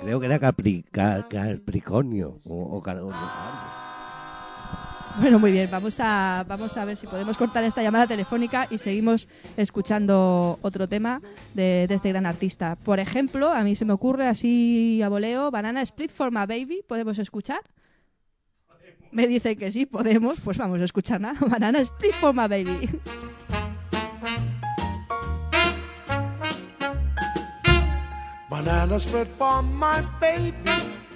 Creo 0.03 0.19
que 0.19 0.25
era 0.25 0.37
Capri, 0.37 0.83
Ca- 0.91 1.25
Capricornio 1.29 2.39
o, 2.45 2.77
o 2.77 3.11
Bueno, 5.19 5.39
muy 5.39 5.53
bien, 5.53 5.69
vamos 5.71 5.97
a, 6.01 6.43
vamos 6.45 6.75
a 6.75 6.83
ver 6.83 6.97
si 6.97 7.07
podemos 7.07 7.37
cortar 7.37 7.63
esta 7.63 7.81
llamada 7.81 8.05
telefónica 8.05 8.67
y 8.69 8.79
seguimos 8.79 9.29
escuchando 9.55 10.59
otro 10.61 10.87
tema 10.87 11.21
de, 11.53 11.87
este 11.89 12.09
gran 12.09 12.25
artista. 12.25 12.75
Por 12.75 12.99
ejemplo, 12.99 13.49
a 13.49 13.63
mí 13.63 13.77
se 13.77 13.85
me 13.85 13.93
ocurre 13.93 14.27
así 14.27 15.01
a 15.01 15.07
voleo, 15.07 15.51
Banana 15.51 15.81
Split 15.81 16.11
for 16.11 16.31
my 16.31 16.45
baby, 16.45 16.83
¿podemos 16.85 17.17
escuchar? 17.17 17.61
Me 19.11 19.25
dicen 19.27 19.55
que 19.57 19.71
sí, 19.71 19.85
podemos, 19.85 20.37
pues 20.41 20.57
vamos 20.57 20.81
a 20.81 20.83
escuchar 20.83 21.21
nada. 21.21 21.39
Banana 21.47 21.79
Split 21.79 22.13
for 22.15 22.33
my 22.33 22.47
baby. 22.49 22.89
Banana 28.53 28.99
split 28.99 29.27
for 29.29 29.63
my 29.63 30.01
baby. 30.21 30.53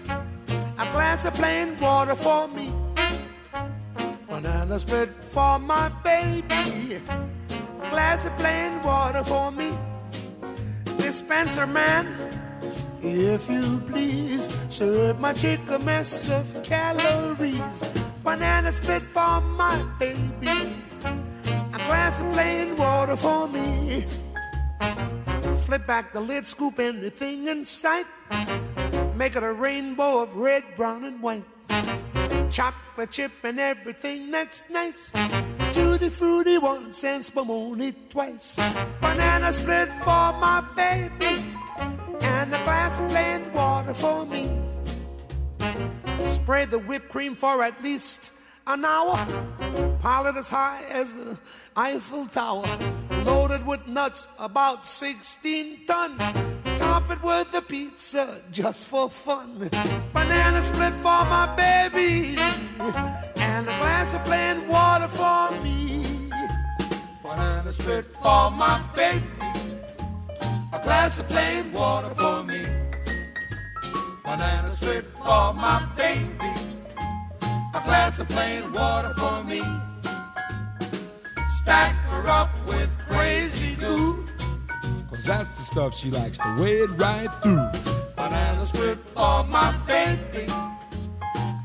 A 0.09 0.85
glass 0.91 1.23
of 1.23 1.35
plain 1.35 1.79
water 1.79 2.15
for 2.15 2.47
me. 2.47 2.73
Banana 4.27 4.79
split 4.79 5.13
for 5.23 5.59
my 5.59 5.87
baby. 6.03 6.95
A 6.95 7.89
glass 7.91 8.25
of 8.25 8.35
plain 8.37 8.81
water 8.81 9.23
for 9.23 9.51
me. 9.51 9.71
Dispenser 10.97 11.67
man, 11.67 12.07
if 13.03 13.47
you 13.47 13.81
please, 13.85 14.49
serve 14.67 15.19
my 15.19 15.31
chick 15.31 15.59
a 15.69 15.77
mess 15.77 16.31
of 16.31 16.63
calories. 16.63 17.87
Banana 18.23 18.71
split 18.71 19.03
for 19.03 19.41
my 19.41 19.77
baby. 19.99 20.73
A 21.05 21.79
glass 21.85 22.19
of 22.19 22.31
plain 22.31 22.75
water 22.75 23.15
for 23.15 23.47
me. 23.47 24.07
Flip 25.67 25.85
back 25.85 26.13
the 26.13 26.21
lid, 26.21 26.47
scoop 26.47 26.79
anything 26.79 27.49
in 27.49 27.65
sight. 27.65 28.05
Make 29.17 29.35
it 29.35 29.43
a 29.43 29.51
rainbow 29.51 30.23
of 30.23 30.33
red, 30.33 30.63
brown, 30.77 31.03
and 31.03 31.21
white. 31.21 31.43
Chocolate 32.49 33.11
chip 33.11 33.33
and 33.43 33.59
everything 33.59 34.31
that's 34.31 34.63
nice. 34.69 35.11
Tutti 35.73 36.07
fruity 36.07 36.57
once 36.57 37.03
and 37.03 37.21
spumoni 37.21 37.93
twice. 38.07 38.55
Banana 39.01 39.51
split 39.51 39.89
for 40.05 40.31
my 40.39 40.63
baby. 40.73 41.43
And 42.21 42.55
a 42.55 42.63
glass 42.63 42.97
of 43.01 43.09
plain 43.09 43.51
water 43.51 43.93
for 43.93 44.25
me. 44.25 44.49
Spray 46.23 46.63
the 46.63 46.79
whipped 46.79 47.09
cream 47.09 47.35
for 47.35 47.61
at 47.61 47.83
least 47.83 48.31
an 48.67 48.83
hour. 48.83 49.25
Pile 50.01 50.27
it 50.27 50.35
as 50.35 50.49
high 50.49 50.83
as 50.89 51.15
the 51.15 51.37
Eiffel 51.75 52.25
Tower. 52.27 52.67
Loaded 53.23 53.65
with 53.65 53.87
nuts, 53.87 54.27
about 54.37 54.85
16 54.85 55.85
ton. 55.87 56.17
Top 56.77 57.09
it 57.09 57.21
with 57.23 57.51
the 57.51 57.61
pizza 57.61 58.41
just 58.51 58.87
for 58.87 59.09
fun. 59.09 59.69
Banana 60.13 60.61
split 60.61 60.93
for 60.95 61.23
my 61.25 61.53
baby. 61.55 62.37
And 63.37 63.67
a 63.67 63.77
glass 63.79 64.13
of 64.13 64.23
plain 64.25 64.67
water 64.67 65.07
for 65.07 65.51
me. 65.63 66.29
Banana 67.23 67.71
split 67.71 68.05
for 68.21 68.51
my 68.51 68.83
baby. 68.95 69.25
A 70.73 70.79
glass 70.83 71.19
of 71.19 71.27
plain 71.29 71.71
water 71.71 72.13
for 72.15 72.43
me. 72.43 72.65
Banana 74.23 74.69
split 74.69 75.05
for 75.15 75.53
my 75.53 75.87
baby. 75.95 76.66
A 77.77 77.81
glass 77.81 78.17
of 78.17 78.27
plain 78.29 78.73
water 78.73 79.13
for 79.13 79.43
me. 79.43 79.61
Stack 81.59 81.93
her 82.09 82.27
up 82.27 82.49
with 82.65 82.89
crazy 83.05 83.75
goo. 83.75 84.25
Cause 85.11 85.25
that's 85.25 85.55
the 85.59 85.63
stuff 85.63 85.93
she 85.95 86.09
likes 86.09 86.39
to 86.39 86.57
wade 86.59 86.89
right 86.99 87.29
through. 87.43 87.69
Banana 88.15 88.65
split 88.65 88.97
for 89.13 89.43
my 89.43 89.77
baby. 89.85 90.51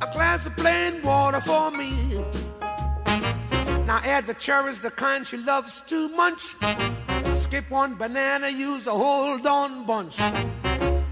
A 0.02 0.08
glass 0.12 0.44
of 0.46 0.54
plain 0.54 1.00
water 1.00 1.40
for 1.40 1.70
me. 1.70 2.22
Now 3.86 4.00
add 4.04 4.26
the 4.26 4.34
cherries, 4.34 4.80
the 4.80 4.90
kind 4.90 5.26
she 5.26 5.38
loves 5.38 5.80
to 5.86 6.10
munch. 6.10 6.54
Skip 7.32 7.70
one 7.70 7.94
banana, 7.94 8.50
use 8.50 8.84
the 8.84 8.90
whole 8.90 9.38
darn 9.38 9.86
bunch. 9.86 10.18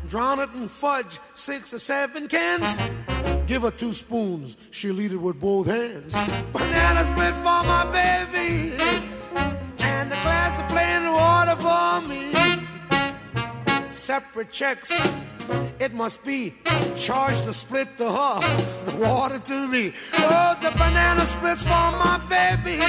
Drown 0.08 0.40
it 0.40 0.50
in 0.52 0.68
fudge, 0.68 1.18
six 1.32 1.72
or 1.72 1.78
seven 1.78 2.28
cans. 2.28 2.78
Give 3.50 3.62
her 3.62 3.72
two 3.72 3.92
spoons, 3.92 4.56
she'll 4.70 5.00
eat 5.00 5.10
it 5.10 5.16
with 5.16 5.40
both 5.40 5.66
hands. 5.66 6.14
Banana 6.52 7.04
split 7.04 7.34
for 7.42 7.64
my 7.66 7.84
baby. 7.90 8.76
And 9.80 10.06
a 10.12 10.20
glass 10.22 10.60
of 10.62 10.68
plain 10.68 11.02
water 11.10 11.56
for 11.56 12.00
me. 12.08 13.92
Separate 13.92 14.52
checks. 14.52 14.92
It 15.80 15.92
must 15.92 16.22
be 16.22 16.54
Charge 16.94 17.40
to 17.42 17.52
split 17.52 17.98
to 17.98 18.04
her, 18.04 18.38
uh, 18.40 18.84
the 18.84 18.94
water 18.94 19.40
to 19.40 19.66
me. 19.66 19.94
Oh, 20.14 20.56
the 20.62 20.70
banana 20.70 21.26
splits 21.26 21.64
for 21.64 21.90
my 22.04 22.20
baby. 22.28 22.80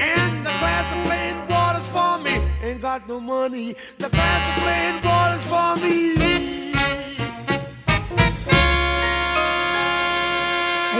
And 0.00 0.44
the 0.44 0.54
glass 0.58 0.86
of 0.96 1.04
plain 1.06 1.36
water's 1.48 1.88
for 1.90 2.18
me. 2.18 2.44
Ain't 2.60 2.82
got 2.82 3.08
no 3.08 3.20
money. 3.20 3.76
The 3.98 4.08
glass 4.08 4.42
of 4.50 4.64
plain 4.64 4.94
water's 5.04 5.44
for 5.44 5.76
me. 5.80 6.65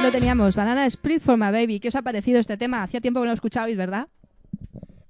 Lo 0.07 0.13
teníamos, 0.13 0.55
Banana 0.55 0.87
Split 0.87 1.21
for 1.21 1.37
my 1.37 1.51
baby. 1.51 1.81
¿Qué 1.81 1.89
os 1.89 1.97
ha 1.97 2.03
parecido 2.03 2.39
este 2.39 2.57
tema? 2.57 2.85
Hacía 2.85 3.01
tiempo 3.01 3.19
que 3.19 3.25
no 3.25 3.31
lo 3.31 3.35
escuchabais, 3.35 3.77
¿verdad? 3.77 4.07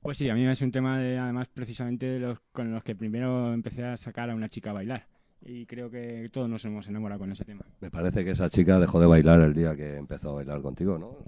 Pues 0.01 0.16
sí, 0.16 0.30
a 0.30 0.34
mí 0.34 0.47
es 0.47 0.62
un 0.62 0.72
tema, 0.72 0.99
de, 0.99 1.18
además, 1.18 1.49
precisamente 1.53 2.07
de 2.07 2.18
los, 2.18 2.38
con 2.53 2.72
los 2.72 2.82
que 2.82 2.94
primero 2.94 3.53
empecé 3.53 3.84
a 3.84 3.99
sacar 3.99 4.30
a 4.30 4.34
una 4.34 4.49
chica 4.49 4.70
a 4.70 4.72
bailar. 4.72 5.07
Y 5.42 5.66
creo 5.66 5.90
que 5.90 6.30
todos 6.32 6.49
nos 6.49 6.64
hemos 6.64 6.88
enamorado 6.88 7.18
con 7.18 7.30
ese 7.30 7.44
tema. 7.44 7.66
Me 7.80 7.90
parece 7.90 8.24
que 8.24 8.30
esa 8.30 8.49
chica 8.49 8.80
dejó 8.80 8.99
de 8.99 9.07
bailar 9.07 9.40
el 9.42 9.53
día 9.53 9.76
que 9.76 9.97
empezó 9.97 10.30
a 10.30 10.34
bailar 10.36 10.62
contigo, 10.62 10.97
¿no? 10.97 11.18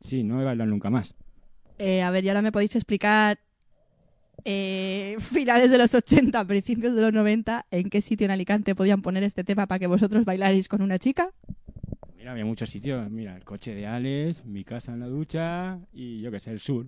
Sí, 0.00 0.24
no 0.24 0.42
he 0.42 0.44
bailado 0.44 0.68
nunca 0.68 0.90
más. 0.90 1.14
Eh, 1.78 2.02
a 2.02 2.10
ver, 2.10 2.24
y 2.24 2.28
ahora 2.28 2.42
me 2.42 2.50
podéis 2.50 2.74
explicar 2.74 3.38
eh, 4.44 5.16
finales 5.20 5.70
de 5.70 5.78
los 5.78 5.94
80, 5.94 6.44
principios 6.46 6.96
de 6.96 7.02
los 7.02 7.12
90, 7.12 7.66
en 7.70 7.88
qué 7.88 8.00
sitio 8.00 8.24
en 8.24 8.32
Alicante 8.32 8.74
podían 8.74 9.00
poner 9.00 9.22
este 9.22 9.44
tema 9.44 9.68
para 9.68 9.78
que 9.78 9.86
vosotros 9.86 10.24
bailarais 10.24 10.66
con 10.66 10.82
una 10.82 10.98
chica. 10.98 11.30
Mira, 12.26 12.32
había 12.32 12.44
muchos 12.44 12.68
sitios. 12.68 13.08
Mira, 13.08 13.36
el 13.36 13.44
coche 13.44 13.72
de 13.72 13.86
Alex, 13.86 14.44
mi 14.44 14.64
casa 14.64 14.92
en 14.92 14.98
la 14.98 15.06
ducha 15.06 15.78
y 15.92 16.20
yo 16.20 16.32
qué 16.32 16.40
sé, 16.40 16.50
el 16.50 16.58
sur. 16.58 16.84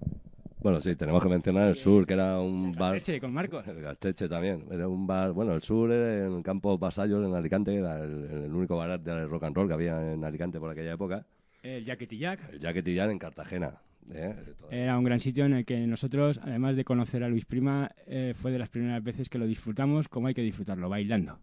Bueno, 0.61 0.81
sí, 0.81 0.97
tenemos 0.97 1.23
que 1.23 1.29
mencionar 1.29 1.69
el 1.69 1.77
sur, 1.77 2.05
que 2.05 2.15
era 2.15 2.41
un 2.41 2.73
bar... 2.73 2.95
Gasteche, 2.95 3.21
con 3.21 3.33
Marcos. 3.33 3.65
El 3.69 3.81
Gasteche 3.81 4.29
también. 4.29 4.65
Era 4.69 4.89
un 4.89 5.07
bar... 5.07 5.31
Bueno, 5.31 5.55
el 5.55 5.63
sur 5.63 5.93
era 5.93 6.27
en 6.27 6.39
el 6.39 6.43
campo 6.43 6.77
Vasallos, 6.77 7.25
en 7.25 7.33
Alicante, 7.37 7.73
era 7.73 8.01
el, 8.03 8.47
el 8.47 8.53
único 8.53 8.77
bar 8.77 8.99
de 8.99 9.27
rock 9.27 9.45
and 9.45 9.55
roll 9.55 9.69
que 9.69 9.75
había 9.75 10.13
en 10.13 10.25
Alicante 10.25 10.59
por 10.59 10.73
aquella 10.73 10.95
época. 10.95 11.25
El 11.63 11.85
Jacket 11.85 12.15
Jack. 12.15 12.53
El 12.55 12.59
Jacket 12.59 12.97
Jan 12.97 13.11
en 13.13 13.19
Cartagena. 13.21 13.75
¿eh? 14.13 14.35
Era 14.73 14.99
un 14.99 15.05
gran 15.05 15.21
sitio 15.21 15.45
en 15.45 15.53
el 15.53 15.65
que 15.65 15.87
nosotros, 15.87 16.41
además 16.43 16.75
de 16.75 16.85
conocer 16.85 17.23
a 17.23 17.29
Luis 17.29 17.45
Prima, 17.45 17.93
eh, 18.09 18.35
fue 18.37 18.51
de 18.51 18.59
las 18.59 18.71
primeras 18.71 19.05
veces 19.05 19.29
que 19.29 19.39
lo 19.39 19.47
disfrutamos 19.47 20.09
como 20.09 20.27
hay 20.27 20.35
que 20.35 20.43
disfrutarlo, 20.43 20.89
bailando. 20.89 21.39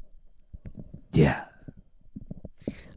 Yeah. 1.13 1.54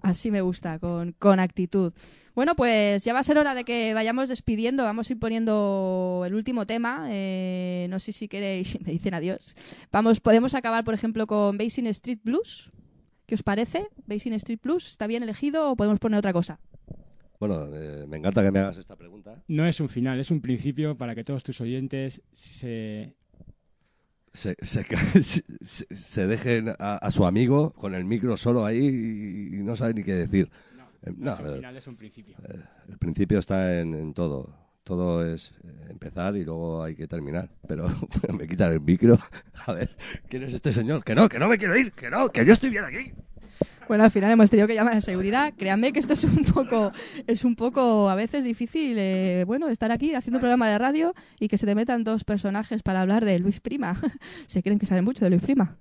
Así 0.02 0.30
me 0.30 0.40
gusta, 0.40 0.78
con, 0.78 1.12
con 1.18 1.40
actitud. 1.40 1.92
Bueno, 2.34 2.54
pues 2.54 3.04
ya 3.04 3.12
va 3.12 3.20
a 3.20 3.24
ser 3.24 3.38
hora 3.38 3.54
de 3.54 3.64
que 3.64 3.94
vayamos 3.94 4.28
despidiendo. 4.28 4.84
Vamos 4.84 5.10
a 5.10 5.12
ir 5.12 5.18
poniendo 5.18 6.22
el 6.26 6.34
último 6.34 6.66
tema. 6.66 7.06
Eh, 7.08 7.86
no 7.90 7.98
sé 7.98 8.12
si 8.12 8.28
queréis, 8.28 8.80
me 8.86 8.92
dicen 8.92 9.14
adiós. 9.14 9.54
Vamos, 9.90 10.20
podemos 10.20 10.54
acabar, 10.54 10.84
por 10.84 10.94
ejemplo, 10.94 11.26
con 11.26 11.58
Basin 11.58 11.86
Street 11.88 12.20
Blues. 12.22 12.70
¿Qué 13.26 13.34
os 13.34 13.42
parece? 13.42 13.88
Basin 14.06 14.32
Street 14.34 14.60
Blues, 14.62 14.90
¿está 14.90 15.06
bien 15.06 15.22
elegido 15.22 15.70
o 15.70 15.76
podemos 15.76 15.98
poner 15.98 16.18
otra 16.18 16.32
cosa? 16.32 16.60
Bueno, 17.38 17.68
eh, 17.74 18.06
me 18.08 18.16
encanta 18.16 18.42
que 18.42 18.50
me 18.50 18.58
hagas 18.58 18.78
esta 18.78 18.96
pregunta. 18.96 19.42
No 19.46 19.66
es 19.66 19.80
un 19.80 19.88
final, 19.88 20.18
es 20.18 20.30
un 20.30 20.40
principio 20.40 20.96
para 20.96 21.14
que 21.14 21.24
todos 21.24 21.44
tus 21.44 21.60
oyentes 21.60 22.22
se... 22.32 23.14
Se, 24.38 24.54
se, 24.62 24.84
se, 25.62 25.96
se 25.96 26.26
dejen 26.28 26.68
a, 26.78 26.94
a, 26.96 27.10
su 27.10 27.26
amigo 27.26 27.72
con 27.72 27.94
el 27.96 28.04
micro 28.04 28.36
solo 28.36 28.64
ahí 28.64 28.78
y, 28.86 29.56
y 29.56 29.62
no 29.64 29.74
sabe 29.74 29.94
ni 29.94 30.04
qué 30.04 30.14
decir. 30.14 30.48
No. 30.76 30.84
Eh, 31.02 31.12
no, 31.16 31.36
un 31.36 31.46
eh, 31.46 31.54
final, 31.56 31.76
es 31.76 31.86
un 31.88 31.96
principio. 31.96 32.36
eh, 32.48 32.60
el 32.88 32.98
principio 32.98 33.40
está 33.40 33.80
en, 33.80 33.94
en 33.94 34.14
todo. 34.14 34.54
Todo 34.84 35.26
es 35.26 35.52
empezar 35.90 36.36
y 36.36 36.44
luego 36.44 36.84
hay 36.84 36.94
que 36.94 37.08
terminar. 37.08 37.50
Pero 37.66 37.88
me 38.38 38.46
quitan 38.46 38.70
el 38.72 38.80
micro. 38.80 39.18
A 39.66 39.72
ver, 39.72 39.90
¿quién 40.28 40.44
es 40.44 40.54
este 40.54 40.72
señor? 40.72 41.02
Que 41.02 41.16
no, 41.16 41.28
que 41.28 41.40
no 41.40 41.48
me 41.48 41.58
quiero 41.58 41.76
ir, 41.76 41.90
que 41.90 42.08
no, 42.08 42.30
que 42.30 42.46
yo 42.46 42.52
estoy 42.52 42.70
bien 42.70 42.84
aquí. 42.84 43.12
Bueno, 43.88 44.04
al 44.04 44.10
final 44.10 44.30
hemos 44.30 44.50
tenido 44.50 44.68
que 44.68 44.74
llamar 44.74 44.94
a 44.96 45.00
seguridad. 45.00 45.54
Créanme 45.56 45.92
que 45.92 45.98
esto 46.00 46.12
es 46.12 46.24
un 46.24 46.44
poco, 46.44 46.92
es 47.26 47.44
un 47.44 47.56
poco 47.56 48.08
a 48.10 48.14
veces 48.14 48.44
difícil, 48.44 48.96
eh, 48.98 49.44
bueno, 49.46 49.68
estar 49.70 49.90
aquí 49.90 50.14
haciendo 50.14 50.36
un 50.38 50.40
programa 50.42 50.68
de 50.68 50.76
radio 50.78 51.14
y 51.40 51.48
que 51.48 51.56
se 51.56 51.64
te 51.66 51.74
metan 51.74 52.04
dos 52.04 52.22
personajes 52.24 52.82
para 52.82 53.00
hablar 53.00 53.24
de 53.24 53.38
Luis 53.38 53.60
Prima. 53.60 53.98
se 54.46 54.62
creen 54.62 54.78
que 54.78 54.84
saben 54.86 55.04
mucho 55.04 55.24
de 55.24 55.30
Luis 55.30 55.42
Prima. 55.42 55.76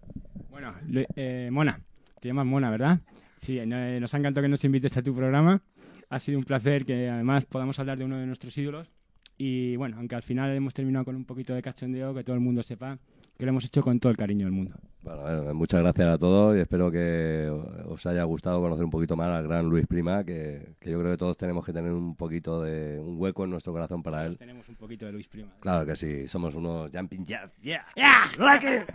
Bueno, 0.49 0.74
eh, 1.16 1.49
Mona, 1.51 1.82
te 2.22 2.30
llamas 2.30 2.45
Mona, 2.45 2.70
¿verdad? 2.72 2.99
Sí, 3.39 3.60
no- 3.66 3.78
eh, 3.78 3.99
nos 3.99 4.14
ha 4.14 4.18
encantado 4.18 4.43
que 4.43 4.49
nos 4.49 4.64
invites 4.64 4.95
a 4.95 5.01
tu 5.03 5.14
programa. 5.14 5.62
Ha 6.10 6.20
sido 6.20 6.39
un 6.39 6.45
placer 6.45 6.86
que 6.86 7.10
además 7.10 7.43
podamos 7.45 7.78
hablar 7.80 7.97
de 7.97 8.05
uno 8.05 8.18
de 8.18 8.26
nuestros 8.26 8.58
ídolos. 8.58 8.89
Y 9.38 9.76
bueno, 9.76 9.97
aunque 9.97 10.16
al 10.16 10.24
final 10.24 10.55
hemos 10.55 10.74
terminado 10.74 11.03
con 11.05 11.16
un 11.16 11.26
poquito 11.26 11.53
de 11.53 11.62
cachondeo, 11.62 12.14
que 12.16 12.24
todo 12.24 12.36
el 12.36 12.41
mundo 12.41 12.64
sepa 12.64 12.97
que 13.38 13.46
lo 13.46 13.50
hemos 13.52 13.66
hecho 13.66 13.82
con 13.82 14.00
todo 14.00 14.12
el 14.12 14.18
cariño 14.18 14.46
del 14.46 14.54
mundo. 14.54 14.76
Bueno, 15.04 15.50
eh, 15.50 15.54
muchas 15.54 15.82
gracias 15.82 16.08
a 16.08 16.18
todos 16.18 16.58
y 16.58 16.60
espero 16.60 16.92
que 16.92 17.50
os 17.88 18.06
haya 18.06 18.24
gustado 18.24 18.60
conocer 18.60 18.84
un 18.84 18.90
poquito 18.92 19.16
más 19.16 19.30
al 19.30 19.48
gran 19.48 19.66
Luis 19.70 19.86
Prima, 19.88 20.24
que, 20.24 20.76
que 20.80 20.92
yo 20.92 21.00
creo 21.00 21.12
que 21.12 21.18
todos 21.18 21.38
tenemos 21.38 21.66
que 21.66 21.72
tener 21.72 21.92
un 21.94 22.16
poquito 22.16 22.62
de 22.62 23.00
un 23.00 23.20
hueco 23.20 23.46
en 23.46 23.52
nuestro 23.52 23.72
corazón 23.72 24.04
para 24.04 24.26
él. 24.26 24.38
Tenemos 24.38 24.68
un 24.68 24.76
poquito 24.76 25.06
de 25.06 25.14
Luis 25.14 25.28
Prima. 25.28 25.50
Claro 25.60 25.86
que 25.86 25.96
sí, 25.96 26.28
somos 26.28 26.56
unos 26.56 26.92
jumping 26.92 27.26
jazz, 27.26 27.50
yeah. 27.62 27.86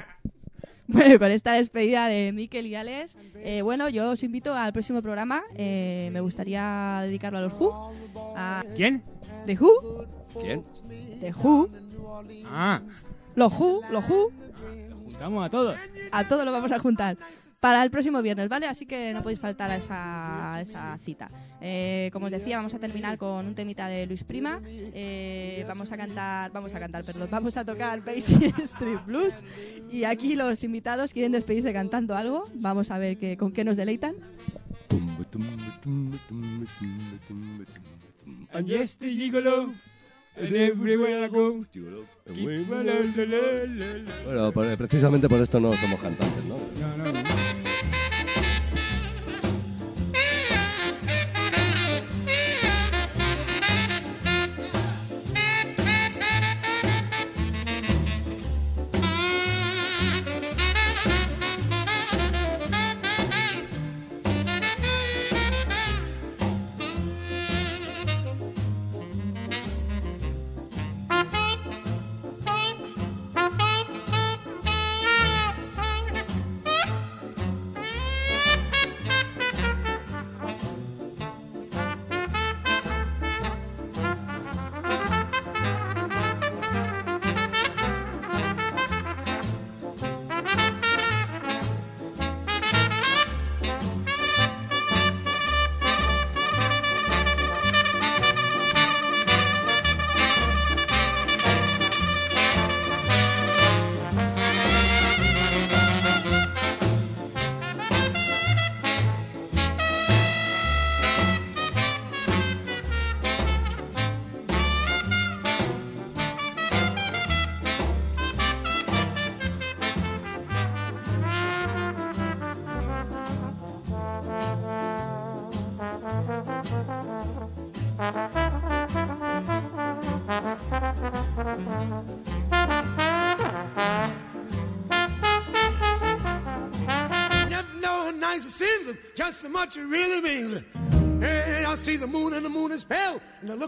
Bueno, 0.88 1.18
con 1.18 1.30
esta 1.30 1.52
despedida 1.52 2.08
de 2.08 2.32
Miquel 2.32 2.66
y 2.66 2.74
Alex, 2.74 3.16
eh, 3.36 3.62
bueno, 3.62 3.88
yo 3.88 4.10
os 4.10 4.22
invito 4.24 4.52
al 4.54 4.72
próximo 4.72 5.00
programa. 5.00 5.42
eh, 5.54 6.10
me 6.12 6.20
gustaría 6.20 7.00
dedicarlo 7.02 7.38
a 7.38 7.42
los 7.42 7.52
Who. 7.54 7.92
A 8.36 8.62
¿Quién? 8.76 9.02
The 9.46 9.56
Who. 9.58 10.06
¿Quién? 10.40 10.64
The 11.20 11.32
Who. 11.32 11.68
Ah, 12.46 12.82
Los 13.34 13.52
Who, 13.58 13.82
los 13.90 14.08
Who. 14.08 14.32
lo 14.88 14.96
juntamos 14.96 15.46
a 15.46 15.50
todos. 15.50 15.76
A 16.10 16.28
todos 16.28 16.44
lo 16.44 16.52
vamos 16.52 16.72
a 16.72 16.78
juntar. 16.78 17.16
Para 17.60 17.84
el 17.84 17.92
próximo 17.92 18.20
viernes, 18.22 18.48
¿vale? 18.48 18.66
Así 18.66 18.86
que 18.86 19.12
no 19.12 19.22
podéis 19.22 19.38
faltar 19.38 19.70
a 19.70 19.76
esa, 19.76 20.52
a 20.54 20.60
esa 20.60 20.98
cita. 21.04 21.30
Eh, 21.60 22.10
como 22.12 22.26
os 22.26 22.32
decía, 22.32 22.56
vamos 22.56 22.74
a 22.74 22.80
terminar 22.80 23.18
con 23.18 23.46
un 23.46 23.54
temita 23.54 23.86
de 23.86 24.04
Luis 24.04 24.24
Prima. 24.24 24.60
Eh, 24.66 25.64
vamos 25.68 25.92
a 25.92 25.96
cantar, 25.96 26.50
vamos 26.50 26.74
a 26.74 26.80
cantar, 26.80 27.04
perdón, 27.04 27.28
vamos 27.30 27.56
a 27.56 27.64
tocar 27.64 28.04
Basic 28.04 28.58
Street 28.64 28.98
Blues. 29.06 29.44
Y 29.92 30.02
aquí 30.02 30.34
los 30.34 30.64
invitados 30.64 31.12
quieren 31.12 31.30
despedirse 31.30 31.72
cantando 31.72 32.16
algo. 32.16 32.48
Vamos 32.54 32.90
a 32.90 32.98
ver 32.98 33.16
qué, 33.16 33.36
con 33.36 33.52
qué 33.52 33.62
nos 33.62 33.76
deleitan. 33.76 34.16
And 38.52 38.66
yes, 38.66 38.96
the 38.96 39.06
gigolo, 39.06 39.72
and 40.36 40.54
everywhere 40.54 41.24
I 41.24 41.28
go. 41.28 41.64
Bueno, 44.24 44.52
precisamente 44.78 45.28
por 45.28 45.40
esto 45.40 45.60
no 45.60 45.72
somos 45.74 46.00
cantantes, 46.00 46.44
¿no? 46.44 46.56
No, 46.80 47.12
no, 47.12 47.12
no. 47.12 47.51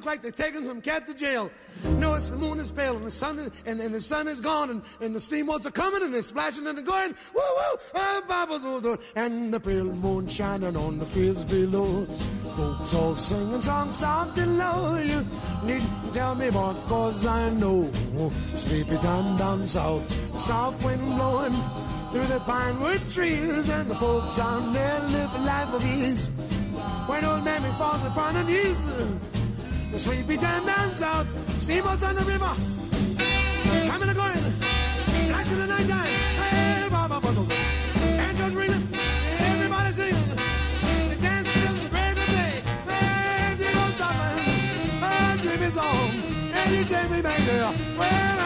Look 0.05 0.13
like 0.13 0.23
they're 0.23 0.47
taking 0.47 0.65
some 0.65 0.81
cat 0.81 1.07
to 1.07 1.15
jail. 1.15 1.51
No, 1.99 2.15
it's 2.15 2.31
the 2.31 2.37
moon 2.37 2.59
is 2.59 2.71
pale, 2.71 2.97
and 2.97 3.07
the 3.07 3.11
sun 3.11 3.39
is, 3.39 3.51
and, 3.67 3.81
and 3.81 3.95
the 3.95 4.01
sun 4.01 4.29
is 4.29 4.41
gone, 4.41 4.71
and, 4.71 4.83
and 5.01 5.17
the 5.17 5.21
steamboats 5.21 5.67
are 5.67 5.71
coming, 5.71 6.03
and 6.03 6.13
they're 6.13 6.23
splashing 6.23 6.67
and 6.67 6.77
they're 6.77 6.85
going, 6.85 7.15
woo 7.35 7.43
woo, 7.43 8.21
bubbles, 8.29 8.63
oh, 8.65 8.81
oh, 8.85 8.99
and 9.17 9.53
the 9.53 9.61
pale 9.61 9.87
moon 9.87 10.29
shining 10.29 10.77
on 10.77 10.99
the 10.99 11.07
fields 11.07 11.45
below. 11.45 12.05
Folks 12.57 12.95
all 12.95 13.17
singing 13.17 13.63
songs 13.63 13.97
soft 13.97 14.39
and 14.39 14.59
low. 14.59 14.97
You 14.97 15.27
needn't 15.65 16.15
tell 16.15 16.35
me 16.35 16.51
more, 16.51 16.75
cause 16.87 17.27
I 17.27 17.51
know. 17.51 17.91
Sleepy 18.55 18.97
time 18.99 19.37
down 19.39 19.67
south, 19.67 20.39
soft 20.39 20.85
wind 20.85 21.05
blowing 21.17 21.55
through 22.13 22.27
the 22.27 22.41
pine 22.41 22.79
wood 22.79 23.01
trees, 23.09 23.69
and 23.71 23.91
the 23.91 23.95
folks 23.97 24.37
down 24.37 24.73
there 24.73 25.01
live 25.01 25.35
a 25.35 25.39
life 25.39 25.73
of 25.73 25.85
ease. 25.85 26.27
When 27.07 27.25
old 27.25 27.45
mammy 27.45 27.71
falls 27.71 28.05
upon 28.05 28.35
her 28.35 28.45
knees, 28.45 29.34
the 29.95 30.01
sleepy 30.01 30.37
time 30.37 30.67
down 30.67 30.93
south, 30.93 31.29
steamboats 31.63 32.03
on 32.03 32.17
the 32.17 32.25
river, 32.25 32.51
coming 33.89 34.09
and 34.09 34.17
going, 34.17 34.43
splashing 35.23 35.59
the 35.59 35.69
night 35.69 35.87
time. 35.87 36.11
Hey, 36.43 36.89
Baba 36.91 37.21
Bubble, 37.21 37.47
angels 38.03 38.55
ringing, 38.55 38.89
everybody 39.39 39.93
singing, 39.93 40.29
they 41.09 41.17
dance 41.23 41.53
till 41.55 41.75
the 41.75 41.89
break 41.95 42.11
of 42.11 42.27
day. 42.27 42.55
Hey, 42.91 43.55
dear 43.57 43.77
old 43.83 43.95
Scotland, 43.95 44.43
oh, 45.07 45.37
dream 45.43 45.63
is 45.63 45.79
on, 45.79 46.11
and 46.59 46.75
you 46.75 46.85
take 46.85 47.11
me 47.13 47.23
back 47.23 47.39
there 47.47 47.71
where 47.95 48.44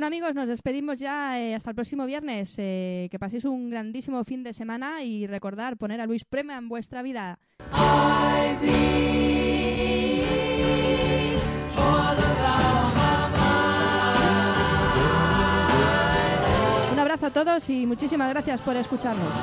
Bueno 0.00 0.16
amigos, 0.16 0.34
nos 0.34 0.48
despedimos 0.48 0.98
ya 0.98 1.38
eh, 1.38 1.54
hasta 1.54 1.68
el 1.68 1.74
próximo 1.74 2.06
viernes. 2.06 2.54
Eh, 2.56 3.08
que 3.10 3.18
paséis 3.18 3.44
un 3.44 3.68
grandísimo 3.68 4.24
fin 4.24 4.42
de 4.42 4.54
semana 4.54 5.02
y 5.02 5.26
recordar 5.26 5.76
poner 5.76 6.00
a 6.00 6.06
Luis 6.06 6.24
Prema 6.24 6.56
en 6.56 6.70
vuestra 6.70 7.02
vida. 7.02 7.38
Un 16.90 16.98
abrazo 16.98 17.26
a 17.26 17.30
todos 17.30 17.68
y 17.68 17.84
muchísimas 17.84 18.30
gracias 18.30 18.62
por 18.62 18.76
escucharnos. 18.76 19.34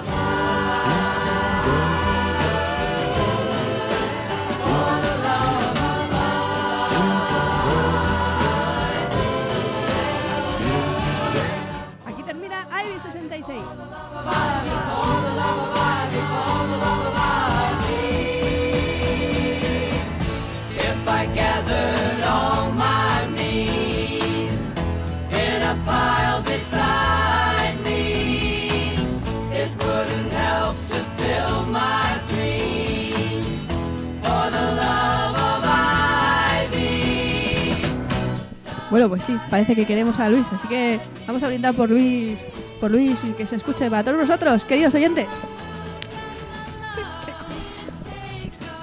Parece 39.49 39.75
que 39.75 39.85
queremos 39.85 40.19
a 40.19 40.29
Luis, 40.29 40.45
así 40.53 40.67
que 40.67 40.99
vamos 41.25 41.43
a 41.43 41.47
brindar 41.47 41.73
por 41.73 41.89
Luis, 41.89 42.39
por 42.79 42.91
Luis 42.91 43.19
y 43.23 43.31
que 43.33 43.45
se 43.45 43.55
escuche 43.55 43.89
para 43.89 44.03
todos 44.03 44.17
nosotros, 44.17 44.63
queridos 44.63 44.93
oyentes. 44.95 45.25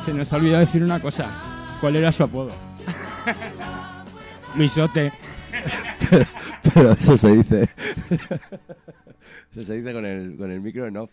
Se 0.04 0.12
nos 0.12 0.32
ha 0.32 0.36
olvidado 0.36 0.60
decir 0.60 0.82
una 0.82 1.00
cosa. 1.00 1.30
¿Cuál 1.80 1.96
era 1.96 2.12
su 2.12 2.24
apodo? 2.24 2.50
Luisote. 4.56 5.12
Pero 6.74 6.92
eso 6.92 7.16
se 7.16 7.36
dice. 7.36 7.68
Eso 9.50 9.64
se 9.64 9.74
dice 9.74 9.92
con 9.92 10.04
el, 10.04 10.36
con 10.36 10.50
el 10.50 10.60
micro 10.60 10.86
en 10.86 10.96
off. 10.96 11.10